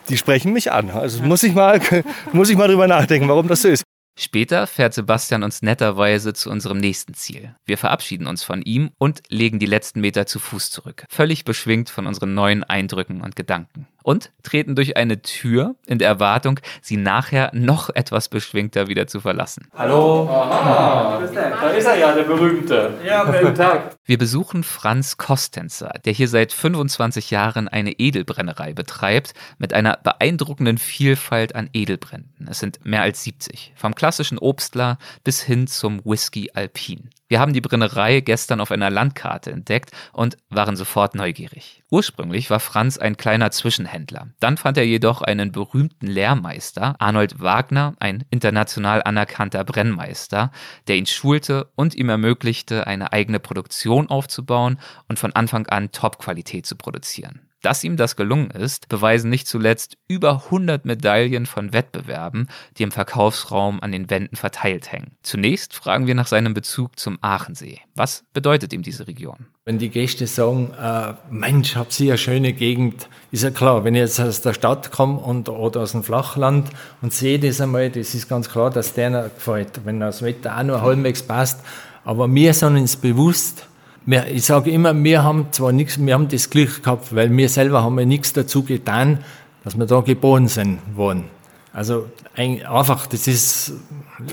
Die 0.09 0.17
sprechen 0.17 0.53
mich 0.53 0.71
an. 0.71 0.89
Also 0.89 1.23
muss 1.23 1.43
ich 1.43 1.53
mal, 1.53 1.79
muss 2.33 2.49
ich 2.49 2.57
mal 2.57 2.67
drüber 2.67 2.87
nachdenken, 2.87 3.29
warum 3.29 3.47
das 3.47 3.61
so 3.61 3.67
ist. 3.67 3.83
Später 4.21 4.67
fährt 4.67 4.93
Sebastian 4.93 5.43
uns 5.43 5.61
netterweise 5.61 6.33
zu 6.33 6.49
unserem 6.49 6.77
nächsten 6.77 7.13
Ziel. 7.13 7.55
Wir 7.65 7.77
verabschieden 7.77 8.27
uns 8.27 8.43
von 8.43 8.61
ihm 8.61 8.91
und 8.97 9.21
legen 9.29 9.59
die 9.59 9.65
letzten 9.65 10.01
Meter 10.01 10.25
zu 10.25 10.39
Fuß 10.39 10.71
zurück, 10.71 11.05
völlig 11.09 11.45
beschwingt 11.45 11.89
von 11.89 12.05
unseren 12.05 12.33
neuen 12.33 12.65
Eindrücken 12.65 13.21
und 13.21 13.37
Gedanken. 13.37 13.87
Und 14.03 14.31
treten 14.43 14.75
durch 14.75 14.97
eine 14.97 15.21
Tür 15.21 15.75
in 15.85 15.99
der 15.99 16.07
Erwartung, 16.07 16.59
sie 16.81 16.97
nachher 16.97 17.51
noch 17.53 17.89
etwas 17.89 18.29
beschwingter 18.29 18.87
wieder 18.87 19.07
zu 19.07 19.19
verlassen. 19.19 19.67
Hallo. 19.75 20.27
Aha. 20.29 21.19
Da 21.19 21.69
ist 21.69 21.85
er 21.85 21.97
ja, 21.97 22.13
der 22.13 22.23
Berühmte. 22.23 22.93
Ja, 23.05 23.23
guten 23.23 23.55
Tag. 23.55 23.97
Wir 24.05 24.17
besuchen 24.17 24.63
Franz 24.63 25.17
Kostenzer, 25.17 25.93
der 26.05 26.13
hier 26.13 26.27
seit 26.27 26.51
25 26.51 27.31
Jahren 27.31 27.67
eine 27.67 27.91
Edelbrennerei 27.91 28.73
betreibt, 28.73 29.33
mit 29.57 29.73
einer 29.73 29.97
beeindruckenden 30.01 30.77
Vielfalt 30.77 31.55
an 31.55 31.69
Edelbränden. 31.73 32.47
Es 32.49 32.59
sind 32.59 32.85
mehr 32.85 33.01
als 33.01 33.23
70. 33.23 33.73
Vom 33.75 33.95
klassischen 33.95 34.37
Obstler 34.37 34.97
bis 35.23 35.41
hin 35.41 35.67
zum 35.67 36.01
Whisky 36.05 36.51
Alpin. 36.53 37.09
Wir 37.29 37.39
haben 37.39 37.53
die 37.53 37.61
Brennerei 37.61 38.21
gestern 38.21 38.59
auf 38.59 38.71
einer 38.71 38.89
Landkarte 38.89 39.51
entdeckt 39.51 39.91
und 40.13 40.37
waren 40.49 40.75
sofort 40.75 41.13
neugierig. 41.13 41.83
Ursprünglich 41.91 42.49
war 42.49 42.59
Franz 42.59 42.97
ein 42.97 43.17
kleiner 43.17 43.51
Zwischenhändler. 43.51 44.29
Dann 44.39 44.57
fand 44.57 44.79
er 44.79 44.85
jedoch 44.87 45.21
einen 45.21 45.51
berühmten 45.51 46.07
Lehrmeister, 46.07 46.95
Arnold 46.97 47.39
Wagner, 47.39 47.93
ein 47.99 48.25
international 48.31 49.03
anerkannter 49.03 49.63
Brennmeister, 49.63 50.51
der 50.87 50.95
ihn 50.95 51.05
schulte 51.05 51.69
und 51.75 51.93
ihm 51.93 52.09
ermöglichte, 52.09 52.87
eine 52.87 53.13
eigene 53.13 53.39
Produktion 53.39 54.09
aufzubauen 54.09 54.79
und 55.07 55.19
von 55.19 55.33
Anfang 55.33 55.67
an 55.67 55.91
Top-Qualität 55.91 56.65
zu 56.65 56.77
produzieren. 56.77 57.48
Dass 57.61 57.83
ihm 57.83 57.97
das 57.97 58.15
gelungen 58.15 58.51
ist, 58.51 58.87
beweisen 58.87 59.29
nicht 59.29 59.47
zuletzt 59.47 59.97
über 60.07 60.43
100 60.45 60.85
Medaillen 60.85 61.45
von 61.45 61.73
Wettbewerben, 61.73 62.47
die 62.77 62.83
im 62.83 62.91
Verkaufsraum 62.91 63.81
an 63.81 63.91
den 63.91 64.09
Wänden 64.09 64.37
verteilt 64.37 64.91
hängen. 64.91 65.17
Zunächst 65.23 65.73
fragen 65.73 66.07
wir 66.07 66.15
nach 66.15 66.27
seinem 66.27 66.53
Bezug 66.53 66.97
zum 66.97 67.17
Aachensee. 67.21 67.79
Was 67.95 68.23
bedeutet 68.33 68.71
ihm 68.71 68.81
diese 68.81 69.07
Region? 69.07 69.47
Wenn 69.65 69.77
die 69.77 69.89
Gäste 69.89 70.25
sagen, 70.25 70.73
äh, 70.81 71.13
Mensch, 71.29 71.75
habt 71.75 71.91
Sie 71.91 72.09
eine 72.09 72.17
schöne 72.17 72.53
Gegend, 72.53 73.09
ist 73.31 73.43
ja 73.43 73.51
klar, 73.51 73.83
wenn 73.83 73.93
ich 73.93 74.01
jetzt 74.01 74.19
aus 74.19 74.41
der 74.41 74.53
Stadt 74.53 74.91
komme 74.91 75.19
und, 75.19 75.49
oder 75.49 75.81
aus 75.81 75.91
dem 75.91 76.03
Flachland 76.03 76.69
und 77.01 77.13
sehe 77.13 77.39
das 77.39 77.61
einmal, 77.61 77.89
das 77.89 78.15
ist 78.15 78.29
ganz 78.29 78.49
klar, 78.49 78.69
dass 78.71 78.93
der 78.93 79.29
gefällt, 79.29 79.81
wenn 79.85 79.99
das 79.99 80.21
Wetter 80.21 80.57
auch 80.57 80.63
nur 80.63 80.81
halbwegs 80.81 81.21
passt. 81.21 81.59
Aber 82.05 82.33
wir 82.33 82.53
sind 82.53 82.77
uns 82.77 82.95
bewusst, 82.95 83.68
wir, 84.09 84.25
ich 84.27 84.45
sage 84.45 84.71
immer, 84.71 85.03
wir 85.03 85.23
haben 85.23 85.47
zwar 85.51 85.71
nichts, 85.71 86.03
wir 86.03 86.13
haben 86.15 86.27
das 86.27 86.49
Glück 86.49 86.83
gehabt, 86.83 87.15
weil 87.15 87.35
wir 87.35 87.47
selber 87.47 87.83
haben 87.83 87.99
ja 87.99 88.05
nichts 88.05 88.33
dazu 88.33 88.63
getan, 88.63 89.19
dass 89.63 89.77
wir 89.77 89.85
da 89.85 90.01
geboren 90.01 90.47
sind 90.47 90.79
worden. 90.95 91.25
Also 91.73 92.09
ein, 92.35 92.65
einfach, 92.65 93.05
das 93.05 93.27
ist 93.27 93.73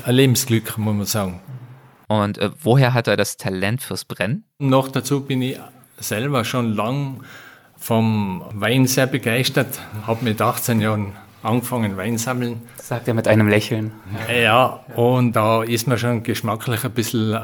ein 0.05 0.14
Lebensglück, 0.14 0.79
muss 0.79 0.95
man 0.95 1.05
sagen. 1.05 1.41
Und 2.09 2.39
äh, 2.39 2.51
woher 2.62 2.95
hat 2.95 3.07
er 3.07 3.18
das 3.18 3.37
Talent 3.37 3.83
fürs 3.83 4.07
Brennen? 4.07 4.45
Noch 4.59 4.89
dazu 4.89 5.20
bin 5.20 5.43
ich 5.43 5.59
selber 5.99 6.45
schon 6.45 6.74
lang 6.74 7.20
vom 7.77 8.45
Wein 8.55 8.87
sehr 8.87 9.07
begeistert. 9.07 9.79
Habe 10.07 10.24
mit 10.24 10.41
18 10.41 10.81
Jahren 10.81 11.12
angefangen 11.43 11.99
Wein 11.99 12.16
sammeln. 12.16 12.62
Sagt 12.83 13.09
er 13.09 13.14
mit 13.14 13.29
einem 13.29 13.49
Lächeln. 13.49 13.93
Ja, 14.35 14.81
und 14.95 15.35
da 15.35 15.62
ist 15.62 15.87
man 15.87 15.99
schon 15.99 16.22
geschmacklich 16.22 16.83
ein 16.85 16.93
bisschen 16.93 17.35
äh, 17.35 17.41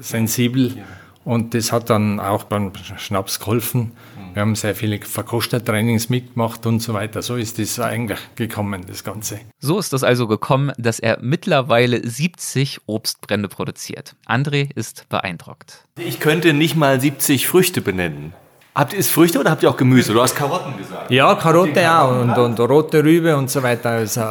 sensibel. 0.00 0.84
Und 1.28 1.52
das 1.52 1.72
hat 1.72 1.90
dann 1.90 2.20
auch 2.20 2.44
beim 2.44 2.72
Schnaps 2.96 3.38
geholfen. 3.38 3.92
Wir 4.32 4.40
haben 4.40 4.54
sehr 4.54 4.74
viele 4.74 4.98
Verkostertrainings 4.98 6.08
mitgemacht 6.08 6.64
und 6.64 6.80
so 6.80 6.94
weiter. 6.94 7.20
So 7.20 7.36
ist 7.36 7.58
das 7.58 7.78
eigentlich 7.78 8.18
gekommen, 8.34 8.86
das 8.88 9.04
Ganze. 9.04 9.40
So 9.60 9.78
ist 9.78 9.92
es 9.92 10.02
also 10.02 10.26
gekommen, 10.26 10.72
dass 10.78 10.98
er 10.98 11.18
mittlerweile 11.20 12.00
70 12.08 12.80
Obstbrände 12.86 13.48
produziert. 13.48 14.16
André 14.26 14.70
ist 14.74 15.06
beeindruckt. 15.10 15.84
Ich 15.98 16.18
könnte 16.18 16.54
nicht 16.54 16.76
mal 16.76 16.98
70 16.98 17.46
Früchte 17.46 17.82
benennen. 17.82 18.32
Habt 18.74 18.94
ihr 18.94 19.00
es 19.00 19.10
Früchte 19.10 19.38
oder 19.38 19.50
habt 19.50 19.62
ihr 19.62 19.68
auch 19.68 19.76
Gemüse? 19.76 20.14
Du 20.14 20.22
hast 20.22 20.34
Karotten 20.34 20.78
gesagt. 20.78 21.10
Ja, 21.10 21.34
Karotte 21.34 21.92
auch 21.92 22.22
und, 22.22 22.38
und 22.38 22.58
rote 22.60 23.04
Rübe 23.04 23.36
und 23.36 23.50
so 23.50 23.62
weiter. 23.62 23.90
Also, 23.90 24.22
äh, 24.22 24.24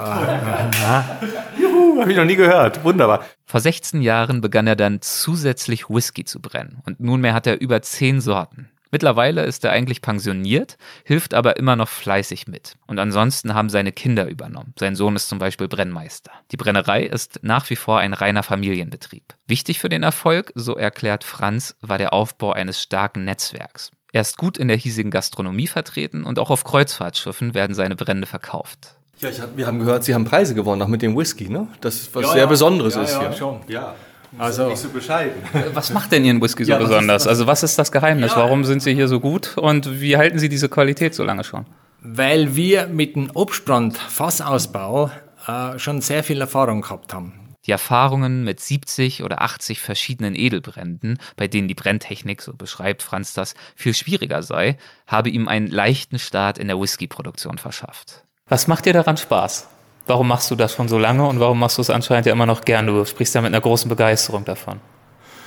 habe 2.02 2.12
ich 2.12 2.18
noch 2.18 2.26
nie 2.26 2.36
gehört. 2.36 2.84
Wunderbar. 2.84 3.26
Vor 3.46 3.60
16 3.60 4.02
Jahren 4.02 4.42
begann 4.42 4.68
er 4.68 4.76
dann 4.76 5.02
zusätzlich 5.02 5.90
Whisky 5.90 6.26
zu 6.26 6.42
brennen 6.42 6.82
und 6.86 7.00
nunmehr 7.00 7.34
hat 7.34 7.48
er 7.48 7.60
über 7.62 7.82
10 7.82 8.22
Sorten. 8.22 8.70
Mittlerweile 8.92 9.44
ist 9.44 9.66
er 9.66 9.72
eigentlich 9.72 10.02
pensioniert, 10.02 10.78
hilft 11.04 11.34
aber 11.34 11.58
immer 11.58 11.76
noch 11.76 11.90
fleißig 11.90 12.48
mit. 12.48 12.76
Und 12.88 13.00
ansonsten 13.00 13.54
haben 13.54 13.70
seine 13.70 13.92
Kinder 13.92 14.28
übernommen. 14.28 14.74
Sein 14.80 14.96
Sohn 14.96 15.16
ist 15.16 15.28
zum 15.28 15.40
Beispiel 15.40 15.68
Brennmeister. 15.68 16.32
Die 16.52 16.58
Brennerei 16.58 17.04
ist 17.04 17.40
nach 17.42 17.70
wie 17.70 17.76
vor 17.76 18.00
ein 18.00 18.14
reiner 18.14 18.44
Familienbetrieb. 18.44 19.36
Wichtig 19.46 19.80
für 19.80 19.90
den 19.90 20.04
Erfolg, 20.04 20.52
so 20.56 20.76
erklärt 20.76 21.24
Franz, 21.24 21.76
war 21.82 21.98
der 21.98 22.14
Aufbau 22.14 22.54
eines 22.54 22.82
starken 22.82 23.26
Netzwerks. 23.26 23.92
Er 24.14 24.22
ist 24.22 24.38
gut 24.38 24.58
in 24.58 24.70
der 24.70 24.78
hiesigen 24.78 25.12
Gastronomie 25.12 25.68
vertreten 25.68 26.24
und 26.24 26.40
auch 26.40 26.50
auf 26.50 26.64
Kreuzfahrtschiffen 26.64 27.54
werden 27.54 27.76
seine 27.76 27.96
Brände 27.96 28.26
verkauft. 28.26 28.97
Ja, 29.20 29.30
hab, 29.30 29.58
wir 29.58 29.66
haben 29.66 29.80
gehört, 29.80 30.04
Sie 30.04 30.14
haben 30.14 30.26
Preise 30.26 30.54
gewonnen, 30.54 30.82
auch 30.82 30.88
mit 30.88 31.02
dem 31.02 31.18
Whisky, 31.18 31.50
ne? 31.50 31.68
Das 31.82 31.96
ist 31.96 32.16
was 32.16 32.24
ja, 32.24 32.32
sehr 32.34 32.42
ja. 32.42 32.46
Besonderes 32.46 32.96
ja, 32.96 33.02
ist 33.02 33.14
ja, 33.14 33.20
hier. 33.22 33.34
schon. 33.34 33.60
Ja. 33.68 33.96
Also 34.38 34.68
nicht 34.68 34.78
so 34.78 34.90
bescheiden. 34.90 35.42
Was 35.74 35.92
macht 35.92 36.12
denn 36.12 36.24
Ihren 36.26 36.42
Whisky 36.42 36.66
so 36.66 36.72
ja, 36.74 36.78
besonders? 36.78 37.24
Was 37.24 37.28
also 37.28 37.48
was 37.48 37.64
ist 37.64 37.80
das 37.80 37.92
Geheimnis? 37.92 38.36
Warum 38.36 38.64
sind 38.66 38.84
Sie 38.84 38.94
hier 38.94 39.08
so 39.08 39.20
gut 39.20 39.58
und 39.58 40.02
wie 40.02 40.18
halten 40.18 40.38
Sie 40.38 40.50
diese 40.50 40.70
Qualität 40.70 41.16
so 41.16 41.24
lange 41.24 41.44
schon? 41.44 41.66
Weil 42.02 42.56
wir 42.56 42.88
mit 42.88 43.16
dem 43.16 43.32
Obstbrand 43.34 43.98
Fassausbau 43.98 45.10
äh, 45.48 45.80
schon 45.80 46.02
sehr 46.02 46.24
viel 46.24 46.42
Erfahrung 46.42 46.82
gehabt 46.82 47.14
haben. 47.14 47.34
Die 47.66 47.72
Erfahrungen 47.72 48.44
mit 48.44 48.60
70 48.60 49.24
oder 49.24 49.42
80 49.42 49.82
verschiedenen 49.82 50.36
Edelbränden, 50.36 51.20
bei 51.36 51.48
denen 51.48 51.68
die 51.68 51.74
Brenntechnik, 51.74 52.42
so 52.42 52.54
beschreibt 52.54 53.04
Franz 53.04 53.34
das, 53.34 53.56
viel 53.76 53.94
schwieriger 53.94 54.42
sei, 54.42 54.78
habe 55.06 55.30
ihm 55.30 55.48
einen 55.48 55.68
leichten 55.68 56.20
Start 56.20 56.58
in 56.58 56.68
der 56.68 56.80
Whisky-Produktion 56.80 57.58
verschafft. 57.58 58.27
Was 58.50 58.68
macht 58.68 58.86
dir 58.86 58.94
daran 58.94 59.18
Spaß? 59.18 59.68
Warum 60.06 60.30
machst 60.30 60.50
du 60.50 60.56
das 60.56 60.74
schon 60.74 60.88
so 60.88 60.98
lange 60.98 61.26
und 61.28 61.40
warum 61.40 61.60
machst 61.60 61.78
du 61.78 61.82
es 61.82 61.90
anscheinend 61.90 62.28
ja 62.28 62.32
immer 62.32 62.46
noch 62.46 62.64
gern? 62.64 62.88
Du 62.88 63.04
sprichst 63.04 63.36
ja 63.36 63.42
mit 63.42 63.54
einer 63.54 63.60
großen 63.60 63.90
Begeisterung 63.90 64.46
davon. 64.46 64.80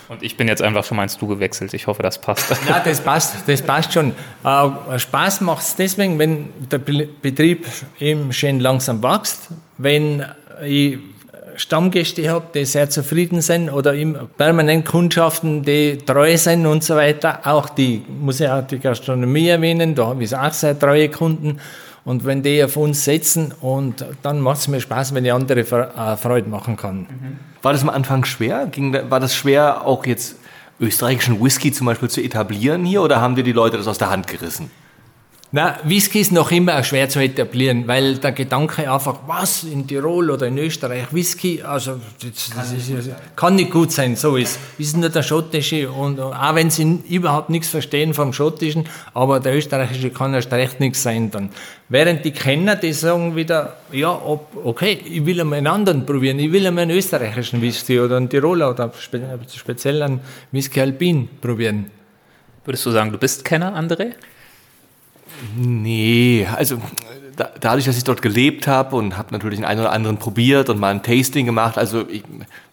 Und 0.08 0.22
ich 0.22 0.36
bin 0.36 0.48
jetzt 0.48 0.60
einfach 0.60 0.84
schon 0.84 0.96
mal 0.96 1.04
ins 1.04 1.16
Du 1.16 1.26
gewechselt. 1.28 1.72
Ich 1.72 1.86
hoffe, 1.86 2.02
das 2.02 2.20
passt. 2.20 2.46
Ja, 2.68 2.80
das 2.80 3.00
passt, 3.00 3.36
das 3.46 3.62
passt 3.62 3.92
schon. 3.92 4.12
Äh, 4.44 4.98
Spaß 4.98 5.40
macht 5.40 5.62
es 5.62 5.76
deswegen, 5.76 6.18
wenn 6.18 6.50
der 6.70 6.78
Betrieb 6.78 7.66
eben 8.00 8.32
schön 8.32 8.60
langsam 8.60 9.02
wächst, 9.02 9.48
wenn 9.78 10.26
ich 10.62 10.98
Stammgäste 11.56 12.28
habe, 12.30 12.46
die 12.54 12.64
sehr 12.64 12.90
zufrieden 12.90 13.40
sind 13.40 13.70
oder 13.70 13.94
permanent 14.36 14.86
Kundschaften, 14.86 15.62
die 15.62 15.98
treu 15.98 16.36
sind 16.36 16.66
und 16.66 16.82
so 16.82 16.96
weiter. 16.96 17.40
Auch 17.44 17.68
die, 17.68 18.02
muss 18.08 18.40
ich 18.40 18.48
auch 18.48 18.66
die 18.66 18.78
Gastronomie 18.78 19.48
erwähnen, 19.48 19.94
da 19.94 20.08
habe 20.08 20.24
ich 20.24 20.34
auch 20.34 20.52
sehr 20.52 20.78
treue 20.78 21.08
Kunden. 21.08 21.60
Und 22.10 22.24
wenn 22.24 22.42
die 22.42 22.64
auf 22.64 22.76
uns 22.76 23.04
setzen, 23.04 23.54
und 23.60 24.04
dann 24.22 24.40
macht 24.40 24.58
es 24.58 24.66
mir 24.66 24.80
Spaß, 24.80 25.14
wenn 25.14 25.24
ich 25.24 25.32
andere 25.32 25.60
äh, 25.60 26.16
Freude 26.16 26.48
machen 26.48 26.76
kann. 26.76 27.06
War 27.62 27.72
das 27.72 27.82
am 27.82 27.88
Anfang 27.88 28.24
schwer? 28.24 28.68
War 29.08 29.20
das 29.20 29.32
schwer, 29.32 29.86
auch 29.86 30.04
jetzt 30.04 30.34
österreichischen 30.80 31.40
Whisky 31.40 31.70
zum 31.70 31.86
Beispiel 31.86 32.10
zu 32.10 32.20
etablieren 32.20 32.84
hier 32.84 33.02
oder 33.02 33.20
haben 33.20 33.36
dir 33.36 33.44
die 33.44 33.52
Leute 33.52 33.76
das 33.76 33.86
aus 33.86 33.98
der 33.98 34.10
Hand 34.10 34.26
gerissen? 34.26 34.72
Na, 35.52 35.80
Whisky 35.82 36.20
ist 36.20 36.30
noch 36.30 36.52
immer 36.52 36.80
schwer 36.84 37.08
zu 37.08 37.18
etablieren, 37.18 37.88
weil 37.88 38.18
der 38.18 38.30
Gedanke 38.30 38.88
einfach, 38.88 39.18
was, 39.26 39.64
in 39.64 39.84
Tirol 39.84 40.30
oder 40.30 40.46
in 40.46 40.56
Österreich, 40.56 41.06
Whisky, 41.10 41.60
also, 41.60 41.98
das, 42.22 42.50
das 42.54 42.72
ist, 42.72 43.10
kann 43.34 43.56
nicht 43.56 43.72
gut 43.72 43.90
sein, 43.90 44.14
so 44.14 44.36
ist. 44.36 44.60
Ist 44.78 44.96
nur 44.96 45.08
der 45.08 45.24
schottische 45.24 45.90
und, 45.90 46.20
auch 46.20 46.54
wenn 46.54 46.70
sie 46.70 47.00
überhaupt 47.08 47.50
nichts 47.50 47.66
verstehen 47.66 48.14
vom 48.14 48.32
schottischen, 48.32 48.84
aber 49.12 49.40
der 49.40 49.56
österreichische 49.56 50.10
kann 50.10 50.34
erst 50.34 50.52
recht 50.52 50.78
nichts 50.78 51.02
sein 51.02 51.32
dann. 51.32 51.50
Während 51.88 52.24
die 52.24 52.30
Kenner, 52.30 52.76
die 52.76 52.92
sagen 52.92 53.34
wieder, 53.34 53.76
ja, 53.90 54.12
ob, 54.12 54.56
okay, 54.64 55.00
ich 55.04 55.26
will 55.26 55.40
einmal 55.40 55.58
einen 55.58 55.66
anderen 55.66 56.06
probieren, 56.06 56.38
ich 56.38 56.52
will 56.52 56.64
einmal 56.64 56.82
einen 56.82 56.96
österreichischen 56.96 57.60
Whisky 57.60 57.98
oder 57.98 58.18
einen 58.18 58.28
Tiroler 58.28 58.70
oder 58.70 58.92
spe 59.00 59.20
speziell 59.52 60.00
einen 60.00 60.20
Whisky 60.52 60.80
Alpin 60.80 61.28
probieren. 61.40 61.86
Würdest 62.64 62.86
du 62.86 62.92
sagen, 62.92 63.10
du 63.10 63.18
bist 63.18 63.44
Kenner, 63.44 63.76
André? 63.76 64.12
Nee, 65.56 66.46
also 66.56 66.78
da, 67.36 67.50
dadurch, 67.60 67.86
dass 67.86 67.96
ich 67.96 68.04
dort 68.04 68.22
gelebt 68.22 68.66
habe 68.66 68.96
und 68.96 69.16
habe 69.16 69.32
natürlich 69.32 69.58
den 69.58 69.64
einen 69.64 69.80
oder 69.80 69.92
anderen 69.92 70.18
probiert 70.18 70.68
und 70.68 70.78
mal 70.78 70.90
ein 70.90 71.02
Tasting 71.02 71.46
gemacht, 71.46 71.78
also 71.78 72.06
ich, 72.08 72.22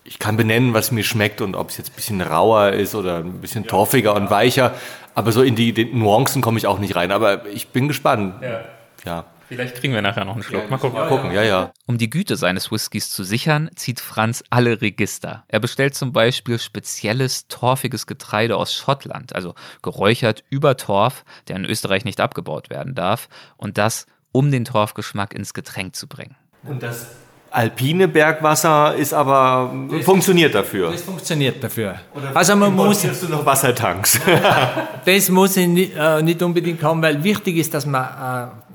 ich 0.03 0.20
kann 0.20 0.38
benennen, 0.38 0.74
was 0.74 0.91
mir 0.91 1.03
schmeckt 1.03 1.41
und 1.41 1.55
ob 1.55 1.70
es 1.70 1.78
jetzt 1.78 1.91
ein 1.91 1.95
bisschen 1.95 2.22
rauer 2.22 2.72
ist 2.72 2.95
oder 2.95 3.18
ein 3.18 3.39
bisschen 3.41 3.63
ja, 3.63 3.70
torfiger 3.70 4.11
ja. 4.11 4.18
und 4.18 4.30
weicher, 4.30 4.74
aber 5.15 5.32
so 5.32 5.41
in 5.41 5.55
die, 5.55 5.86
Nuancen 5.93 6.41
komme 6.41 6.57
ich 6.57 6.68
auch 6.68 6.80
nicht 6.80 6.95
rein, 6.95 7.11
aber 7.11 7.45
ich 7.47 7.70
bin 7.70 7.88
gespannt. 7.88 8.36
Ja. 8.41 8.61
ja. 9.05 9.26
Vielleicht 9.48 9.76
kriegen 9.76 9.93
wir 9.93 10.02
nachher 10.02 10.26
noch 10.26 10.34
einen 10.34 10.43
Schluck. 10.43 10.70
Mal 10.70 10.78
gucken. 10.78 11.00
Mal 11.00 11.08
gucken, 11.08 11.32
ja, 11.32 11.43
ja. 11.43 11.72
Um 11.86 11.98
die 11.98 12.10
Güte 12.10 12.36
seines 12.36 12.72
Whiskys 12.72 13.10
zu 13.10 13.24
sichern, 13.24 13.70
zieht 13.76 14.02
Franz 14.02 14.43
alle 14.50 14.82
Register. 14.82 15.45
Er 15.48 15.60
bestellt 15.60 15.95
zum 15.95 16.12
Beispiel 16.12 16.60
spezielles 16.60 17.48
torfiges 17.48 18.08
Getreide 18.08 18.58
aus 18.58 18.74
Schottland, 18.74 19.36
also 19.36 19.56
geräuchert 19.82 20.43
über 20.50 20.76
Torf, 20.76 21.24
der 21.48 21.56
in 21.56 21.66
Österreich 21.66 22.04
nicht 22.04 22.20
abgebaut 22.20 22.70
werden 22.70 22.93
darf, 22.93 23.30
und 23.56 23.78
das, 23.78 24.06
um 24.34 24.52
den 24.52 24.66
Torfgeschmack 24.66 25.34
ins 25.34 25.54
Getränk 25.54 25.95
zu 25.95 26.08
bringen. 26.08 26.36
Und 26.64 26.84
das 26.84 27.08
alpine 27.52 28.08
Bergwasser 28.08 28.95
ist 28.95 29.14
aber 29.14 29.74
funktioniert 30.04 30.54
dafür. 30.54 30.91
Das 30.91 31.02
funktioniert 31.02 31.64
dafür. 31.64 31.95
also 32.34 32.56
man 32.56 32.76
muss, 32.76 33.02
du 33.02 33.28
noch 33.30 33.45
Wassertanks? 33.45 34.20
das 35.06 35.30
muss 35.30 35.58
ich 35.58 35.68
nicht, 35.68 35.93
äh, 35.95 36.22
nicht 36.22 36.41
unbedingt 36.41 36.84
haben, 36.84 37.02
weil 37.02 37.24
wichtig 37.24 37.58
ist, 37.58 37.74
dass 37.74 37.86
man 37.86 38.04
äh, 38.04 38.66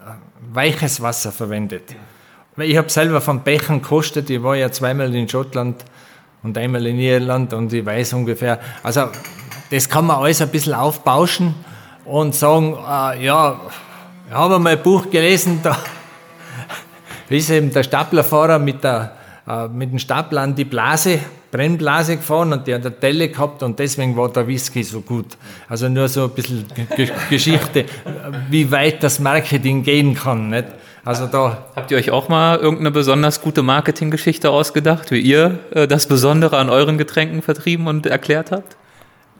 weiches 0.55 1.01
Wasser 1.01 1.33
verwendet. 1.33 1.95
Ich 2.59 2.77
habe 2.77 2.91
selber 2.91 3.21
von 3.21 3.43
Bechern 3.43 3.81
gekostet, 3.81 4.29
ich 4.29 4.43
war 4.43 4.55
ja 4.57 4.71
zweimal 4.71 5.15
in 5.15 5.29
Schottland 5.29 5.85
und 6.43 6.59
einmal 6.59 6.87
in 6.87 6.99
Irland 6.99 7.55
und 7.55 7.73
ich 7.73 7.85
weiß 7.85 8.13
ungefähr, 8.13 8.61
also 8.83 9.09
das 9.71 9.89
kann 9.89 10.07
man 10.07 10.19
alles 10.19 10.43
ein 10.43 10.51
bisschen 10.51 10.75
aufbauschen 10.75 11.55
und 12.05 12.35
sagen, 12.35 12.75
äh, 12.75 13.25
ja, 13.25 13.59
ich 14.29 14.35
habe 14.35 14.59
mal 14.59 14.77
ein 14.77 14.83
Buch 14.83 15.09
gelesen, 15.09 15.61
da 15.63 15.79
ist 17.31 17.49
eben 17.49 17.73
der 17.73 17.83
Staplerfahrer 17.83 18.59
mit, 18.59 18.85
der, 18.85 19.17
äh, 19.49 19.69
mit 19.69 19.91
dem 19.91 19.99
Stapler 19.99 20.43
an 20.43 20.55
die 20.55 20.67
Blase, 20.67 21.21
Brennblase 21.53 22.17
gefahren 22.17 22.55
und 22.55 22.67
die 22.67 22.75
hat 22.75 22.81
eine 22.81 22.91
Delle 22.91 23.29
gehabt 23.29 23.63
und 23.63 23.79
deswegen 23.79 24.17
war 24.17 24.33
der 24.33 24.49
Whisky 24.49 24.83
so 24.83 25.03
gut. 25.03 25.37
Also 25.69 25.89
nur 25.89 26.09
so 26.09 26.25
ein 26.25 26.31
bisschen 26.31 26.65
Ge 26.97 27.11
Geschichte, 27.29 27.85
wie 28.49 28.71
weit 28.71 29.03
das 29.03 29.21
Marketing 29.21 29.83
gehen 29.83 30.15
kann. 30.15 30.49
Nicht? 30.49 30.65
Also 31.05 31.27
da 31.27 31.67
Habt 31.77 31.91
ihr 31.91 31.99
euch 31.99 32.11
auch 32.11 32.29
mal 32.29 32.59
irgendeine 32.59 32.91
besonders 32.91 33.43
gute 33.43 33.63
Marketinggeschichte 33.63 34.51
ausgedacht, 34.51 35.11
wie 35.11 35.21
ihr 35.21 35.59
äh, 35.73 35.87
das 35.87 36.07
Besondere 36.07 36.57
an 36.57 36.71
euren 36.71 36.97
Getränken 36.97 37.43
vertrieben 37.43 37.87
und 37.87 38.07
erklärt 38.07 38.51
habt? 38.51 38.77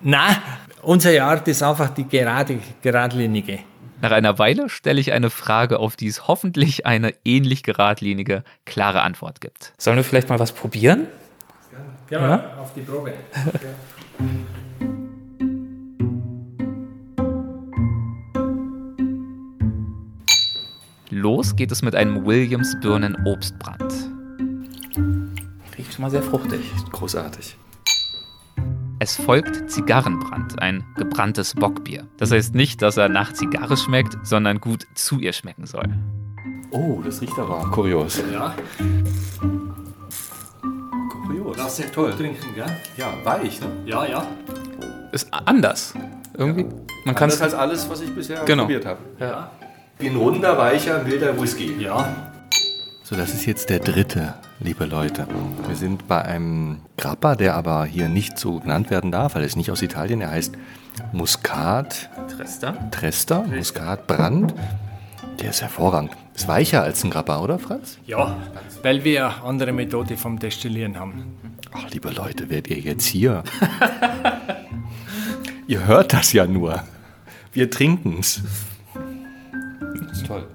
Na, 0.03 0.37
unsere 0.83 1.23
Art 1.23 1.49
ist 1.49 1.63
einfach 1.63 1.89
die 1.91 2.07
gerade, 2.07 2.59
geradlinige. 2.83 3.61
Nach 4.03 4.11
einer 4.11 4.39
Weile 4.39 4.69
stelle 4.69 5.01
ich 5.01 5.13
eine 5.13 5.31
Frage, 5.31 5.79
auf 5.79 5.97
die 5.97 6.09
es 6.09 6.29
hoffentlich 6.29 6.85
eine 6.85 7.15
ähnlich 7.25 7.63
geradlinige, 7.63 8.43
klare 8.67 9.01
Antwort 9.01 9.41
gibt. 9.41 9.73
Sollen 9.79 9.97
wir 9.97 10.05
vielleicht 10.05 10.29
mal 10.29 10.41
was 10.41 10.53
probieren? 10.53 11.07
Ja, 12.13 12.57
auf 12.61 12.73
die 12.75 12.83
Probe. 12.83 13.15
Los 21.09 21.57
geht 21.57 21.73
es 21.73 21.81
mit 21.81 21.95
einem 21.95 22.27
Williams 22.27 22.77
Birnen 22.83 23.17
Obstbrand. 23.25 24.11
Riecht 25.79 25.95
schon 25.95 26.03
mal 26.03 26.11
sehr 26.11 26.23
fruchtig. 26.23 26.61
Großartig. 26.91 27.57
Es 28.99 29.17
folgt 29.17 29.71
Zigarrenbrand, 29.71 30.61
ein 30.61 30.85
gebranntes 30.97 31.55
Bockbier. 31.55 32.07
Das 32.19 32.31
heißt 32.31 32.55
nicht, 32.55 32.83
dass 32.83 32.99
er 32.99 33.09
nach 33.09 33.33
Zigarre 33.33 33.79
schmeckt, 33.79 34.19
sondern 34.23 34.61
gut 34.61 34.87
zu 34.95 35.19
ihr 35.19 35.33
schmecken 35.33 35.65
soll. 35.65 35.89
Oh, 36.73 37.01
das 37.03 37.23
riecht 37.23 37.39
aber 37.39 37.71
kurios. 37.71 38.23
Ja, 38.31 38.55
Das 41.57 41.79
ist 41.79 41.93
toll 41.93 42.13
trinken, 42.15 42.55
gell? 42.55 42.65
Ja, 42.97 43.13
weich, 43.25 43.61
ne? 43.61 43.67
Ja, 43.87 44.05
ja. 44.05 44.27
Ist 45.13 45.29
anders. 45.31 45.95
Irgendwie. 46.37 46.67
Man 47.05 47.15
kann 47.15 47.29
Das 47.29 47.37
es 47.37 47.43
als 47.43 47.55
alles, 47.55 47.89
was 47.91 48.01
ich 48.01 48.15
bisher 48.15 48.45
Genau. 48.45 48.63
probiert 48.65 48.87
habe. 48.87 48.99
Ja. 49.19 49.51
Wie 49.99 50.09
ein 50.09 50.17
runder, 50.17 50.57
weicher, 50.57 51.05
wilder 51.07 51.39
Whisky. 51.41 51.77
Ja. 51.79 52.09
So, 53.05 53.17
das 53.17 53.35
ist 53.35 53.45
jetzt 53.47 53.69
der 53.69 53.81
dritte, 53.81 54.35
liebe 54.61 54.85
Leute. 54.87 55.27
Wir 55.69 55.77
sind 55.77 56.09
bei 56.09 56.23
einem 56.23 56.81
Grappa, 56.97 57.35
der 57.35 57.55
aber 57.57 57.85
hier 57.85 58.09
nicht 58.09 58.39
so 58.39 58.61
genannt 58.61 58.91
werden 58.91 59.13
darf, 59.13 59.35
weil 59.35 59.43
er 59.43 59.47
ist 59.47 59.57
nicht 59.57 59.71
aus 59.71 59.83
Italien. 59.83 60.21
Er 60.23 60.31
heißt 60.31 60.55
Muscat 61.13 62.09
Trester. 62.35 62.75
Trester, 62.91 63.43
Muscat 63.43 64.07
Brand. 64.07 64.55
Der 65.43 65.51
ist 65.51 65.61
hervorragend. 65.61 66.13
Ist 66.37 66.47
weicher 66.47 66.85
als 66.85 67.03
ein 67.03 67.11
Grappa, 67.11 67.41
oder 67.41 67.59
Franz? 67.59 67.99
Ja, 68.07 68.37
weil 68.83 69.03
wir 69.03 69.27
eine 69.27 69.43
andere 69.43 69.73
Methode 69.73 70.17
vom 70.17 70.39
Destillieren 70.39 70.97
haben. 70.97 71.37
Ach, 71.73 71.91
liebe 71.91 72.11
Leute, 72.11 72.49
werdet 72.49 72.69
ihr 72.69 72.79
jetzt 72.79 73.07
hier? 73.07 73.43
ihr 75.67 75.85
hört 75.85 76.13
das 76.13 76.33
ja 76.33 76.47
nur. 76.47 76.85
Wir 77.53 77.69
trinken's. 77.69 78.43
Das 80.09 80.19
ist 80.19 80.27
toll. 80.27 80.47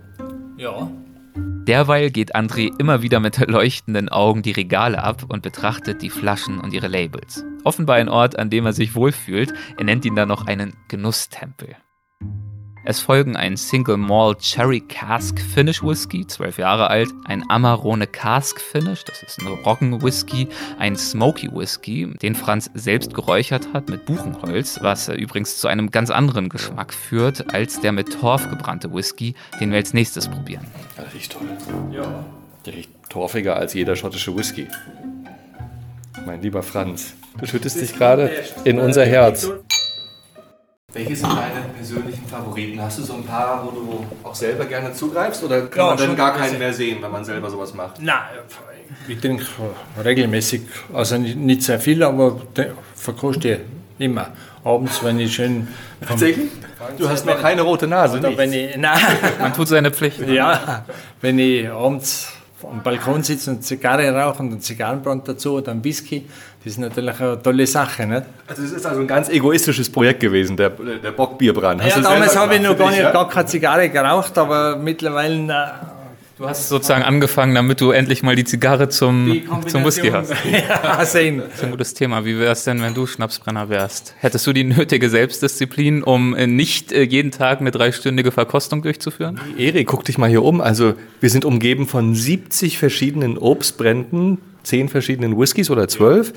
Ja. 0.58 0.90
Derweil 1.36 2.10
geht 2.10 2.34
André 2.34 2.72
immer 2.80 3.02
wieder 3.02 3.20
mit 3.20 3.46
leuchtenden 3.46 4.08
Augen 4.08 4.42
die 4.42 4.54
Regale 4.54 5.04
ab 5.04 5.26
und 5.28 5.44
betrachtet 5.44 6.02
die 6.02 6.10
Flaschen 6.10 6.62
und 6.62 6.74
ihre 6.74 6.88
Labels. 6.88 7.44
Offenbar 7.66 7.98
ein 7.98 8.08
Ort, 8.08 8.40
an 8.40 8.50
dem 8.50 8.66
er 8.66 8.72
sich 8.72 8.96
wohlfühlt. 8.96 9.54
Er 9.78 9.84
nennt 9.84 10.06
ihn 10.06 10.16
dann 10.16 10.30
noch 10.30 10.48
einen 10.48 10.74
Genusstempel. 10.88 11.76
Es 12.90 13.02
folgen 13.02 13.36
ein 13.36 13.58
Single 13.58 13.98
Malt 13.98 14.40
Cherry 14.40 14.80
Cask 14.80 15.38
Finish 15.42 15.84
Whisky, 15.84 16.26
12 16.26 16.58
Jahre 16.58 16.90
alt, 16.90 17.10
ein 17.26 17.44
Amarone 17.50 18.08
Cask 18.08 18.62
Finish, 18.62 19.04
das 19.04 19.24
ist 19.24 19.42
ein 19.42 19.48
Roggen-Whisky, 19.48 20.48
ein 20.80 20.96
Smoky 20.96 21.52
Whisky, 21.54 22.08
den 22.22 22.34
Franz 22.34 22.72
selbst 22.76 23.14
geräuchert 23.14 23.68
hat 23.74 23.90
mit 23.90 24.06
Buchenholz, 24.06 24.80
was 24.82 25.10
äh, 25.10 25.16
übrigens 25.16 25.58
zu 25.58 25.68
einem 25.68 25.92
ganz 25.92 26.10
anderen 26.10 26.48
Geschmack 26.48 26.94
führt 26.94 27.54
als 27.54 27.82
der 27.82 27.92
mit 27.92 28.22
Torf 28.22 28.50
gebrannte 28.50 28.94
Whisky, 28.94 29.36
den 29.60 29.72
wir 29.72 29.80
als 29.80 29.94
nächstes 29.94 30.30
probieren. 30.30 30.66
Das 30.96 31.14
riecht 31.14 31.34
toll. 31.34 31.42
Ja. 31.92 32.24
Der 32.66 32.74
riecht 32.74 32.92
torfiger 33.10 33.58
als 33.58 33.74
jeder 33.74 33.98
schottische 33.98 34.34
Whisky. 34.34 34.70
Mein 36.26 36.42
lieber 36.42 36.64
Franz, 36.64 37.16
du 37.38 37.48
schüttest 37.48 37.82
dich 37.82 37.98
gerade 37.98 38.32
in 38.64 38.80
unser 38.80 39.06
Herz. 39.06 39.52
Welche 40.98 41.16
sind 41.16 41.30
deine 41.30 41.62
persönlichen 41.78 42.26
Favoriten? 42.26 42.82
Hast 42.82 42.98
du 42.98 43.04
so 43.04 43.14
ein 43.14 43.24
paar, 43.24 43.64
wo 43.64 43.70
du 43.70 44.06
auch 44.24 44.34
selber 44.34 44.66
gerne 44.66 44.92
zugreifst? 44.94 45.44
Oder 45.44 45.62
kann 45.68 45.80
Ja, 45.80 45.86
man 45.90 45.98
dann 45.98 46.16
gar 46.16 46.36
keinen 46.36 46.58
mehr 46.58 46.74
sehen, 46.74 46.98
wenn 47.02 47.12
man 47.12 47.24
selber 47.24 47.50
sowas 47.52 47.72
macht? 47.76 48.02
Nein, 48.02 48.18
ich 49.08 49.20
trinke 49.20 49.46
regelmäßig, 50.04 50.62
also 50.94 51.18
nicht, 51.18 51.62
sehr 51.62 51.80
viel, 51.80 52.02
aber 52.04 52.42
verkoste 52.96 53.60
immer. 54.00 54.30
Abends, 54.64 55.04
wenn 55.04 55.20
ich 55.20 55.34
schön. 55.36 55.68
Tatsächlich? 56.06 56.50
Du 56.98 57.08
hast 57.08 57.26
noch 57.26 57.40
keine 57.40 57.62
rote 57.62 57.88
Nase, 57.88 58.18
Oder 58.18 58.30
nicht? 58.30 58.38
wenn 58.40 58.54
ich, 58.54 58.76
nein, 58.78 59.00
Man 59.40 59.54
tut 59.54 59.68
seine 59.68 59.92
Pflicht. 59.92 60.20
ja, 60.28 60.84
wenn 61.22 61.38
ich 61.40 61.70
abends 61.70 62.34
am 62.64 62.82
Balkon 62.82 63.22
sitze 63.24 63.52
und 63.52 63.64
Zigarre 63.64 64.10
rauche 64.12 64.42
und 64.42 64.52
einen 64.52 64.62
Zigarrenbrand 64.62 65.28
dazu 65.28 65.54
oder 65.54 65.72
einen 65.72 65.84
Whisky, 65.84 66.26
das 66.68 66.74
ist 66.74 66.80
natürlich 66.80 67.20
eine 67.20 67.42
tolle 67.42 67.66
Sache. 67.66 68.06
Nicht? 68.06 68.24
Also 68.46 68.64
es 68.64 68.72
ist 68.74 68.86
also 68.86 69.00
ein 69.00 69.08
ganz 69.08 69.30
egoistisches 69.30 69.90
Projekt 69.90 70.20
gewesen, 70.20 70.58
der, 70.58 70.70
der 70.70 71.12
Bockbierbrand. 71.12 71.82
Ja, 71.84 72.00
damals 72.00 72.36
habe 72.36 72.56
ich 72.56 72.62
noch 72.62 72.78
gar 72.78 72.90
nicht 72.90 73.00
ja? 73.00 73.12
gar 73.12 73.30
keine 73.30 73.46
Zigarre 73.46 73.90
geraucht, 73.90 74.38
aber 74.38 74.76
mittlerweile 74.76 75.74
Du 76.38 76.48
hast 76.48 76.70
sozusagen 76.70 77.02
angefangen, 77.02 77.56
damit 77.56 77.82
du 77.82 77.90
endlich 77.90 78.22
mal 78.22 78.36
die 78.36 78.44
Zigarre 78.44 78.90
zum, 78.90 79.26
die 79.26 79.48
zum 79.68 79.84
Whisky 79.84 80.10
hast. 80.10 80.34
ja, 80.52 81.04
sehen. 81.04 81.40
Das 81.40 81.56
ist 81.56 81.64
ein 81.64 81.72
gutes 81.72 81.94
Thema. 81.96 82.26
Wie 82.26 82.38
wäre 82.38 82.52
es 82.52 82.64
denn, 82.64 82.80
wenn 82.80 82.94
du 82.94 83.08
Schnapsbrenner 83.08 83.70
wärst? 83.70 84.14
Hättest 84.20 84.46
du 84.46 84.54
die 84.54 84.64
nötige 84.64 85.10
Selbstdisziplin, 85.10 86.04
um 86.04 86.36
äh, 86.36 86.46
nicht 86.46 86.92
äh, 86.92 87.02
jeden 87.02 87.32
Tag 87.32 87.60
eine 87.60 87.72
dreistündige 87.72 88.32
Verkostung 88.32 88.84
durchzuführen? 88.84 89.40
Erik, 89.58 89.88
guck 89.88 90.06
dich 90.06 90.20
mal 90.20 90.30
hier 90.30 90.44
um. 90.44 90.62
Also 90.62 90.94
wir 91.20 91.32
sind 91.32 91.44
umgeben 91.44 91.88
von 91.88 92.14
70 92.14 92.78
verschiedenen 92.78 93.40
Obstbränden, 93.40 94.38
10 94.62 94.90
verschiedenen 94.90 95.40
Whiskys 95.40 95.72
oder 95.72 95.88
12, 95.88 96.34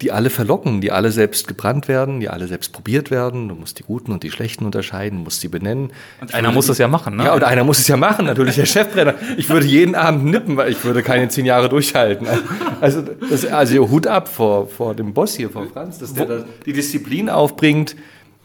die 0.00 0.10
alle 0.10 0.30
verlocken, 0.30 0.80
die 0.80 0.90
alle 0.90 1.10
selbst 1.12 1.48
gebrannt 1.48 1.86
werden, 1.86 2.20
die 2.20 2.28
alle 2.30 2.46
selbst 2.48 2.72
probiert 2.72 3.10
werden. 3.10 3.48
Du 3.48 3.54
musst 3.54 3.78
die 3.78 3.82
guten 3.82 4.12
und 4.12 4.22
die 4.22 4.30
schlechten 4.30 4.64
unterscheiden, 4.64 5.18
musst 5.22 5.40
sie 5.42 5.48
benennen. 5.48 5.92
Und 6.20 6.34
einer 6.34 6.50
muss 6.50 6.66
das 6.66 6.78
ja 6.78 6.88
machen, 6.88 7.16
ne? 7.16 7.24
Ja, 7.24 7.34
und 7.34 7.44
einer 7.44 7.62
muss 7.64 7.78
es 7.78 7.88
ja 7.88 7.96
machen, 7.98 8.24
natürlich 8.24 8.54
der 8.56 8.64
Chefbrenner. 8.66 9.14
Ich 9.36 9.50
würde 9.50 9.66
jeden 9.66 9.94
Abend 9.94 10.24
nippen, 10.24 10.56
weil 10.56 10.70
ich 10.72 10.82
würde 10.84 11.02
keine 11.02 11.28
zehn 11.28 11.44
Jahre 11.44 11.68
durchhalten. 11.68 12.26
Also, 12.80 13.02
das, 13.28 13.44
also 13.44 13.90
Hut 13.90 14.06
ab 14.06 14.28
vor, 14.28 14.66
vor 14.68 14.94
dem 14.94 15.12
Boss 15.12 15.34
hier, 15.34 15.50
vor 15.50 15.66
Franz, 15.66 15.98
dass 15.98 16.14
der 16.14 16.26
da 16.26 16.44
die 16.64 16.72
Disziplin 16.72 17.28
aufbringt, 17.28 17.94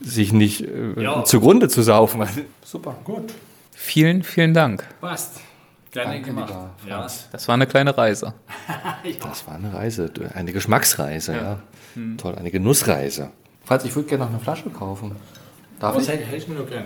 sich 0.02 0.34
nicht 0.34 0.62
äh, 0.62 1.02
Ja. 1.02 1.24
zugrunde 1.24 1.70
zu 1.70 1.82
saufen. 1.82 2.24
Super. 2.64 2.96
Gut, 3.04 3.34
Vielen, 3.74 4.24
vielen 4.24 4.54
Dank. 4.54 4.84
passt. 5.00 5.40
Gerne 6.04 6.22
gemacht. 6.22 6.54
Ja. 6.88 7.08
Das 7.32 7.48
war 7.48 7.54
eine 7.56 7.68
kleine 7.68 7.98
Reise. 7.98 8.34
Das 9.22 9.48
war 9.48 9.56
eine 9.56 9.74
Reise, 9.74 10.12
eine 10.34 10.52
Geschmacksreise, 10.52 11.36
ja. 11.36 11.60
Toll, 12.18 12.36
eine 12.36 12.52
Genussreise. 12.52 13.32
Franz, 13.64 13.86
ich 13.86 13.96
würde 13.96 14.10
gerne 14.10 14.26
noch 14.26 14.32
eine 14.32 14.40
Flasche 14.40 14.70
kaufen. 14.70 15.16
Darf 15.80 15.96
Was 15.96 16.04
ich? 16.04 16.10
hätte 16.10 16.26
hättest 16.26 16.48
du 16.48 16.54
noch 16.54 16.68
gern? 16.68 16.86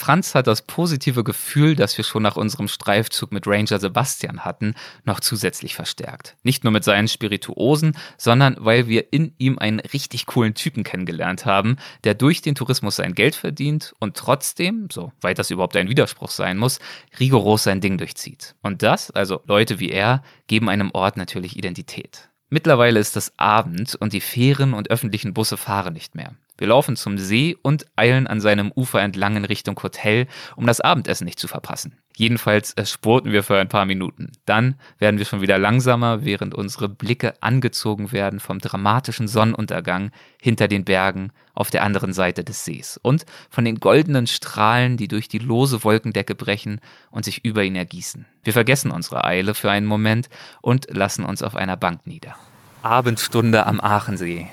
Franz 0.00 0.34
hat 0.34 0.46
das 0.46 0.62
positive 0.62 1.24
Gefühl, 1.24 1.76
das 1.76 1.98
wir 1.98 2.04
schon 2.04 2.22
nach 2.22 2.36
unserem 2.36 2.68
Streifzug 2.68 3.32
mit 3.32 3.46
Ranger 3.46 3.78
Sebastian 3.78 4.46
hatten, 4.46 4.74
noch 5.04 5.20
zusätzlich 5.20 5.74
verstärkt. 5.74 6.36
Nicht 6.42 6.64
nur 6.64 6.72
mit 6.72 6.84
seinen 6.84 7.06
Spirituosen, 7.06 7.94
sondern 8.16 8.56
weil 8.58 8.88
wir 8.88 9.12
in 9.12 9.34
ihm 9.36 9.58
einen 9.58 9.78
richtig 9.78 10.24
coolen 10.24 10.54
Typen 10.54 10.84
kennengelernt 10.84 11.44
haben, 11.44 11.76
der 12.04 12.14
durch 12.14 12.40
den 12.40 12.54
Tourismus 12.54 12.96
sein 12.96 13.14
Geld 13.14 13.34
verdient 13.34 13.94
und 13.98 14.16
trotzdem, 14.16 14.88
so 14.90 15.12
weit 15.20 15.38
das 15.38 15.50
überhaupt 15.50 15.76
ein 15.76 15.90
Widerspruch 15.90 16.30
sein 16.30 16.56
muss, 16.56 16.78
rigoros 17.18 17.64
sein 17.64 17.82
Ding 17.82 17.98
durchzieht. 17.98 18.54
Und 18.62 18.82
das, 18.82 19.10
also 19.10 19.42
Leute 19.44 19.80
wie 19.80 19.90
er, 19.90 20.22
geben 20.46 20.70
einem 20.70 20.92
Ort 20.94 21.18
natürlich 21.18 21.58
Identität. 21.58 22.30
Mittlerweile 22.48 23.00
ist 23.00 23.18
es 23.18 23.38
Abend 23.38 23.96
und 23.96 24.14
die 24.14 24.22
Fähren 24.22 24.72
und 24.72 24.90
öffentlichen 24.90 25.34
Busse 25.34 25.58
fahren 25.58 25.92
nicht 25.92 26.14
mehr. 26.14 26.34
Wir 26.60 26.66
laufen 26.66 26.94
zum 26.94 27.16
See 27.16 27.56
und 27.62 27.86
eilen 27.96 28.26
an 28.26 28.42
seinem 28.42 28.70
Ufer 28.70 29.00
entlang 29.00 29.34
in 29.34 29.46
Richtung 29.46 29.82
Hotel, 29.82 30.26
um 30.56 30.66
das 30.66 30.82
Abendessen 30.82 31.24
nicht 31.24 31.40
zu 31.40 31.48
verpassen. 31.48 31.96
Jedenfalls 32.14 32.74
äh, 32.74 32.84
spurten 32.84 33.32
wir 33.32 33.42
für 33.42 33.56
ein 33.56 33.70
paar 33.70 33.86
Minuten. 33.86 34.32
Dann 34.44 34.74
werden 34.98 35.16
wir 35.16 35.24
schon 35.24 35.40
wieder 35.40 35.56
langsamer, 35.56 36.22
während 36.22 36.54
unsere 36.54 36.90
Blicke 36.90 37.32
angezogen 37.42 38.12
werden 38.12 38.40
vom 38.40 38.58
dramatischen 38.58 39.26
Sonnenuntergang 39.26 40.10
hinter 40.38 40.68
den 40.68 40.84
Bergen 40.84 41.32
auf 41.54 41.70
der 41.70 41.82
anderen 41.82 42.12
Seite 42.12 42.44
des 42.44 42.66
Sees 42.66 42.98
und 42.98 43.24
von 43.48 43.64
den 43.64 43.76
goldenen 43.76 44.26
Strahlen, 44.26 44.98
die 44.98 45.08
durch 45.08 45.28
die 45.28 45.38
lose 45.38 45.82
Wolkendecke 45.82 46.34
brechen 46.34 46.82
und 47.10 47.24
sich 47.24 47.42
über 47.42 47.64
ihn 47.64 47.74
ergießen. 47.74 48.26
Wir 48.44 48.52
vergessen 48.52 48.90
unsere 48.90 49.24
Eile 49.24 49.54
für 49.54 49.70
einen 49.70 49.86
Moment 49.86 50.28
und 50.60 50.88
lassen 50.90 51.24
uns 51.24 51.42
auf 51.42 51.56
einer 51.56 51.78
Bank 51.78 52.06
nieder. 52.06 52.36
Abendstunde 52.82 53.64
am 53.64 53.80
Aachensee. 53.80 54.50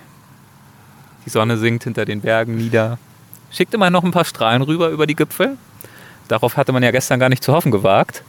Die 1.27 1.31
Sonne 1.31 1.57
sinkt 1.57 1.83
hinter 1.83 2.05
den 2.05 2.21
Bergen 2.21 2.55
nieder. 2.55 2.99
Schickt 3.51 3.73
immer 3.73 3.89
noch 3.89 4.05
ein 4.05 4.11
paar 4.11 4.23
Strahlen 4.23 4.61
rüber 4.61 4.87
über 4.87 5.05
die 5.05 5.13
Gipfel. 5.13 5.57
Darauf 6.29 6.55
hatte 6.55 6.71
man 6.71 6.83
ja 6.83 6.91
gestern 6.91 7.19
gar 7.19 7.27
nicht 7.27 7.43
zu 7.43 7.51
hoffen 7.51 7.69
gewagt. 7.69 8.23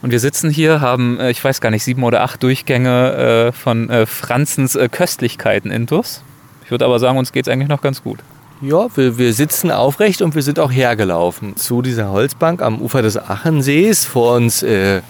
Und 0.00 0.12
wir 0.12 0.20
sitzen 0.20 0.48
hier, 0.48 0.80
haben, 0.80 1.18
äh, 1.18 1.32
ich 1.32 1.42
weiß 1.42 1.60
gar 1.60 1.70
nicht, 1.70 1.82
sieben 1.82 2.04
oder 2.04 2.22
acht 2.22 2.40
Durchgänge 2.44 3.48
äh, 3.48 3.52
von 3.52 3.90
äh, 3.90 4.06
Franzens 4.06 4.78
Köstlichkeiten 4.92 5.72
intus. 5.72 6.22
Ich 6.64 6.70
würde 6.70 6.84
aber 6.84 7.00
sagen, 7.00 7.18
uns 7.18 7.32
geht 7.32 7.48
es 7.48 7.52
eigentlich 7.52 7.68
noch 7.68 7.82
ganz 7.82 8.04
gut. 8.04 8.20
Ja, 8.60 8.86
wir, 8.94 9.18
wir 9.18 9.34
sitzen 9.34 9.72
aufrecht 9.72 10.22
und 10.22 10.36
wir 10.36 10.42
sind 10.42 10.60
auch 10.60 10.70
hergelaufen 10.70 11.56
zu 11.56 11.82
dieser 11.82 12.10
Holzbank 12.12 12.62
am 12.62 12.80
Ufer 12.80 13.02
des 13.02 13.16
Achensees. 13.16 14.04
Vor 14.04 14.36
uns 14.36 14.62
äh, 14.62 15.02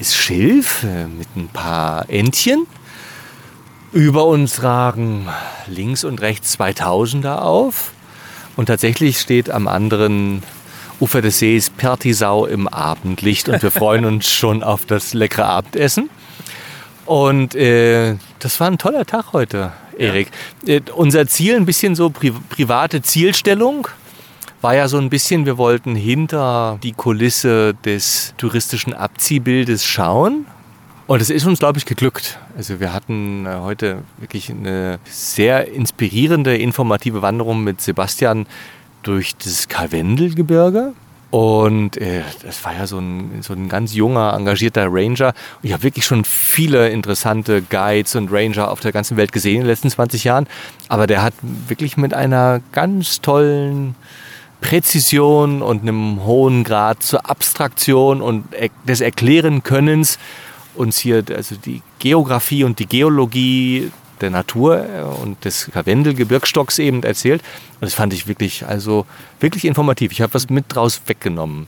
ist 0.00 0.16
Schilf 0.16 0.82
äh, 0.82 1.06
mit 1.06 1.28
ein 1.36 1.46
paar 1.46 2.10
Entchen. 2.10 2.66
Über 3.92 4.24
uns 4.24 4.62
ragen 4.62 5.28
links 5.66 6.04
und 6.04 6.22
rechts 6.22 6.58
2000er 6.58 7.40
auf. 7.40 7.92
Und 8.56 8.66
tatsächlich 8.66 9.18
steht 9.18 9.50
am 9.50 9.68
anderen 9.68 10.42
Ufer 10.98 11.20
des 11.20 11.38
Sees 11.38 11.68
Pertisau 11.68 12.46
im 12.46 12.68
Abendlicht 12.68 13.50
und 13.50 13.62
wir 13.62 13.70
freuen 13.72 14.06
uns 14.06 14.30
schon 14.30 14.62
auf 14.62 14.86
das 14.86 15.12
leckere 15.12 15.46
Abendessen. 15.46 16.08
Und 17.04 17.54
äh, 17.54 18.16
das 18.38 18.60
war 18.60 18.68
ein 18.68 18.78
toller 18.78 19.04
Tag 19.04 19.34
heute, 19.34 19.72
Erik. 19.98 20.28
Ja. 20.64 20.76
Äh, 20.76 20.82
unser 20.94 21.26
Ziel, 21.26 21.56
ein 21.56 21.66
bisschen 21.66 21.94
so 21.94 22.08
pri 22.08 22.30
private 22.48 23.02
Zielstellung, 23.02 23.88
war 24.62 24.74
ja 24.74 24.88
so 24.88 24.96
ein 24.96 25.10
bisschen, 25.10 25.44
wir 25.44 25.58
wollten 25.58 25.96
hinter 25.96 26.78
die 26.82 26.92
Kulisse 26.92 27.74
des 27.84 28.32
touristischen 28.38 28.94
Abziehbildes 28.94 29.84
schauen. 29.84 30.46
Und 31.12 31.20
es 31.20 31.28
ist 31.28 31.44
uns, 31.44 31.58
glaube 31.58 31.78
ich, 31.78 31.84
geglückt. 31.84 32.38
Also 32.56 32.80
wir 32.80 32.94
hatten 32.94 33.44
äh, 33.44 33.56
heute 33.56 33.98
wirklich 34.16 34.48
eine 34.48 34.98
sehr 35.04 35.70
inspirierende, 35.70 36.56
informative 36.56 37.20
Wanderung 37.20 37.62
mit 37.62 37.82
Sebastian 37.82 38.46
durch 39.02 39.36
das 39.36 39.68
Karwendelgebirge. 39.68 40.94
Und 41.30 41.98
äh, 41.98 42.22
das 42.42 42.64
war 42.64 42.72
ja 42.72 42.86
so 42.86 42.98
ein, 42.98 43.42
so 43.42 43.52
ein 43.52 43.68
ganz 43.68 43.92
junger, 43.92 44.32
engagierter 44.32 44.86
Ranger. 44.88 45.34
Und 45.60 45.64
ich 45.64 45.74
habe 45.74 45.82
wirklich 45.82 46.06
schon 46.06 46.24
viele 46.24 46.88
interessante 46.88 47.60
Guides 47.60 48.16
und 48.16 48.32
Ranger 48.32 48.70
auf 48.70 48.80
der 48.80 48.92
ganzen 48.92 49.18
Welt 49.18 49.32
gesehen 49.32 49.56
in 49.56 49.60
den 49.60 49.68
letzten 49.68 49.90
20 49.90 50.24
Jahren. 50.24 50.46
Aber 50.88 51.06
der 51.06 51.22
hat 51.22 51.34
wirklich 51.68 51.98
mit 51.98 52.14
einer 52.14 52.62
ganz 52.72 53.20
tollen 53.20 53.96
Präzision 54.62 55.60
und 55.60 55.82
einem 55.82 56.24
hohen 56.24 56.64
Grad 56.64 57.02
zur 57.02 57.28
Abstraktion 57.28 58.22
und 58.22 58.46
des 58.88 59.02
Erklären-Könnens 59.02 60.18
uns 60.74 60.98
hier 60.98 61.24
also 61.34 61.54
die 61.56 61.82
Geografie 61.98 62.64
und 62.64 62.78
die 62.78 62.86
Geologie 62.86 63.90
der 64.20 64.30
Natur 64.30 64.78
äh, 64.78 65.02
und 65.22 65.44
des 65.44 65.70
Karwendelgebirgsstocks 65.72 66.78
eben 66.78 67.02
erzählt. 67.02 67.42
Und 67.74 67.82
das 67.82 67.94
fand 67.94 68.12
ich 68.12 68.26
wirklich, 68.26 68.64
also 68.66 69.04
wirklich 69.40 69.64
informativ. 69.64 70.12
Ich 70.12 70.20
habe 70.20 70.32
was 70.34 70.48
mit 70.48 70.66
draus 70.68 71.02
weggenommen. 71.06 71.66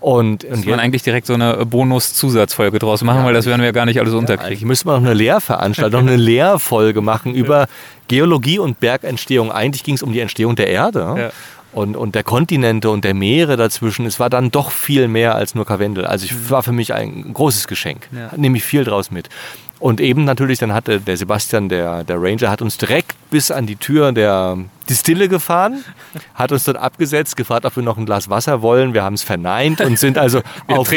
Und, 0.00 0.42
und 0.42 0.66
man 0.66 0.80
eigentlich 0.80 1.04
direkt 1.04 1.28
so 1.28 1.34
eine 1.34 1.64
Bonus-Zusatzfolge 1.64 2.80
draus 2.80 3.04
machen, 3.04 3.20
ja, 3.20 3.24
weil 3.24 3.34
das 3.34 3.46
werden 3.46 3.60
wir 3.60 3.66
ja 3.66 3.72
gar 3.72 3.86
nicht 3.86 4.00
alles 4.00 4.14
unterkriegen. 4.14 4.56
Ich 4.56 4.64
müsste 4.64 4.88
mal 4.88 4.98
noch 4.98 5.06
eine 5.06 5.14
Lehrveranstaltung, 5.14 6.04
noch 6.04 6.12
eine 6.12 6.16
Lehrfolge 6.20 7.00
machen 7.02 7.36
über 7.36 7.68
Geologie 8.08 8.58
und 8.58 8.80
Bergentstehung. 8.80 9.52
Eigentlich 9.52 9.84
ging 9.84 9.94
es 9.94 10.02
um 10.02 10.12
die 10.12 10.18
Entstehung 10.18 10.56
der 10.56 10.66
Erde. 10.66 11.14
Ja 11.16 11.30
und, 11.72 11.96
und 11.96 12.14
der 12.14 12.22
Kontinente 12.22 12.90
und 12.90 13.04
der 13.04 13.14
Meere 13.14 13.56
dazwischen, 13.56 14.06
es 14.06 14.20
war 14.20 14.30
dann 14.30 14.50
doch 14.50 14.70
viel 14.70 15.08
mehr 15.08 15.34
als 15.34 15.54
nur 15.54 15.64
Karwendel. 15.64 16.04
Also 16.04 16.26
es 16.26 16.32
mhm. 16.32 16.50
war 16.50 16.62
für 16.62 16.72
mich 16.72 16.92
ein 16.92 17.32
großes 17.32 17.66
Geschenk. 17.66 18.08
Ja. 18.12 18.30
Nehme 18.36 18.58
ich 18.58 18.64
viel 18.64 18.84
draus 18.84 19.10
mit. 19.10 19.28
Und 19.82 20.00
eben 20.00 20.24
natürlich, 20.24 20.60
dann 20.60 20.72
hatte 20.72 21.00
der 21.00 21.16
Sebastian, 21.16 21.68
der, 21.68 22.04
der 22.04 22.22
Ranger, 22.22 22.50
hat 22.50 22.62
uns 22.62 22.78
direkt 22.78 23.16
bis 23.30 23.50
an 23.50 23.66
die 23.66 23.74
Tür 23.74 24.12
der 24.12 24.58
Distille 24.88 25.28
gefahren, 25.28 25.82
hat 26.34 26.52
uns 26.52 26.62
dort 26.62 26.76
abgesetzt, 26.76 27.36
gefragt, 27.36 27.64
ob 27.64 27.74
wir 27.74 27.82
noch 27.82 27.98
ein 27.98 28.06
Glas 28.06 28.30
Wasser 28.30 28.62
wollen. 28.62 28.94
Wir 28.94 29.02
haben 29.02 29.14
es 29.14 29.24
verneint 29.24 29.80
und 29.80 29.98
sind 29.98 30.18
also 30.18 30.40
auf, 30.68 30.88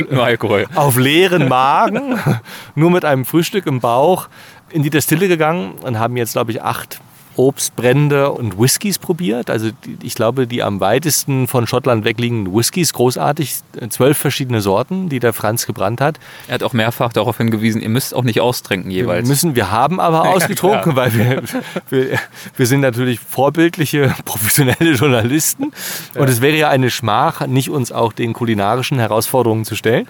auf 0.76 0.98
leeren 0.98 1.48
Magen, 1.48 2.20
nur 2.76 2.92
mit 2.92 3.06
einem 3.06 3.26
Frühstück 3.26 3.66
im 3.66 3.80
Bauch, 3.80 4.28
in 4.70 4.84
die 4.84 4.92
Distille 4.92 5.28
gegangen 5.28 5.80
und 5.82 5.98
haben 5.98 6.16
jetzt, 6.16 6.34
glaube 6.34 6.52
ich, 6.52 6.62
acht 6.62 7.00
Obstbrände 7.38 8.32
und 8.32 8.60
Whiskys 8.60 9.00
probiert. 9.00 9.50
Also 9.50 9.70
ich 10.02 10.16
glaube, 10.16 10.48
die 10.48 10.64
am 10.64 10.80
weitesten 10.80 11.48
von 11.48 11.68
Schottland 11.68 12.06
wegliegenden 12.06 12.54
Whiskys, 12.54 12.94
großartig, 12.94 13.56
zwölf 13.90 14.18
verschiedene 14.18 14.62
Sorten, 14.62 15.10
die 15.10 15.20
der 15.20 15.34
Franz 15.34 15.66
gebrannt 15.66 16.02
hat. 16.02 16.20
Er 16.48 16.56
hat 16.56 16.64
auch 16.64 16.74
mehrfach 16.74 17.12
darauf 17.12 17.38
hingewiesen, 17.38 17.82
ihr 17.82 17.90
müsst 17.90 18.14
auch 18.14 18.24
nicht 18.24 18.42
austrinken 18.42 18.92
jeweils. 18.92 19.24
Wir 19.24 19.30
müssen, 19.30 19.56
wir 19.56 19.72
haben 19.72 20.00
aber 20.00 20.30
ausgetrunken, 20.30 20.92
ja, 20.92 20.96
weil 20.96 21.14
wir, 21.14 21.44
wir, 21.90 22.20
wir, 22.56 22.66
sind 22.66 22.82
natürlich 22.82 23.20
vorbildliche, 23.20 24.14
professionelle 24.26 24.94
Journalisten. 24.94 25.72
Ja. 26.14 26.22
Und 26.22 26.30
es 26.30 26.42
wäre 26.42 26.58
ja 26.58 26.70
eine 26.70 26.90
Schmach, 26.90 27.46
nicht 27.48 27.70
uns 27.70 27.92
auch 27.92 28.14
den 28.14 28.34
kulinarischen 28.34 29.00
Herausforderungen 29.00 29.66
zu 29.66 29.76
stellen. 29.76 30.08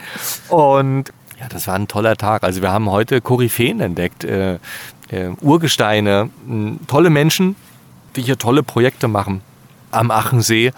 Und 0.50 1.12
ja, 1.40 1.48
das 1.50 1.68
war 1.68 1.76
ein 1.76 1.88
toller 1.88 2.16
Tag. 2.16 2.44
Also 2.44 2.62
wir 2.62 2.72
haben 2.72 2.90
heute 2.90 3.20
Koryphäen 3.20 3.82
entdeckt. 3.82 4.24
Äh, 5.10 5.30
Urgesteine, 5.42 6.30
tolle 6.88 7.10
Menschen, 7.10 7.56
die 8.16 8.22
hier 8.24 8.38
tolle 8.38 8.64
Projekte 8.64 9.08
machen 9.08 9.42
am 9.92 10.12
Achensee 10.12 10.72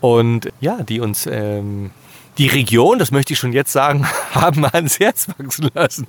und 0.00 0.48
ja, 0.60 0.82
die 0.82 1.00
uns 1.00 1.26
ähm, 1.26 1.90
die 2.38 2.48
Region, 2.48 2.98
das 2.98 3.10
möchte 3.10 3.32
ich 3.32 3.38
schon 3.38 3.52
jetzt 3.52 3.72
sagen, 3.72 4.06
haben 4.34 4.64
ans 4.64 4.98
Herz 4.98 5.28
wachsen 5.38 5.70
lassen. 5.74 6.06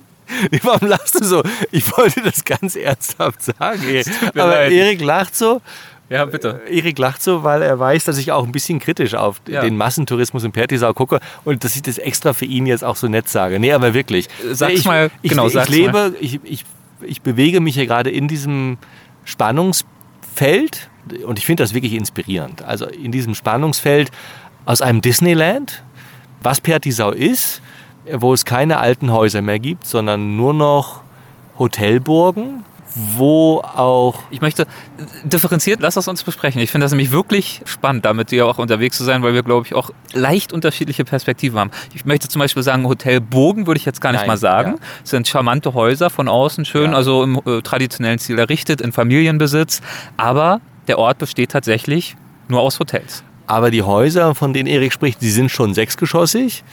Warum 0.62 0.88
lachst 0.88 1.20
du 1.20 1.24
so? 1.24 1.42
Ich 1.70 1.96
wollte 1.96 2.22
das 2.22 2.44
ganz 2.44 2.76
ernsthaft 2.76 3.42
sagen. 3.42 3.82
Aber 4.30 4.46
leid. 4.46 4.72
Erik 4.72 5.02
lacht 5.02 5.36
so. 5.36 5.60
Ja, 6.08 6.24
bitte. 6.24 6.62
Äh, 6.66 6.78
Erik 6.78 6.98
lacht 6.98 7.22
so, 7.22 7.44
weil 7.44 7.62
er 7.62 7.78
weiß, 7.78 8.04
dass 8.04 8.18
ich 8.18 8.32
auch 8.32 8.44
ein 8.44 8.52
bisschen 8.52 8.78
kritisch 8.78 9.14
auf 9.14 9.40
ja. 9.46 9.62
den 9.62 9.76
Massentourismus 9.76 10.44
in 10.44 10.52
Pertisau 10.52 10.92
gucke 10.92 11.20
und 11.44 11.64
dass 11.64 11.76
ich 11.76 11.82
das 11.82 11.98
extra 11.98 12.32
für 12.32 12.44
ihn 12.46 12.66
jetzt 12.66 12.84
auch 12.84 12.96
so 12.96 13.08
nett 13.08 13.28
sage. 13.28 13.60
Nee, 13.60 13.72
aber 13.72 13.94
wirklich. 13.94 14.28
Sag's 14.52 14.74
ich, 14.74 14.84
mal, 14.84 15.10
ich, 15.22 15.30
genau, 15.30 15.46
ich, 15.46 15.54
ich 15.54 15.68
lebe, 15.68 15.92
mal. 15.92 16.14
Ich, 16.20 16.40
ich 16.42 16.64
ich 17.06 17.22
bewege 17.22 17.60
mich 17.60 17.74
hier 17.74 17.86
gerade 17.86 18.10
in 18.10 18.28
diesem 18.28 18.78
Spannungsfeld 19.24 20.88
und 21.26 21.38
ich 21.38 21.46
finde 21.46 21.62
das 21.62 21.74
wirklich 21.74 21.94
inspirierend. 21.94 22.62
Also 22.62 22.86
in 22.86 23.12
diesem 23.12 23.34
Spannungsfeld 23.34 24.10
aus 24.64 24.80
einem 24.80 25.00
Disneyland, 25.00 25.82
was 26.42 26.60
Pertisau 26.60 27.10
ist, 27.10 27.62
wo 28.12 28.32
es 28.32 28.44
keine 28.44 28.78
alten 28.78 29.12
Häuser 29.12 29.42
mehr 29.42 29.58
gibt, 29.58 29.86
sondern 29.86 30.36
nur 30.36 30.54
noch 30.54 31.02
Hotelburgen, 31.58 32.64
wo 32.94 33.60
auch. 33.60 34.22
Ich 34.30 34.40
möchte 34.40 34.66
differenziert, 35.24 35.80
lass 35.80 35.94
das 35.94 36.08
uns 36.08 36.22
besprechen. 36.22 36.60
Ich 36.60 36.70
finde 36.70 36.84
das 36.84 36.92
nämlich 36.92 37.10
wirklich 37.10 37.60
spannend, 37.64 38.04
damit 38.04 38.30
hier 38.30 38.46
auch 38.46 38.58
unterwegs 38.58 38.96
zu 38.96 39.04
sein, 39.04 39.22
weil 39.22 39.34
wir, 39.34 39.42
glaube 39.42 39.66
ich, 39.66 39.74
auch 39.74 39.90
leicht 40.12 40.52
unterschiedliche 40.52 41.04
Perspektiven 41.04 41.58
haben. 41.58 41.70
Ich 41.94 42.04
möchte 42.04 42.28
zum 42.28 42.40
Beispiel 42.40 42.62
sagen, 42.62 42.86
Hotel 42.86 43.20
Bogen 43.20 43.66
würde 43.66 43.78
ich 43.78 43.84
jetzt 43.84 44.00
gar 44.00 44.12
nicht 44.12 44.20
Nein, 44.20 44.28
mal 44.28 44.36
sagen. 44.36 44.72
Ja. 44.72 44.86
Es 45.02 45.10
sind 45.10 45.26
charmante 45.26 45.74
Häuser 45.74 46.10
von 46.10 46.28
außen, 46.28 46.64
schön, 46.64 46.92
ja. 46.92 46.96
also 46.96 47.24
im 47.24 47.40
äh, 47.44 47.62
traditionellen 47.62 48.18
Stil 48.18 48.38
errichtet, 48.38 48.80
in 48.80 48.92
Familienbesitz. 48.92 49.80
Aber 50.16 50.60
der 50.86 50.98
Ort 50.98 51.18
besteht 51.18 51.50
tatsächlich 51.50 52.16
nur 52.48 52.60
aus 52.60 52.78
Hotels. 52.78 53.24
Aber 53.46 53.70
die 53.70 53.82
Häuser, 53.82 54.34
von 54.34 54.52
denen 54.52 54.66
Erik 54.66 54.92
spricht, 54.92 55.20
die 55.20 55.30
sind 55.30 55.50
schon 55.50 55.74
sechsgeschossig 55.74 56.64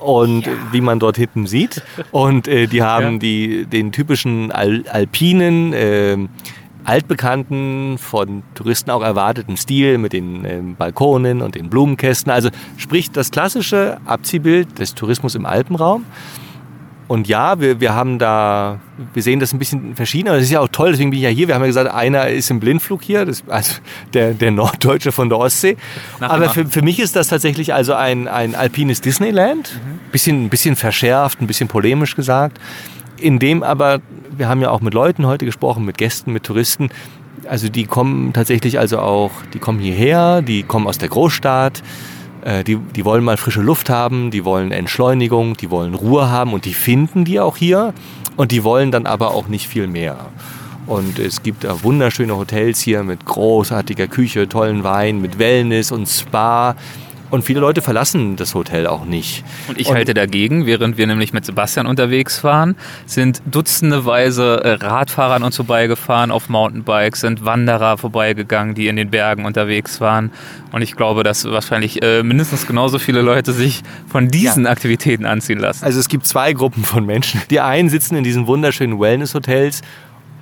und 0.00 0.46
ja. 0.46 0.52
wie 0.72 0.80
man 0.80 0.98
dort 0.98 1.16
hinten 1.16 1.46
sieht. 1.46 1.82
Und 2.10 2.48
äh, 2.48 2.66
die 2.66 2.82
haben 2.82 3.14
ja. 3.14 3.18
die, 3.18 3.66
den 3.66 3.92
typischen 3.92 4.50
Al 4.50 4.84
alpinen, 4.88 5.72
äh, 5.72 6.16
altbekannten, 6.84 7.98
von 7.98 8.42
Touristen 8.54 8.90
auch 8.90 9.02
erwarteten 9.02 9.56
Stil 9.56 9.98
mit 9.98 10.12
den 10.12 10.44
äh, 10.44 10.60
Balkonen 10.76 11.42
und 11.42 11.54
den 11.54 11.68
Blumenkästen. 11.68 12.32
Also 12.32 12.48
sprich 12.76 13.10
das 13.10 13.30
klassische 13.30 13.98
Abziehbild 14.06 14.78
des 14.78 14.94
Tourismus 14.94 15.34
im 15.34 15.44
Alpenraum. 15.44 16.04
Und 17.08 17.26
ja, 17.26 17.58
wir, 17.58 17.80
wir 17.80 17.94
haben 17.94 18.18
da, 18.18 18.80
wir 19.14 19.22
sehen 19.22 19.40
das 19.40 19.54
ein 19.54 19.58
bisschen 19.58 19.96
verschieden, 19.96 20.28
aber 20.28 20.36
das 20.36 20.44
ist 20.44 20.52
ja 20.52 20.60
auch 20.60 20.68
toll, 20.68 20.90
deswegen 20.90 21.08
bin 21.08 21.18
ich 21.18 21.24
ja 21.24 21.30
hier. 21.30 21.48
Wir 21.48 21.54
haben 21.54 21.62
ja 21.62 21.68
gesagt, 21.68 21.92
einer 21.92 22.28
ist 22.28 22.50
im 22.50 22.60
Blindflug 22.60 23.02
hier, 23.02 23.24
das, 23.24 23.42
also 23.48 23.76
der, 24.12 24.34
der 24.34 24.50
Norddeutsche 24.50 25.10
von 25.10 25.30
der 25.30 25.38
Ostsee. 25.38 25.78
Nach 26.20 26.28
aber 26.28 26.50
für, 26.50 26.66
für 26.66 26.82
mich 26.82 27.00
ist 27.00 27.16
das 27.16 27.28
tatsächlich 27.28 27.72
also 27.72 27.94
ein, 27.94 28.28
ein 28.28 28.54
alpines 28.54 29.00
Disneyland. 29.00 29.80
Bisschen, 30.12 30.44
ein 30.44 30.48
bisschen 30.50 30.76
verschärft, 30.76 31.40
ein 31.40 31.46
bisschen 31.46 31.66
polemisch 31.66 32.14
gesagt. 32.14 32.60
In 33.16 33.38
dem 33.38 33.62
aber, 33.62 34.00
wir 34.36 34.48
haben 34.48 34.60
ja 34.60 34.70
auch 34.70 34.82
mit 34.82 34.92
Leuten 34.92 35.26
heute 35.26 35.46
gesprochen, 35.46 35.86
mit 35.86 35.96
Gästen, 35.96 36.34
mit 36.34 36.44
Touristen. 36.44 36.90
Also 37.48 37.70
die 37.70 37.86
kommen 37.86 38.34
tatsächlich 38.34 38.78
also 38.78 38.98
auch, 38.98 39.30
die 39.54 39.58
kommen 39.58 39.78
hierher, 39.78 40.42
die 40.42 40.62
kommen 40.62 40.86
aus 40.86 40.98
der 40.98 41.08
Großstadt. 41.08 41.82
Äh, 42.48 42.64
Die, 42.64 42.76
die 42.76 43.04
wollen 43.04 43.24
mal 43.24 43.36
frische 43.36 43.60
Luft 43.60 43.90
haben, 43.90 44.30
die 44.30 44.44
wollen 44.44 44.72
Entschleunigung, 44.72 45.56
die 45.56 45.70
wollen 45.70 45.94
Ruhe 45.94 46.30
haben 46.30 46.54
und 46.54 46.64
die 46.64 46.74
finden 46.74 47.24
die 47.24 47.40
auch 47.40 47.56
hier 47.58 47.92
und 48.36 48.52
die 48.52 48.64
wollen 48.64 48.90
dann 48.90 49.06
aber 49.06 49.32
auch 49.32 49.48
nicht 49.48 49.68
viel 49.68 49.86
mehr. 49.86 50.16
Und 50.86 51.18
es 51.18 51.42
gibt 51.42 51.66
wunderschöne 51.82 52.34
Hotels 52.34 52.80
hier 52.80 53.02
mit 53.02 53.26
großartiger 53.26 54.06
Küche, 54.06 54.48
tollen 54.48 54.82
Wein, 54.82 55.20
mit 55.20 55.38
Wellness 55.38 55.92
und 55.92 56.08
Spa. 56.08 56.74
Und 57.30 57.44
viele 57.44 57.60
Leute 57.60 57.82
verlassen 57.82 58.36
das 58.36 58.54
Hotel 58.54 58.86
auch 58.86 59.04
nicht. 59.04 59.44
Und 59.68 59.78
ich 59.78 59.92
halte 59.92 60.14
dagegen, 60.14 60.66
während 60.66 60.96
wir 60.96 61.06
nämlich 61.06 61.32
mit 61.32 61.44
Sebastian 61.44 61.86
unterwegs 61.86 62.42
waren, 62.42 62.76
sind 63.06 63.42
dutzendeweise 63.46 64.62
äh, 64.64 64.72
Radfahrer 64.84 65.34
an 65.34 65.42
uns 65.42 65.56
vorbeigefahren 65.56 66.30
auf 66.30 66.48
Mountainbikes, 66.48 67.20
sind 67.20 67.44
Wanderer 67.44 67.98
vorbeigegangen, 67.98 68.74
die 68.74 68.88
in 68.88 68.96
den 68.96 69.10
Bergen 69.10 69.44
unterwegs 69.44 70.00
waren. 70.00 70.32
Und 70.72 70.82
ich 70.82 70.96
glaube, 70.96 71.22
dass 71.22 71.44
wahrscheinlich 71.44 72.02
äh, 72.02 72.22
mindestens 72.22 72.66
genauso 72.66 72.98
viele 72.98 73.22
Leute 73.22 73.52
sich 73.52 73.82
von 74.06 74.28
diesen 74.28 74.66
Aktivitäten 74.66 75.26
anziehen 75.26 75.58
lassen. 75.58 75.84
Also 75.84 76.00
es 76.00 76.08
gibt 76.08 76.26
zwei 76.26 76.52
Gruppen 76.52 76.84
von 76.84 77.04
Menschen. 77.04 77.42
Die 77.50 77.60
einen 77.60 77.88
sitzen 77.88 78.16
in 78.16 78.24
diesen 78.24 78.46
wunderschönen 78.46 78.98
Wellness-Hotels 78.98 79.82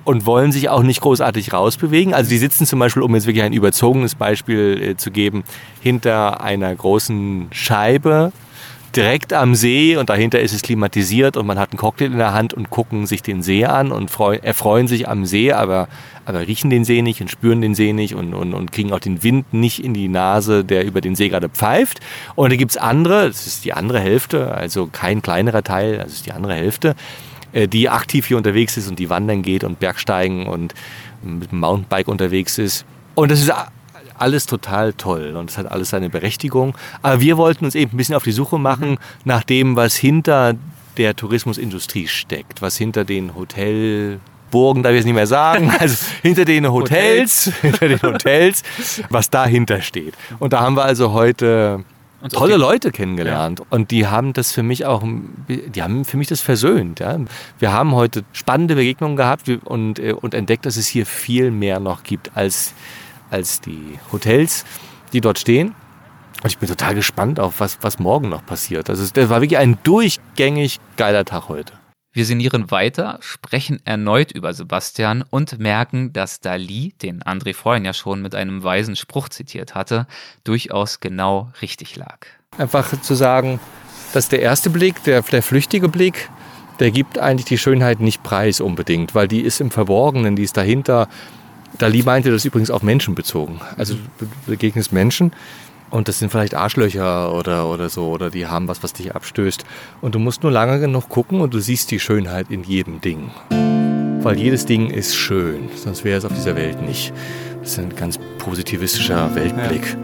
und 0.07 0.25
wollen 0.25 0.53
sich 0.53 0.69
auch 0.69 0.83
nicht 0.83 1.01
großartig 1.01 1.51
rausbewegen. 1.51 2.13
Also 2.13 2.29
die 2.29 2.37
sitzen 2.37 2.65
zum 2.65 2.79
Beispiel, 2.79 3.03
um 3.03 3.13
jetzt 3.13 3.27
wirklich 3.27 3.43
ein 3.43 3.51
überzogenes 3.51 4.15
Beispiel 4.15 4.81
äh, 4.81 4.95
zu 4.95 5.11
geben, 5.11 5.43
hinter 5.81 6.39
einer 6.39 6.73
großen 6.73 7.47
Scheibe 7.51 8.31
direkt 8.95 9.33
am 9.33 9.53
See 9.53 9.97
und 9.97 10.09
dahinter 10.09 10.39
ist 10.39 10.53
es 10.53 10.61
klimatisiert 10.61 11.35
und 11.35 11.45
man 11.45 11.59
hat 11.59 11.71
einen 11.71 11.77
Cocktail 11.77 12.05
in 12.05 12.17
der 12.17 12.33
Hand 12.33 12.53
und 12.53 12.69
gucken 12.69 13.05
sich 13.05 13.21
den 13.21 13.43
See 13.43 13.65
an 13.65 13.91
und 13.91 14.09
freu, 14.09 14.37
erfreuen 14.41 14.87
sich 14.87 15.09
am 15.09 15.25
See, 15.25 15.51
aber, 15.51 15.89
aber 16.23 16.47
riechen 16.47 16.69
den 16.69 16.85
See 16.85 17.01
nicht 17.01 17.19
und 17.19 17.29
spüren 17.29 17.59
den 17.59 17.75
See 17.75 17.91
nicht 17.91 18.15
und, 18.15 18.33
und, 18.33 18.53
und 18.53 18.71
kriegen 18.71 18.93
auch 18.93 18.99
den 18.99 19.23
Wind 19.23 19.53
nicht 19.53 19.83
in 19.83 19.93
die 19.93 20.07
Nase, 20.07 20.63
der 20.63 20.85
über 20.85 21.01
den 21.01 21.15
See 21.15 21.27
gerade 21.27 21.49
pfeift. 21.49 21.99
Und 22.35 22.49
da 22.51 22.55
gibt 22.55 22.71
es 22.71 22.77
andere, 22.77 23.27
das 23.27 23.45
ist 23.45 23.65
die 23.65 23.73
andere 23.73 23.99
Hälfte, 23.99 24.55
also 24.55 24.87
kein 24.89 25.21
kleinerer 25.21 25.63
Teil, 25.63 25.97
das 25.97 26.13
ist 26.13 26.25
die 26.25 26.31
andere 26.31 26.53
Hälfte, 26.53 26.95
die 27.65 27.89
aktiv 27.89 28.27
hier 28.27 28.37
unterwegs 28.37 28.77
ist 28.77 28.87
und 28.87 28.99
die 28.99 29.09
wandern 29.09 29.41
geht 29.41 29.63
und 29.63 29.79
Bergsteigen 29.79 30.45
und 30.45 30.75
mit 31.23 31.51
dem 31.51 31.59
Mountainbike 31.59 32.07
unterwegs 32.07 32.59
ist. 32.59 32.85
Und 33.15 33.31
das 33.31 33.41
ist 33.41 33.51
alles 34.19 34.45
total 34.45 34.93
toll 34.93 35.35
und 35.35 35.49
es 35.49 35.57
hat 35.57 35.71
alles 35.71 35.89
seine 35.89 36.09
Berechtigung. 36.09 36.75
Aber 37.01 37.19
wir 37.21 37.37
wollten 37.37 37.65
uns 37.65 37.75
eben 37.75 37.93
ein 37.93 37.97
bisschen 37.97 38.15
auf 38.15 38.23
die 38.23 38.31
Suche 38.31 38.59
machen 38.59 38.97
nach 39.25 39.43
dem, 39.43 39.75
was 39.75 39.95
hinter 39.95 40.55
der 40.97 41.15
Tourismusindustrie 41.15 42.07
steckt, 42.07 42.61
was 42.61 42.75
hinter 42.77 43.05
den 43.05 43.35
Hotelburgen, 43.35 44.83
darf 44.83 44.91
ich 44.91 44.97
jetzt 44.97 45.05
nicht 45.05 45.13
mehr 45.13 45.27
sagen, 45.27 45.71
also 45.79 45.95
hinter 46.21 46.45
den 46.45 46.71
Hotels, 46.71 47.51
hinter 47.61 47.87
den 47.87 48.01
Hotels, 48.01 48.63
was 49.09 49.29
dahinter 49.29 49.81
steht. 49.81 50.15
Und 50.39 50.53
da 50.53 50.61
haben 50.61 50.75
wir 50.75 50.85
also 50.85 51.11
heute 51.11 51.83
Auf 52.21 52.31
tolle 52.31 52.55
die- 52.55 52.59
Leute 52.59 52.91
kennengelernt 52.91 53.61
und 53.69 53.91
die 53.91 54.07
haben 54.07 54.33
das 54.33 54.51
für 54.51 54.63
mich 54.63 54.85
auch, 54.85 55.03
die 55.47 55.83
haben 55.83 56.03
für 56.03 56.17
mich 56.17 56.27
das 56.27 56.41
versöhnt. 56.41 56.99
Ja. 56.99 57.17
Wir 57.59 57.71
haben 57.71 57.93
heute 57.93 58.23
spannende 58.33 58.75
Begegnungen 58.75 59.15
gehabt 59.17 59.47
und, 59.65 59.99
äh, 59.99 60.13
und 60.13 60.33
entdeckt, 60.33 60.65
dass 60.65 60.77
es 60.77 60.87
hier 60.87 61.05
viel 61.05 61.51
mehr 61.51 61.79
noch 61.79 62.03
gibt 62.03 62.31
als, 62.35 62.73
als 63.29 63.61
die 63.61 63.99
Hotels, 64.11 64.65
die 65.13 65.21
dort 65.21 65.37
stehen. 65.37 65.75
Und 66.43 66.47
ich 66.51 66.57
bin 66.57 66.67
total 66.69 66.95
gespannt 66.95 67.39
auf, 67.39 67.59
was, 67.59 67.77
was 67.81 67.99
morgen 67.99 68.29
noch 68.29 68.45
passiert. 68.45 68.89
Also 68.89 69.03
es- 69.03 69.13
das 69.13 69.29
war 69.29 69.41
wirklich 69.41 69.57
ein 69.59 69.77
durchgängig 69.83 70.79
geiler 70.95 71.23
Tag 71.25 71.49
heute. 71.49 71.73
Wir 72.17 72.25
sinnieren 72.25 72.71
weiter, 72.71 73.19
sprechen 73.21 73.79
erneut 73.85 74.31
über 74.31 74.51
Sebastian 74.51 75.23
und 75.29 75.59
merken, 75.59 76.13
dass 76.13 76.39
Dali, 76.39 76.95
den 76.99 77.21
André 77.21 77.53
vorhin 77.53 77.85
ja 77.85 77.93
schon 77.93 78.23
mit 78.23 78.33
einem 78.33 78.63
weisen 78.63 78.95
Spruch 78.95 79.29
zitiert 79.29 79.75
hatte, 79.75 80.07
durchaus 80.43 80.99
genau 80.99 81.51
richtig 81.61 81.95
lag. 81.95 82.25
Einfach 82.57 82.99
zu 83.01 83.13
sagen, 83.13 83.59
dass 84.13 84.29
der 84.29 84.41
erste 84.41 84.71
Blick, 84.71 85.03
der, 85.03 85.21
der 85.21 85.43
flüchtige 85.43 85.89
Blick, 85.89 86.31
der 86.79 86.89
gibt 86.89 87.19
eigentlich 87.19 87.45
die 87.45 87.59
Schönheit 87.59 87.99
nicht 87.99 88.23
preis 88.23 88.61
unbedingt, 88.61 89.13
weil 89.13 89.27
die 89.27 89.41
ist 89.41 89.61
im 89.61 89.69
Verborgenen, 89.69 90.35
die 90.35 90.41
ist 90.41 90.57
dahinter. 90.57 91.09
Dali 91.77 92.01
meinte 92.01 92.31
das 92.31 92.45
übrigens 92.45 92.71
auf 92.71 92.81
Menschen 92.81 93.13
bezogen. 93.13 93.61
Also 93.77 93.93
du 94.17 94.27
begegnest 94.47 94.91
Menschen 94.91 95.33
und 95.89 96.07
das 96.07 96.19
sind 96.19 96.31
vielleicht 96.31 96.53
Arschlöcher 96.53 97.33
oder, 97.33 97.67
oder 97.67 97.89
so, 97.89 98.07
oder 98.07 98.29
die 98.29 98.47
haben 98.47 98.67
was, 98.67 98.83
was 98.83 98.93
dich 98.93 99.15
abstößt. 99.15 99.63
Und 100.01 100.15
du 100.15 100.19
musst 100.19 100.43
nur 100.43 100.51
lange 100.51 100.79
genug 100.79 101.09
gucken 101.09 101.41
und 101.41 101.53
du 101.53 101.59
siehst 101.59 101.91
die 101.91 101.99
Schönheit 101.99 102.47
in 102.49 102.63
jedem 102.63 103.01
Ding. 103.01 103.31
Weil 104.21 104.37
jedes 104.37 104.65
Ding 104.65 104.89
ist 104.89 105.15
schön, 105.15 105.69
sonst 105.75 106.03
wäre 106.03 106.17
es 106.17 106.25
auf 106.25 106.33
dieser 106.33 106.55
Welt 106.55 106.81
nicht. 106.81 107.13
Das 107.61 107.71
ist 107.71 107.79
ein 107.79 107.95
ganz 107.95 108.19
positivistischer 108.39 109.33
Weltblick. 109.35 109.95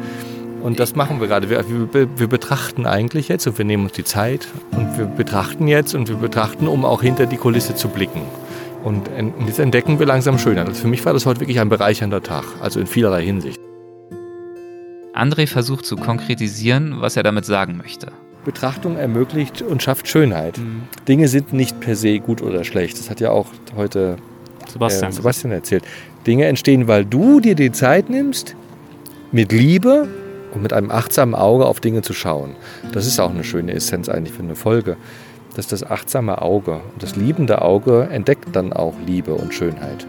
Und 0.62 0.80
das 0.80 0.96
machen 0.96 1.20
wir 1.20 1.28
gerade. 1.28 1.50
Wir, 1.50 1.66
wir, 1.94 2.08
wir 2.18 2.28
betrachten 2.28 2.86
eigentlich 2.86 3.28
jetzt 3.28 3.46
und 3.48 3.58
wir 3.58 3.66
nehmen 3.66 3.84
uns 3.84 3.94
die 3.94 4.06
Zeit 4.06 4.48
und 4.72 4.98
wir 4.98 5.06
betrachten 5.06 5.68
jetzt 5.68 5.94
und 5.94 6.08
wir 6.08 6.16
betrachten, 6.16 6.68
um 6.68 6.86
auch 6.86 7.02
hinter 7.02 7.26
die 7.26 7.36
Kulisse 7.36 7.76
zu 7.76 7.90
blicken. 7.90 8.22
Und 8.86 9.10
jetzt 9.46 9.60
entdecken 9.60 10.00
wir 10.00 10.06
langsam 10.06 10.38
Schönheit. 10.38 10.68
Also 10.68 10.82
für 10.82 10.88
mich 10.88 11.06
war 11.06 11.14
das 11.14 11.26
heute 11.26 11.42
wirklich 11.42 11.60
ein 11.60 11.70
bereichernder 11.70 12.24
Tag, 12.24 12.46
also 12.62 12.80
in 12.80 12.88
vielerlei 12.88 13.24
Hinsicht. 13.24 13.60
André 15.24 15.48
versucht 15.48 15.86
zu 15.86 15.96
konkretisieren, 15.96 16.98
was 17.00 17.16
er 17.16 17.24
damit 17.24 17.46
sagen 17.46 17.78
möchte. 17.78 18.12
Betrachtung 18.44 18.98
ermöglicht 18.98 19.62
und 19.62 19.82
schafft 19.82 20.10
Schönheit. 20.10 20.60
Dinge 21.08 21.30
sind 21.30 21.54
nicht 21.54 21.80
per 21.80 21.96
se 21.96 22.20
gut 22.20 22.42
oder 22.42 22.66
schlecht. 22.66 23.00
Das 23.00 23.10
hat 23.10 23.22
ja 23.22 23.32
auch 23.32 23.48
heute 23.74 24.18
Sebastian. 24.70 25.12
äh, 25.12 25.14
Sebastian 25.14 25.54
erzählt. 25.54 25.86
Dinge 26.28 26.46
entstehen, 26.48 26.90
weil 26.90 27.06
du 27.06 27.40
dir 27.40 27.56
die 27.56 27.72
Zeit 27.72 28.10
nimmst, 28.10 28.58
mit 29.32 29.54
Liebe 29.54 30.10
und 30.54 30.62
mit 30.62 30.74
einem 30.74 30.92
achtsamen 30.92 31.36
Auge 31.36 31.68
auf 31.68 31.80
Dinge 31.80 32.02
zu 32.02 32.12
schauen. 32.12 32.58
Das 32.92 33.08
ist 33.08 33.18
auch 33.22 33.32
eine 33.32 33.46
schöne 33.46 33.72
Essenz 33.72 34.10
eigentlich 34.10 34.34
für 34.34 34.44
eine 34.44 34.58
Folge. 34.58 34.98
Dass 35.56 35.68
das 35.68 35.90
achtsame 35.90 36.42
Auge 36.42 36.82
und 36.94 37.02
das 37.02 37.16
liebende 37.16 37.62
Auge 37.62 38.10
entdeckt 38.12 38.50
dann 38.52 38.74
auch 38.74 38.96
Liebe 39.06 39.36
und 39.36 39.54
Schönheit. 39.54 40.06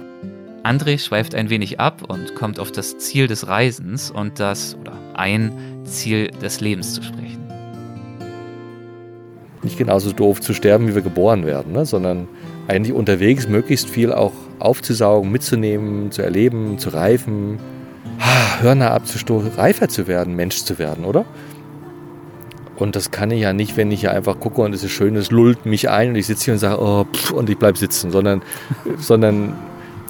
André 0.65 0.99
schweift 0.99 1.35
ein 1.35 1.51
wenig 1.51 1.79
ab 1.79 2.03
und 2.09 2.35
kommt 2.35 2.59
auf 2.59 2.73
das 2.73 2.97
Ziel 2.99 3.29
des 3.29 3.47
Reisens 3.47 4.11
und 4.11 4.41
das, 4.41 4.75
oder 4.81 5.04
ein 5.15 5.53
Ziel 5.85 6.29
des 6.43 6.61
Lebens 6.61 6.95
zu 6.95 7.03
sprechen. 7.03 7.25
nicht 9.63 9.79
genauso 9.79 10.13
doof 10.13 10.43
zu 10.43 10.53
sterben, 10.53 10.89
wie 10.89 10.95
wir 10.95 11.03
geboren 11.03 11.47
werden, 11.47 11.73
ne? 11.73 11.87
sondern 11.87 12.29
eigentlich 12.69 12.95
unterwegs 12.95 13.49
möglichst 13.49 13.89
viel 13.89 14.13
auch 14.13 14.33
aufzusaugen, 14.59 15.33
mitzunehmen, 15.33 16.11
zu 16.11 16.23
erleben, 16.23 16.79
zu 16.79 16.91
reifen, 16.91 17.59
Hörner 18.61 18.93
abzustoßen, 18.93 19.53
reifer 19.57 19.89
zu 19.89 20.07
werden, 20.07 20.37
Mensch 20.37 20.65
zu 20.65 20.79
werden, 20.79 21.05
oder? 21.05 21.25
Und 22.77 22.97
das 22.97 23.11
kann 23.11 23.31
ich 23.31 23.43
ja 23.43 23.53
nicht, 23.53 23.77
wenn 23.77 23.91
ich 23.93 24.03
ja 24.03 24.11
einfach 24.11 24.41
gucke 24.41 24.63
und 24.63 24.75
es 24.75 24.83
ist 24.83 24.91
schön, 24.91 25.17
es 25.17 25.31
lullt 25.31 25.65
mich 25.65 25.89
ein 25.91 26.11
und 26.11 26.17
ich 26.17 26.27
sitze 26.27 26.47
hier 26.47 26.55
und 26.55 26.59
sage, 26.59 26.83
oh, 26.83 27.05
pff, 27.05 27.31
und 27.31 27.49
ich 27.49 27.57
bleibe 27.57 27.79
sitzen, 27.79 28.11
sondern, 28.11 28.43
sondern, 28.99 29.55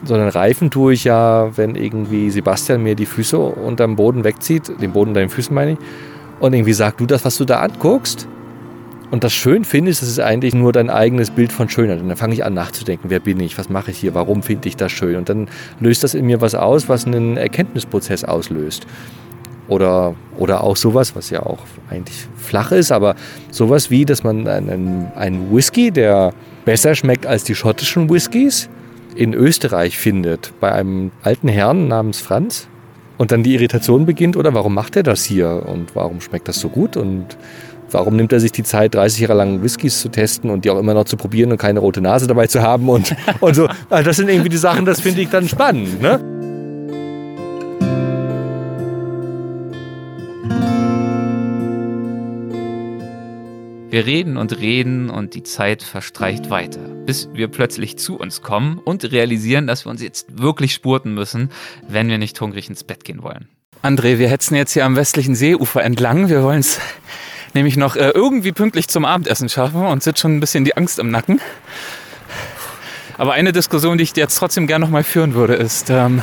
sondern 0.05 0.29
reifen 0.29 0.71
tue 0.71 0.93
ich 0.93 1.05
ja, 1.05 1.57
wenn 1.57 1.75
irgendwie 1.75 2.31
Sebastian 2.31 2.83
mir 2.83 2.95
die 2.95 3.07
Füße 3.07 3.39
unterm 3.39 3.97
Boden 3.97 4.25
wegzieht, 4.25 4.73
den 4.81 4.93
Boden 4.93 5.11
unter 5.11 5.21
den 5.21 5.31
Füßen 5.31 5.55
meine 5.55 5.73
ich, 5.73 5.79
und 6.41 6.53
irgendwie 6.53 6.73
sagt, 6.73 7.01
du 7.01 7.07
das, 7.07 7.25
was 7.25 7.37
du 7.37 7.45
da 7.45 7.61
anguckst, 7.61 8.29
und 9.11 9.23
das 9.23 9.33
schön 9.33 9.65
findest, 9.65 10.03
das 10.03 10.09
ist 10.09 10.19
eigentlich 10.19 10.55
nur 10.55 10.73
dein 10.73 10.91
eigenes 10.91 11.31
Bild 11.31 11.53
von 11.53 11.69
Schönheit. 11.69 12.01
Und 12.01 12.09
dann 12.09 12.17
fange 12.17 12.35
ich 12.35 12.45
an 12.45 12.53
nachzudenken, 12.55 13.11
wer 13.11 13.21
bin 13.21 13.39
ich, 13.39 13.57
was 13.57 13.69
mache 13.69 13.93
ich 13.93 13.99
hier, 13.99 14.13
warum 14.13 14.43
finde 14.43 14.69
ich 14.69 14.77
das 14.77 14.91
schön? 14.91 15.15
Und 15.15 15.29
dann 15.29 15.49
löst 15.79 16.03
das 16.03 16.15
in 16.15 16.27
mir 16.27 16.41
was 16.41 16.57
aus, 16.57 16.89
was 16.89 17.07
einen 17.07 17.37
Erkenntnisprozess 17.37 18.25
auslöst. 18.25 18.89
Oder, 19.69 20.17
oder 20.37 20.65
auch 20.65 20.77
sowas, 20.77 21.15
was 21.15 21.31
ja 21.31 21.45
auch 21.45 21.61
eigentlich 21.91 22.27
flach 22.37 22.73
ist, 22.73 22.91
aber 22.91 23.15
sowas 23.53 23.89
wie, 23.89 24.05
dass 24.05 24.25
man 24.25 24.49
einen, 24.49 25.07
einen 25.15 25.55
Whisky, 25.55 25.93
der 25.93 26.33
besser 26.65 26.97
schmeckt 26.97 27.25
als 27.25 27.45
die 27.45 27.55
schottischen 27.55 28.11
Whiskys, 28.11 28.69
in 29.15 29.35
Österreich 29.35 29.99
findet, 29.99 30.53
bei 30.61 30.73
einem 30.73 31.11
alten 31.23 31.49
Herrn 31.49 31.89
namens 31.89 32.21
Franz. 32.21 32.69
Und 33.17 33.31
dann 33.31 33.45
die 33.45 33.55
Irritation 33.55 34.07
beginnt, 34.07 34.37
oder 34.37 34.55
warum 34.55 34.75
macht 34.75 34.97
er 34.97 35.05
das 35.05 35.25
hier? 35.25 35.65
Und 35.67 35.95
warum 35.95 36.21
schmeckt 36.21 36.49
das 36.49 36.59
so 36.59 36.69
gut? 36.69 36.97
Und 36.97 37.37
warum 37.93 38.17
nimmt 38.17 38.33
er 38.33 38.41
sich 38.41 38.51
die 38.51 38.65
Zeit, 38.65 38.95
30 38.95 39.21
Jahre 39.21 39.35
lang 39.35 39.63
Whiskys 39.63 40.01
zu 40.01 40.09
testen 40.09 40.51
und 40.51 40.65
die 40.65 40.71
auch 40.71 40.79
immer 40.79 40.95
noch 40.95 41.05
zu 41.05 41.17
probieren 41.17 41.53
und 41.53 41.59
keine 41.59 41.79
rote 41.79 42.01
Nase 42.01 42.27
dabei 42.27 42.49
zu 42.49 42.61
haben 42.61 42.89
und, 42.89 43.15
und 43.41 43.55
so. 43.55 43.69
Also 43.89 44.05
das 44.05 44.17
sind 44.17 44.29
irgendwie 44.29 44.49
die 44.49 44.57
Sachen, 44.57 44.85
das 44.85 45.01
finde 45.01 45.23
ich 45.23 45.29
dann 45.29 45.49
spannend. 45.49 46.03
Ne? 46.03 46.21
Wir 53.91 54.07
reden 54.07 54.37
und 54.37 54.59
reden 54.59 55.09
und 55.09 55.35
die 55.35 55.45
Zeit 55.45 55.85
verstreicht 55.85 56.51
weiter, 56.51 56.81
bis 57.07 57.29
wir 57.33 57.49
plötzlich 57.49 57.99
zu 57.99 58.17
uns 58.17 58.43
kommen 58.43 58.79
und 58.79 59.11
realisieren, 59.13 59.67
dass 59.67 59.85
wir 59.87 59.91
uns 59.91 60.03
jetzt 60.03 60.39
wirklich 60.41 60.75
spurten 60.75 61.15
müssen, 61.15 61.51
wenn 61.89 62.09
wir 62.09 62.19
nicht 62.19 62.41
hungrig 62.41 62.69
ins 62.69 62.85
Bett 62.85 63.05
gehen 63.05 63.23
wollen. 63.23 63.49
André, 63.83 64.19
wir 64.19 64.29
hetzen 64.29 64.55
jetzt 64.55 64.73
hier 64.73 64.85
am 64.85 64.97
westlichen 64.97 65.35
Seeufer 65.35 65.83
entlang. 65.83 66.29
Wir 66.29 66.43
wollen 66.43 66.61
es 66.61 66.81
nämlich 67.53 67.77
noch 67.77 67.97
äh, 67.97 68.11
irgendwie 68.11 68.53
pünktlich 68.53 68.89
zum 68.89 69.05
Abendessen 69.05 69.49
schaffen 69.49 69.83
und 69.83 70.03
sind 70.03 70.19
schon 70.19 70.37
ein 70.37 70.41
bisschen 70.41 70.65
die 70.65 70.77
Angst 70.77 70.99
im 70.99 71.11
Nacken. 71.11 71.41
Aber 73.19 73.35
eine 73.35 73.53
Diskussion, 73.53 73.99
die 73.99 74.05
ich 74.05 74.17
jetzt 74.17 74.37
trotzdem 74.37 74.67
gerne 74.67 74.85
noch 74.85 74.91
mal 74.91 75.05
führen 75.05 75.35
würde, 75.35 75.55
ist 75.55 75.91
ähm, 75.91 76.23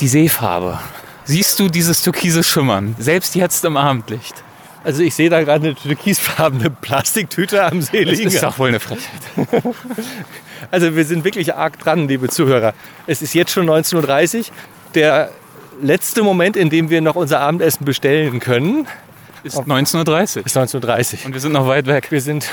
die 0.00 0.08
Seefarbe. 0.08 0.80
Siehst 1.24 1.58
du 1.58 1.68
dieses 1.68 2.02
türkise 2.02 2.42
Schimmern, 2.42 2.96
selbst 2.98 3.34
jetzt 3.34 3.64
im 3.64 3.76
Abendlicht? 3.76 4.42
Also 4.86 5.02
ich 5.02 5.16
sehe 5.16 5.28
da 5.28 5.42
gerade 5.42 5.66
eine 5.66 5.74
türkisfarbene 5.74 6.70
Plastiktüte 6.70 7.64
am 7.64 7.82
See 7.82 8.04
liegen. 8.04 8.26
Das 8.26 8.34
ist 8.34 8.42
doch 8.44 8.56
wohl 8.60 8.68
eine 8.68 8.78
Frechheit. 8.78 9.20
also 10.70 10.94
wir 10.94 11.04
sind 11.04 11.24
wirklich 11.24 11.56
arg 11.56 11.80
dran, 11.80 12.06
liebe 12.06 12.28
Zuhörer. 12.28 12.72
Es 13.08 13.20
ist 13.20 13.34
jetzt 13.34 13.50
schon 13.50 13.68
19.30 13.68 14.38
Uhr. 14.38 14.44
Der 14.94 15.30
letzte 15.82 16.22
Moment, 16.22 16.56
in 16.56 16.70
dem 16.70 16.88
wir 16.88 17.00
noch 17.00 17.16
unser 17.16 17.40
Abendessen 17.40 17.84
bestellen 17.84 18.38
können, 18.38 18.86
ist 19.42 19.56
19.30 19.58 20.38
Uhr. 20.38 20.46
Ist 20.46 20.56
19.30 20.56 20.76
Uhr. 21.14 21.26
Und 21.26 21.32
wir 21.32 21.40
sind 21.40 21.52
noch 21.52 21.66
weit 21.66 21.88
weg. 21.88 22.12
Wir 22.12 22.20
sind 22.20 22.48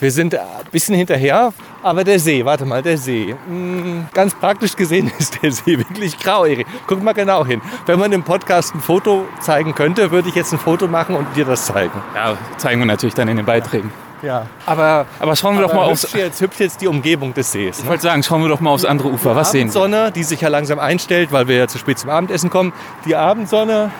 wir 0.00 0.10
sind 0.10 0.34
ein 0.34 0.46
bisschen 0.70 0.94
hinterher, 0.94 1.52
aber 1.82 2.04
der 2.04 2.18
See, 2.18 2.44
warte 2.44 2.64
mal, 2.64 2.82
der 2.82 2.98
See. 2.98 3.34
Hm, 3.46 4.06
ganz 4.12 4.34
praktisch 4.34 4.76
gesehen 4.76 5.10
ist 5.18 5.42
der 5.42 5.52
See 5.52 5.78
wirklich 5.78 6.18
grau, 6.18 6.44
Erik. 6.44 6.66
Guck 6.86 7.02
mal 7.02 7.12
genau 7.12 7.44
hin. 7.44 7.60
Wenn 7.86 7.98
man 7.98 8.12
im 8.12 8.22
Podcast 8.22 8.74
ein 8.74 8.80
Foto 8.80 9.26
zeigen 9.40 9.74
könnte, 9.74 10.10
würde 10.10 10.28
ich 10.28 10.34
jetzt 10.34 10.52
ein 10.52 10.58
Foto 10.58 10.86
machen 10.88 11.14
und 11.14 11.26
dir 11.36 11.44
das 11.44 11.66
zeigen. 11.66 12.02
Ja, 12.14 12.36
zeigen 12.56 12.80
wir 12.80 12.86
natürlich 12.86 13.14
dann 13.14 13.28
in 13.28 13.36
den 13.36 13.46
Beiträgen. 13.46 13.92
Ja, 14.22 14.46
aber, 14.64 15.06
aber 15.18 15.36
schauen 15.36 15.56
wir 15.56 15.64
aber 15.64 15.74
doch 15.74 15.80
mal 15.80 15.90
aufs. 15.90 16.12
jetzt, 16.12 16.40
hübsch 16.40 16.58
jetzt 16.58 16.80
die 16.80 16.88
Umgebung 16.88 17.34
des 17.34 17.52
Sees. 17.52 17.80
Ich 17.80 17.86
wollte 17.86 18.02
sagen, 18.02 18.22
schauen 18.22 18.42
wir 18.42 18.48
doch 18.48 18.60
mal 18.60 18.70
aufs 18.70 18.84
andere 18.84 19.08
Ufer. 19.08 19.36
Was 19.36 19.50
sehen 19.50 19.72
wir? 19.72 19.80
Abendsonne, 19.80 20.12
die 20.12 20.24
sich 20.24 20.40
ja 20.40 20.48
langsam 20.48 20.78
einstellt, 20.78 21.32
weil 21.32 21.48
wir 21.48 21.56
ja 21.56 21.68
zu 21.68 21.78
spät 21.78 21.98
zum 21.98 22.10
Abendessen 22.10 22.50
kommen. 22.50 22.72
Die 23.04 23.14
Abendsonne 23.14 23.90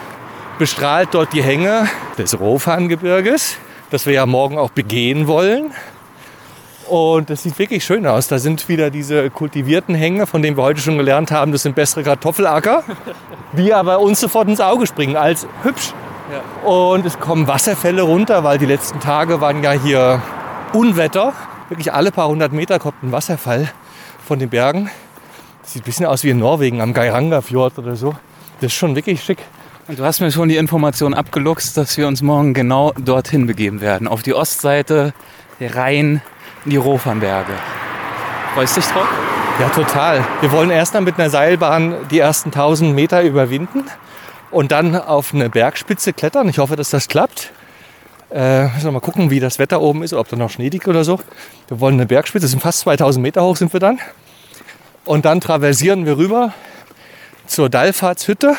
bestrahlt 0.58 1.10
dort 1.12 1.32
die 1.32 1.42
Hänge 1.42 1.86
des 2.16 2.38
Rofangebirges, 2.40 3.58
das 3.90 4.06
wir 4.06 4.12
ja 4.12 4.26
morgen 4.26 4.58
auch 4.58 4.70
begehen 4.70 5.26
wollen. 5.26 5.72
Und 6.88 7.30
das 7.30 7.42
sieht 7.42 7.58
wirklich 7.58 7.84
schön 7.84 8.06
aus. 8.06 8.28
Da 8.28 8.38
sind 8.38 8.68
wieder 8.68 8.90
diese 8.90 9.28
kultivierten 9.30 9.94
Hänge, 9.94 10.26
von 10.26 10.42
denen 10.42 10.56
wir 10.56 10.62
heute 10.62 10.80
schon 10.80 10.96
gelernt 10.96 11.32
haben, 11.32 11.50
das 11.50 11.62
sind 11.62 11.74
bessere 11.74 12.04
Kartoffelacker, 12.04 12.84
die 13.52 13.74
aber 13.74 14.00
uns 14.00 14.20
sofort 14.20 14.48
ins 14.48 14.60
Auge 14.60 14.86
springen 14.86 15.16
als 15.16 15.46
hübsch. 15.62 15.92
Und 16.64 17.06
es 17.06 17.18
kommen 17.18 17.46
Wasserfälle 17.46 18.02
runter, 18.02 18.44
weil 18.44 18.58
die 18.58 18.66
letzten 18.66 19.00
Tage 19.00 19.40
waren 19.40 19.62
ja 19.62 19.72
hier 19.72 20.22
Unwetter. 20.72 21.32
Wirklich 21.68 21.92
alle 21.92 22.12
paar 22.12 22.28
hundert 22.28 22.52
Meter 22.52 22.78
kommt 22.78 23.02
ein 23.02 23.12
Wasserfall 23.12 23.72
von 24.24 24.38
den 24.38 24.48
Bergen. 24.48 24.90
Das 25.62 25.72
sieht 25.72 25.82
ein 25.82 25.86
bisschen 25.86 26.06
aus 26.06 26.22
wie 26.22 26.30
in 26.30 26.38
Norwegen 26.38 26.80
am 26.80 26.92
Geiranger-Fjord 26.92 27.78
oder 27.78 27.96
so. 27.96 28.14
Das 28.60 28.72
ist 28.72 28.74
schon 28.74 28.94
wirklich 28.94 29.22
schick. 29.22 29.38
Und 29.88 30.00
du 30.00 30.04
hast 30.04 30.18
mir 30.18 30.32
schon 30.32 30.48
die 30.48 30.56
Information 30.56 31.14
abgeluchst, 31.14 31.76
dass 31.76 31.96
wir 31.96 32.08
uns 32.08 32.20
morgen 32.20 32.54
genau 32.54 32.92
dorthin 32.98 33.46
begeben 33.46 33.80
werden. 33.80 34.08
Auf 34.08 34.22
die 34.22 34.34
Ostseite, 34.34 35.14
der 35.60 35.76
Rhein, 35.76 36.22
in 36.64 36.72
die 36.72 36.76
Rofanberge. 36.76 37.52
Freust 38.54 38.76
dich 38.76 38.84
drauf? 38.86 39.06
Ja, 39.60 39.68
total. 39.68 40.24
Wir 40.40 40.50
wollen 40.50 40.70
erst 40.70 40.94
mal 40.94 41.02
mit 41.02 41.20
einer 41.20 41.30
Seilbahn 41.30 41.94
die 42.10 42.18
ersten 42.18 42.48
1000 42.48 42.96
Meter 42.96 43.22
überwinden 43.22 43.84
und 44.50 44.72
dann 44.72 44.96
auf 44.96 45.32
eine 45.32 45.50
Bergspitze 45.50 46.12
klettern. 46.12 46.48
Ich 46.48 46.58
hoffe, 46.58 46.74
dass 46.74 46.90
das 46.90 47.06
klappt. 47.06 47.52
Äh, 48.30 48.64
müssen 48.64 48.86
wir 48.86 48.90
mal 48.90 49.00
gucken, 49.00 49.30
wie 49.30 49.38
das 49.38 49.60
Wetter 49.60 49.80
oben 49.80 50.02
ist, 50.02 50.14
ob 50.14 50.28
da 50.28 50.34
noch 50.34 50.50
Schnee 50.50 50.68
liegt 50.68 50.88
oder 50.88 51.04
so. 51.04 51.20
Wir 51.68 51.78
wollen 51.78 51.94
eine 51.94 52.06
Bergspitze, 52.06 52.48
sind 52.48 52.60
fast 52.60 52.80
2000 52.80 53.22
Meter 53.22 53.44
hoch 53.44 53.56
sind 53.56 53.72
wir 53.72 53.78
dann. 53.78 54.00
Und 55.04 55.24
dann 55.26 55.40
traversieren 55.40 56.06
wir 56.06 56.16
rüber 56.16 56.52
zur 57.46 57.70
Dallfahrtshütte. 57.70 58.56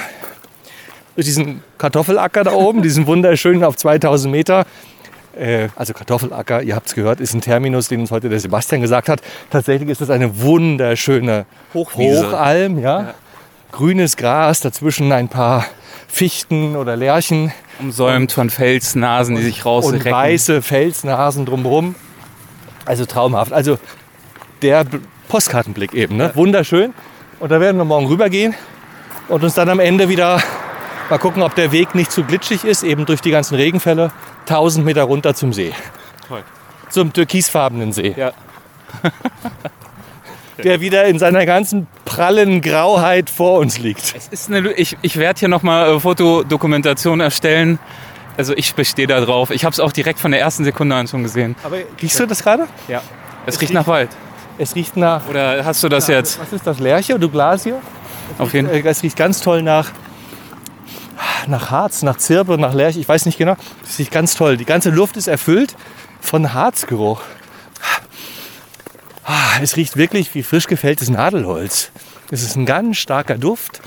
Durch 1.17 1.25
diesen 1.25 1.63
Kartoffelacker 1.79 2.43
da 2.43 2.51
oben, 2.51 2.83
diesen 2.83 3.07
wunderschönen 3.07 3.63
auf 3.63 3.75
2000 3.75 4.31
Meter. 4.31 4.67
Äh, 5.35 5.69
also 5.75 5.93
Kartoffelacker, 5.93 6.61
ihr 6.61 6.75
habt 6.75 6.89
es 6.89 6.93
gehört, 6.93 7.19
ist 7.19 7.33
ein 7.33 7.41
Terminus, 7.41 7.87
den 7.87 8.01
uns 8.01 8.11
heute 8.11 8.29
der 8.29 8.39
Sebastian 8.39 8.81
gesagt 8.81 9.09
hat. 9.09 9.21
Tatsächlich 9.49 9.89
ist 9.89 9.99
das 9.99 10.11
eine 10.11 10.41
wunderschöne 10.41 11.47
Hochwiese. 11.73 12.27
Hochalm, 12.27 12.77
ja. 12.77 13.15
Grünes 13.71 14.15
Gras, 14.15 14.59
dazwischen 14.59 15.11
ein 15.11 15.27
paar 15.27 15.65
Fichten 16.07 16.75
oder 16.75 16.95
Lärchen. 16.95 17.51
Umsäumt 17.79 18.31
von 18.31 18.51
Felsnasen, 18.51 19.37
die 19.37 19.41
sich 19.41 19.65
Und 19.65 19.71
rausrecken. 19.71 20.11
weiße 20.11 20.61
Felsnasen 20.61 21.47
drumherum. 21.47 21.95
Also 22.85 23.07
traumhaft. 23.07 23.53
Also 23.53 23.79
der 24.61 24.85
Postkartenblick 25.29 25.95
eben, 25.95 26.17
ne? 26.17 26.29
wunderschön. 26.35 26.93
Und 27.39 27.51
da 27.51 27.59
werden 27.59 27.77
wir 27.77 27.85
morgen 27.85 28.05
rübergehen 28.05 28.53
und 29.29 29.43
uns 29.43 29.55
dann 29.55 29.67
am 29.69 29.79
Ende 29.79 30.09
wieder 30.09 30.39
mal 31.09 31.17
gucken, 31.19 31.41
ob 31.43 31.55
der 31.55 31.71
Weg 31.71 31.95
nicht 31.95 32.11
zu 32.11 32.23
glitschig 32.23 32.63
ist, 32.63 32.83
eben 32.83 33.05
durch 33.05 33.21
die 33.21 33.31
ganzen 33.31 33.55
Regenfälle, 33.55 34.11
1000 34.41 34.85
Meter 34.85 35.03
runter 35.03 35.33
zum 35.33 35.53
See. 35.53 35.73
Toll. 36.27 36.43
Zum 36.89 37.13
türkisfarbenen 37.13 37.91
See. 37.93 38.13
Ja. 38.17 38.31
Der 40.63 40.81
wieder 40.81 41.05
in 41.05 41.19
seiner 41.19 41.45
ganzen 41.45 41.85
prallen 42.03 42.61
Grauheit 42.61 43.29
vor 43.29 43.59
uns 43.59 43.77
liegt. 43.77 44.15
Es 44.17 44.27
ist 44.29 44.49
eine, 44.49 44.61
Lü- 44.61 44.73
ich 44.75 44.97
ich 45.03 45.17
werde 45.17 45.39
hier 45.39 45.49
nochmal 45.49 45.99
Fotodokumentation 45.99 47.19
erstellen. 47.19 47.77
Also 48.37 48.53
ich 48.55 48.73
bestehe 48.73 49.05
da 49.05 49.19
drauf. 49.21 49.51
Ich 49.51 49.65
habe 49.65 49.73
es 49.73 49.79
auch 49.79 49.91
direkt 49.91 50.19
von 50.19 50.31
der 50.31 50.39
ersten 50.39 50.63
Sekunde 50.63 50.95
an 50.95 51.07
schon 51.07 51.21
gesehen. 51.21 51.55
Aber 51.63 51.77
riechst 52.01 52.19
du 52.19 52.25
das 52.25 52.41
gerade? 52.43 52.65
Ja. 52.87 53.01
Es 53.45 53.61
riecht 53.61 53.73
nach 53.73 53.85
Wald. 53.85 54.09
Es 54.57 54.73
riecht 54.73 54.97
nach. 54.97 55.27
Oder 55.29 55.63
hast 55.63 55.83
du 55.83 55.89
das 55.89 56.07
jetzt? 56.07 56.39
Was 56.39 56.51
ist 56.51 56.65
das? 56.65 56.79
Lerche 56.79 57.13
oder 57.15 57.27
Glacier? 57.27 57.79
Auf 58.39 58.53
jeden 58.55 58.67
Äh, 58.69 58.81
Es 58.81 59.03
riecht 59.03 59.15
ganz 59.15 59.41
toll 59.41 59.61
nach, 59.61 59.91
nach 61.47 61.71
Harz, 61.71 62.01
nach 62.03 62.17
Zirbe, 62.17 62.57
nach 62.57 62.73
Lerche. 62.73 62.99
Ich 62.99 63.07
weiß 63.07 63.25
nicht 63.25 63.37
genau. 63.37 63.55
Es 63.83 63.99
riecht 63.99 64.11
ganz 64.11 64.35
toll. 64.35 64.57
Die 64.57 64.65
ganze 64.65 64.89
Luft 64.89 65.17
ist 65.17 65.27
erfüllt 65.27 65.75
von 66.21 66.53
Harzgeruch. 66.53 67.21
Ah, 69.25 69.59
Es 69.61 69.75
riecht 69.75 69.97
wirklich 69.97 70.33
wie 70.35 70.43
frisch 70.43 70.67
gefälltes 70.67 71.09
Nadelholz. 71.09 71.91
Es 72.31 72.43
ist 72.43 72.55
ein 72.55 72.65
ganz 72.65 72.97
starker 72.97 73.37
Duft 73.37 73.81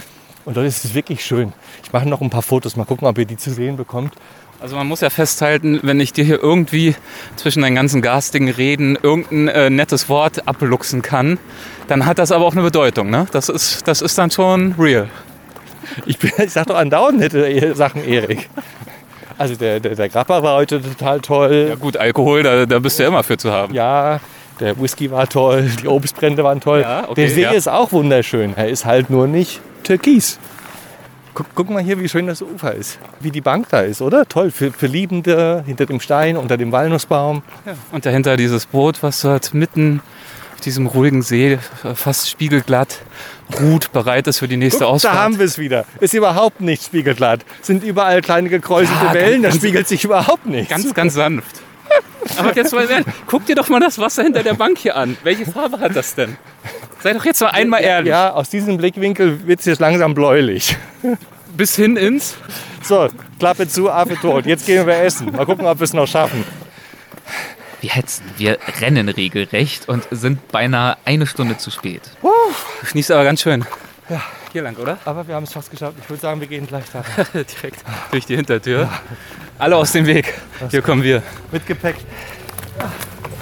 und 0.44 0.56
dort 0.56 0.66
ist 0.66 0.84
es 0.84 0.94
wirklich 0.94 1.24
schön. 1.24 1.52
Ich 1.82 1.92
mache 1.92 2.08
noch 2.08 2.20
ein 2.20 2.30
paar 2.30 2.42
Fotos, 2.42 2.76
mal 2.76 2.84
gucken, 2.84 3.06
ob 3.06 3.16
ihr 3.18 3.24
die 3.24 3.36
zu 3.36 3.50
sehen 3.52 3.76
bekommt. 3.76 4.14
Also 4.60 4.76
man 4.76 4.86
muss 4.86 5.00
ja 5.00 5.08
festhalten, 5.08 5.80
wenn 5.82 6.00
ich 6.00 6.12
dir 6.12 6.24
hier 6.24 6.42
irgendwie 6.42 6.94
zwischen 7.36 7.62
deinen 7.62 7.74
ganzen 7.74 8.02
garstigen 8.02 8.50
Reden 8.50 8.98
irgendein 9.02 9.48
äh, 9.48 9.70
nettes 9.70 10.10
Wort 10.10 10.46
abluchsen 10.46 11.00
kann, 11.00 11.38
dann 11.88 12.04
hat 12.04 12.18
das 12.18 12.30
aber 12.30 12.44
auch 12.44 12.52
eine 12.52 12.62
Bedeutung. 12.62 13.08
Ne? 13.08 13.26
Das, 13.32 13.48
ist, 13.48 13.88
das 13.88 14.02
ist 14.02 14.18
dann 14.18 14.30
schon 14.30 14.74
real. 14.78 15.08
Ich, 16.06 16.18
bin, 16.18 16.30
ich 16.38 16.52
sag 16.52 16.66
doch 16.66 16.76
andauernd 16.76 17.18
nette 17.18 17.74
Sachen, 17.74 18.04
Erik. 18.04 18.48
Also 19.38 19.54
der, 19.56 19.80
der, 19.80 19.94
der 19.94 20.08
Grappa 20.08 20.42
war 20.42 20.56
heute 20.56 20.82
total 20.82 21.20
toll. 21.20 21.66
Ja 21.70 21.74
gut, 21.74 21.96
Alkohol, 21.96 22.42
da, 22.42 22.66
da 22.66 22.78
bist 22.78 22.98
du 22.98 23.04
ja 23.04 23.08
immer 23.08 23.22
für 23.22 23.38
zu 23.38 23.50
haben. 23.50 23.72
Ja, 23.74 24.20
der 24.60 24.78
Whisky 24.78 25.10
war 25.10 25.26
toll, 25.28 25.70
die 25.82 25.88
Obstbrände 25.88 26.44
waren 26.44 26.60
toll. 26.60 26.82
Ja, 26.82 27.04
okay, 27.04 27.14
der 27.14 27.30
See 27.30 27.42
ja. 27.42 27.50
ist 27.52 27.68
auch 27.68 27.92
wunderschön. 27.92 28.52
Er 28.56 28.68
ist 28.68 28.84
halt 28.84 29.08
nur 29.08 29.26
nicht 29.26 29.60
türkis. 29.82 30.38
Guck, 31.32 31.46
guck 31.54 31.70
mal 31.70 31.82
hier, 31.82 31.98
wie 31.98 32.08
schön 32.08 32.26
das 32.26 32.42
Ufer 32.42 32.74
ist. 32.74 32.98
Wie 33.20 33.30
die 33.30 33.40
Bank 33.40 33.68
da 33.70 33.80
ist, 33.80 34.02
oder? 34.02 34.26
Toll, 34.26 34.50
für, 34.50 34.72
für 34.72 34.86
Liebende, 34.86 35.62
hinter 35.64 35.86
dem 35.86 36.00
Stein, 36.00 36.36
unter 36.36 36.58
dem 36.58 36.72
Walnussbaum. 36.72 37.42
Und 37.92 38.04
dahinter 38.04 38.36
dieses 38.36 38.66
Boot, 38.66 39.02
was 39.02 39.22
dort 39.22 39.54
mitten 39.54 40.02
auf 40.54 40.60
diesem 40.60 40.86
ruhigen 40.86 41.22
See, 41.22 41.52
äh, 41.84 41.94
fast 41.94 42.28
spiegelglatt, 42.28 42.98
ruht, 43.60 43.92
bereit 43.92 44.26
ist 44.26 44.38
für 44.38 44.48
die 44.48 44.56
nächste 44.56 44.84
Guck, 44.84 44.94
Ausfahrt. 44.94 45.14
da 45.14 45.22
haben 45.22 45.38
wir 45.38 45.46
es 45.46 45.58
wieder. 45.58 45.84
Ist 46.00 46.14
überhaupt 46.14 46.60
nicht 46.60 46.84
spiegelglatt. 46.84 47.40
Sind 47.62 47.82
überall 47.82 48.20
kleine 48.20 48.48
gekräuselte 48.48 49.06
Ja, 49.06 49.14
Wellen, 49.14 49.42
da 49.42 49.50
spiegelt 49.52 49.88
sich 49.88 50.04
überhaupt 50.04 50.46
nichts. 50.46 50.70
Ganz, 50.70 50.94
ganz 50.94 51.14
sanft. 51.14 51.60
Aber 52.36 52.54
jetzt 52.54 52.72
mal 52.72 52.88
ehrlich, 52.88 53.06
guck 53.26 53.46
dir 53.46 53.56
doch 53.56 53.68
mal 53.68 53.80
das 53.80 53.98
Wasser 53.98 54.22
hinter 54.22 54.42
der 54.42 54.54
Bank 54.54 54.78
hier 54.78 54.96
an. 54.96 55.16
Welche 55.24 55.46
Farbe 55.46 55.80
hat 55.80 55.96
das 55.96 56.14
denn? 56.14 56.36
Sei 57.02 57.12
doch 57.14 57.24
jetzt 57.24 57.40
mal 57.40 57.48
einmal 57.48 57.82
ehrlich. 57.82 58.10
Ja, 58.10 58.32
aus 58.32 58.50
diesem 58.50 58.76
Blickwinkel 58.76 59.46
wird 59.46 59.60
es 59.60 59.66
jetzt 59.66 59.80
langsam 59.80 60.14
bläulich. 60.14 60.76
Bis 61.56 61.74
hin 61.74 61.96
ins. 61.96 62.36
So, 62.82 63.08
Klappe 63.38 63.66
zu, 63.68 63.90
Affe 63.90 64.16
tot. 64.16 64.46
Jetzt 64.46 64.66
gehen 64.66 64.86
wir 64.86 64.98
essen. 65.02 65.32
Mal 65.32 65.46
gucken, 65.46 65.66
ob 65.66 65.78
wir 65.80 65.84
es 65.84 65.92
noch 65.92 66.06
schaffen. 66.06 66.44
Wir 67.80 67.90
hetzen, 67.90 68.24
wir 68.36 68.58
rennen 68.80 69.08
regelrecht 69.08 69.88
und 69.88 70.06
sind 70.10 70.48
beinahe 70.48 70.96
eine 71.04 71.26
Stunde 71.26 71.56
zu 71.56 71.70
spät. 71.70 72.02
Du 72.22 72.86
schniefst 72.86 73.10
aber 73.10 73.24
ganz 73.24 73.40
schön. 73.40 73.64
Ja. 74.08 74.22
Hier 74.52 74.62
lang, 74.62 74.76
oder? 74.76 74.98
Aber 75.04 75.28
wir 75.28 75.36
haben 75.36 75.44
es 75.44 75.52
fast 75.52 75.70
geschafft. 75.70 75.94
Ich 76.02 76.10
würde 76.10 76.20
sagen, 76.20 76.40
wir 76.40 76.48
gehen 76.48 76.66
gleich 76.66 76.84
da. 76.92 77.04
Direkt 77.32 77.84
durch 78.10 78.26
die 78.26 78.34
Hintertür. 78.34 78.90
Alle 79.58 79.76
aus 79.76 79.92
dem 79.92 80.06
Weg. 80.06 80.34
Hier 80.70 80.82
kommen 80.82 81.04
wir. 81.04 81.22
Mit 81.52 81.66
Gepäck. 81.66 81.96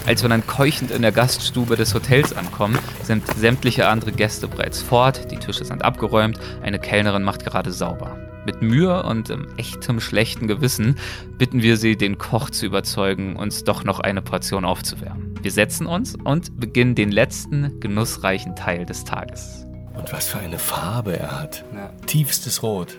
Als 0.07 0.23
wir 0.23 0.29
dann 0.29 0.47
keuchend 0.47 0.91
in 0.91 1.03
der 1.03 1.13
Gaststube 1.13 1.77
des 1.77 1.95
Hotels 1.95 2.37
ankommen, 2.37 2.79
sind 3.03 3.27
sämtliche 3.39 3.89
andere 3.89 4.13
Gäste 4.13 4.49
bereits 4.49 4.83
fort, 4.83 5.31
die 5.31 5.37
Tische 5.37 5.65
sind 5.65 5.83
abgeräumt, 5.83 6.39
eine 6.63 6.79
Kellnerin 6.79 7.23
macht 7.23 7.45
gerade 7.45 7.73
sauber. 7.73 8.28
Mit 8.49 8.63
Mühe 8.63 9.03
und 9.03 9.29
ähm, 9.29 9.47
echtem 9.59 10.01
schlechten 10.01 10.49
Gewissen 10.49 10.97
bitten 11.37 11.61
wir 11.61 11.77
sie, 11.77 11.99
den 11.99 12.17
Koch 12.17 12.49
zu 12.49 12.65
überzeugen, 12.65 13.37
uns 13.37 13.63
doch 13.63 13.85
noch 13.85 14.01
eine 14.01 14.23
Portion 14.23 14.65
aufzuwärmen. 14.65 15.35
Wir 15.43 15.51
setzen 15.51 15.87
uns 15.87 16.15
und 16.15 16.59
beginnen 16.59 16.95
den 16.95 17.13
letzten 17.13 17.79
genussreichen 17.79 18.57
Teil 18.57 18.87
des 18.87 19.05
Tages. 19.05 19.67
Und 19.93 20.11
was 20.15 20.29
für 20.29 20.39
eine 20.39 20.59
Farbe 20.59 21.19
er 21.19 21.39
hat. 21.39 21.63
Tiefstes 22.07 22.63
Rot. 22.63 22.99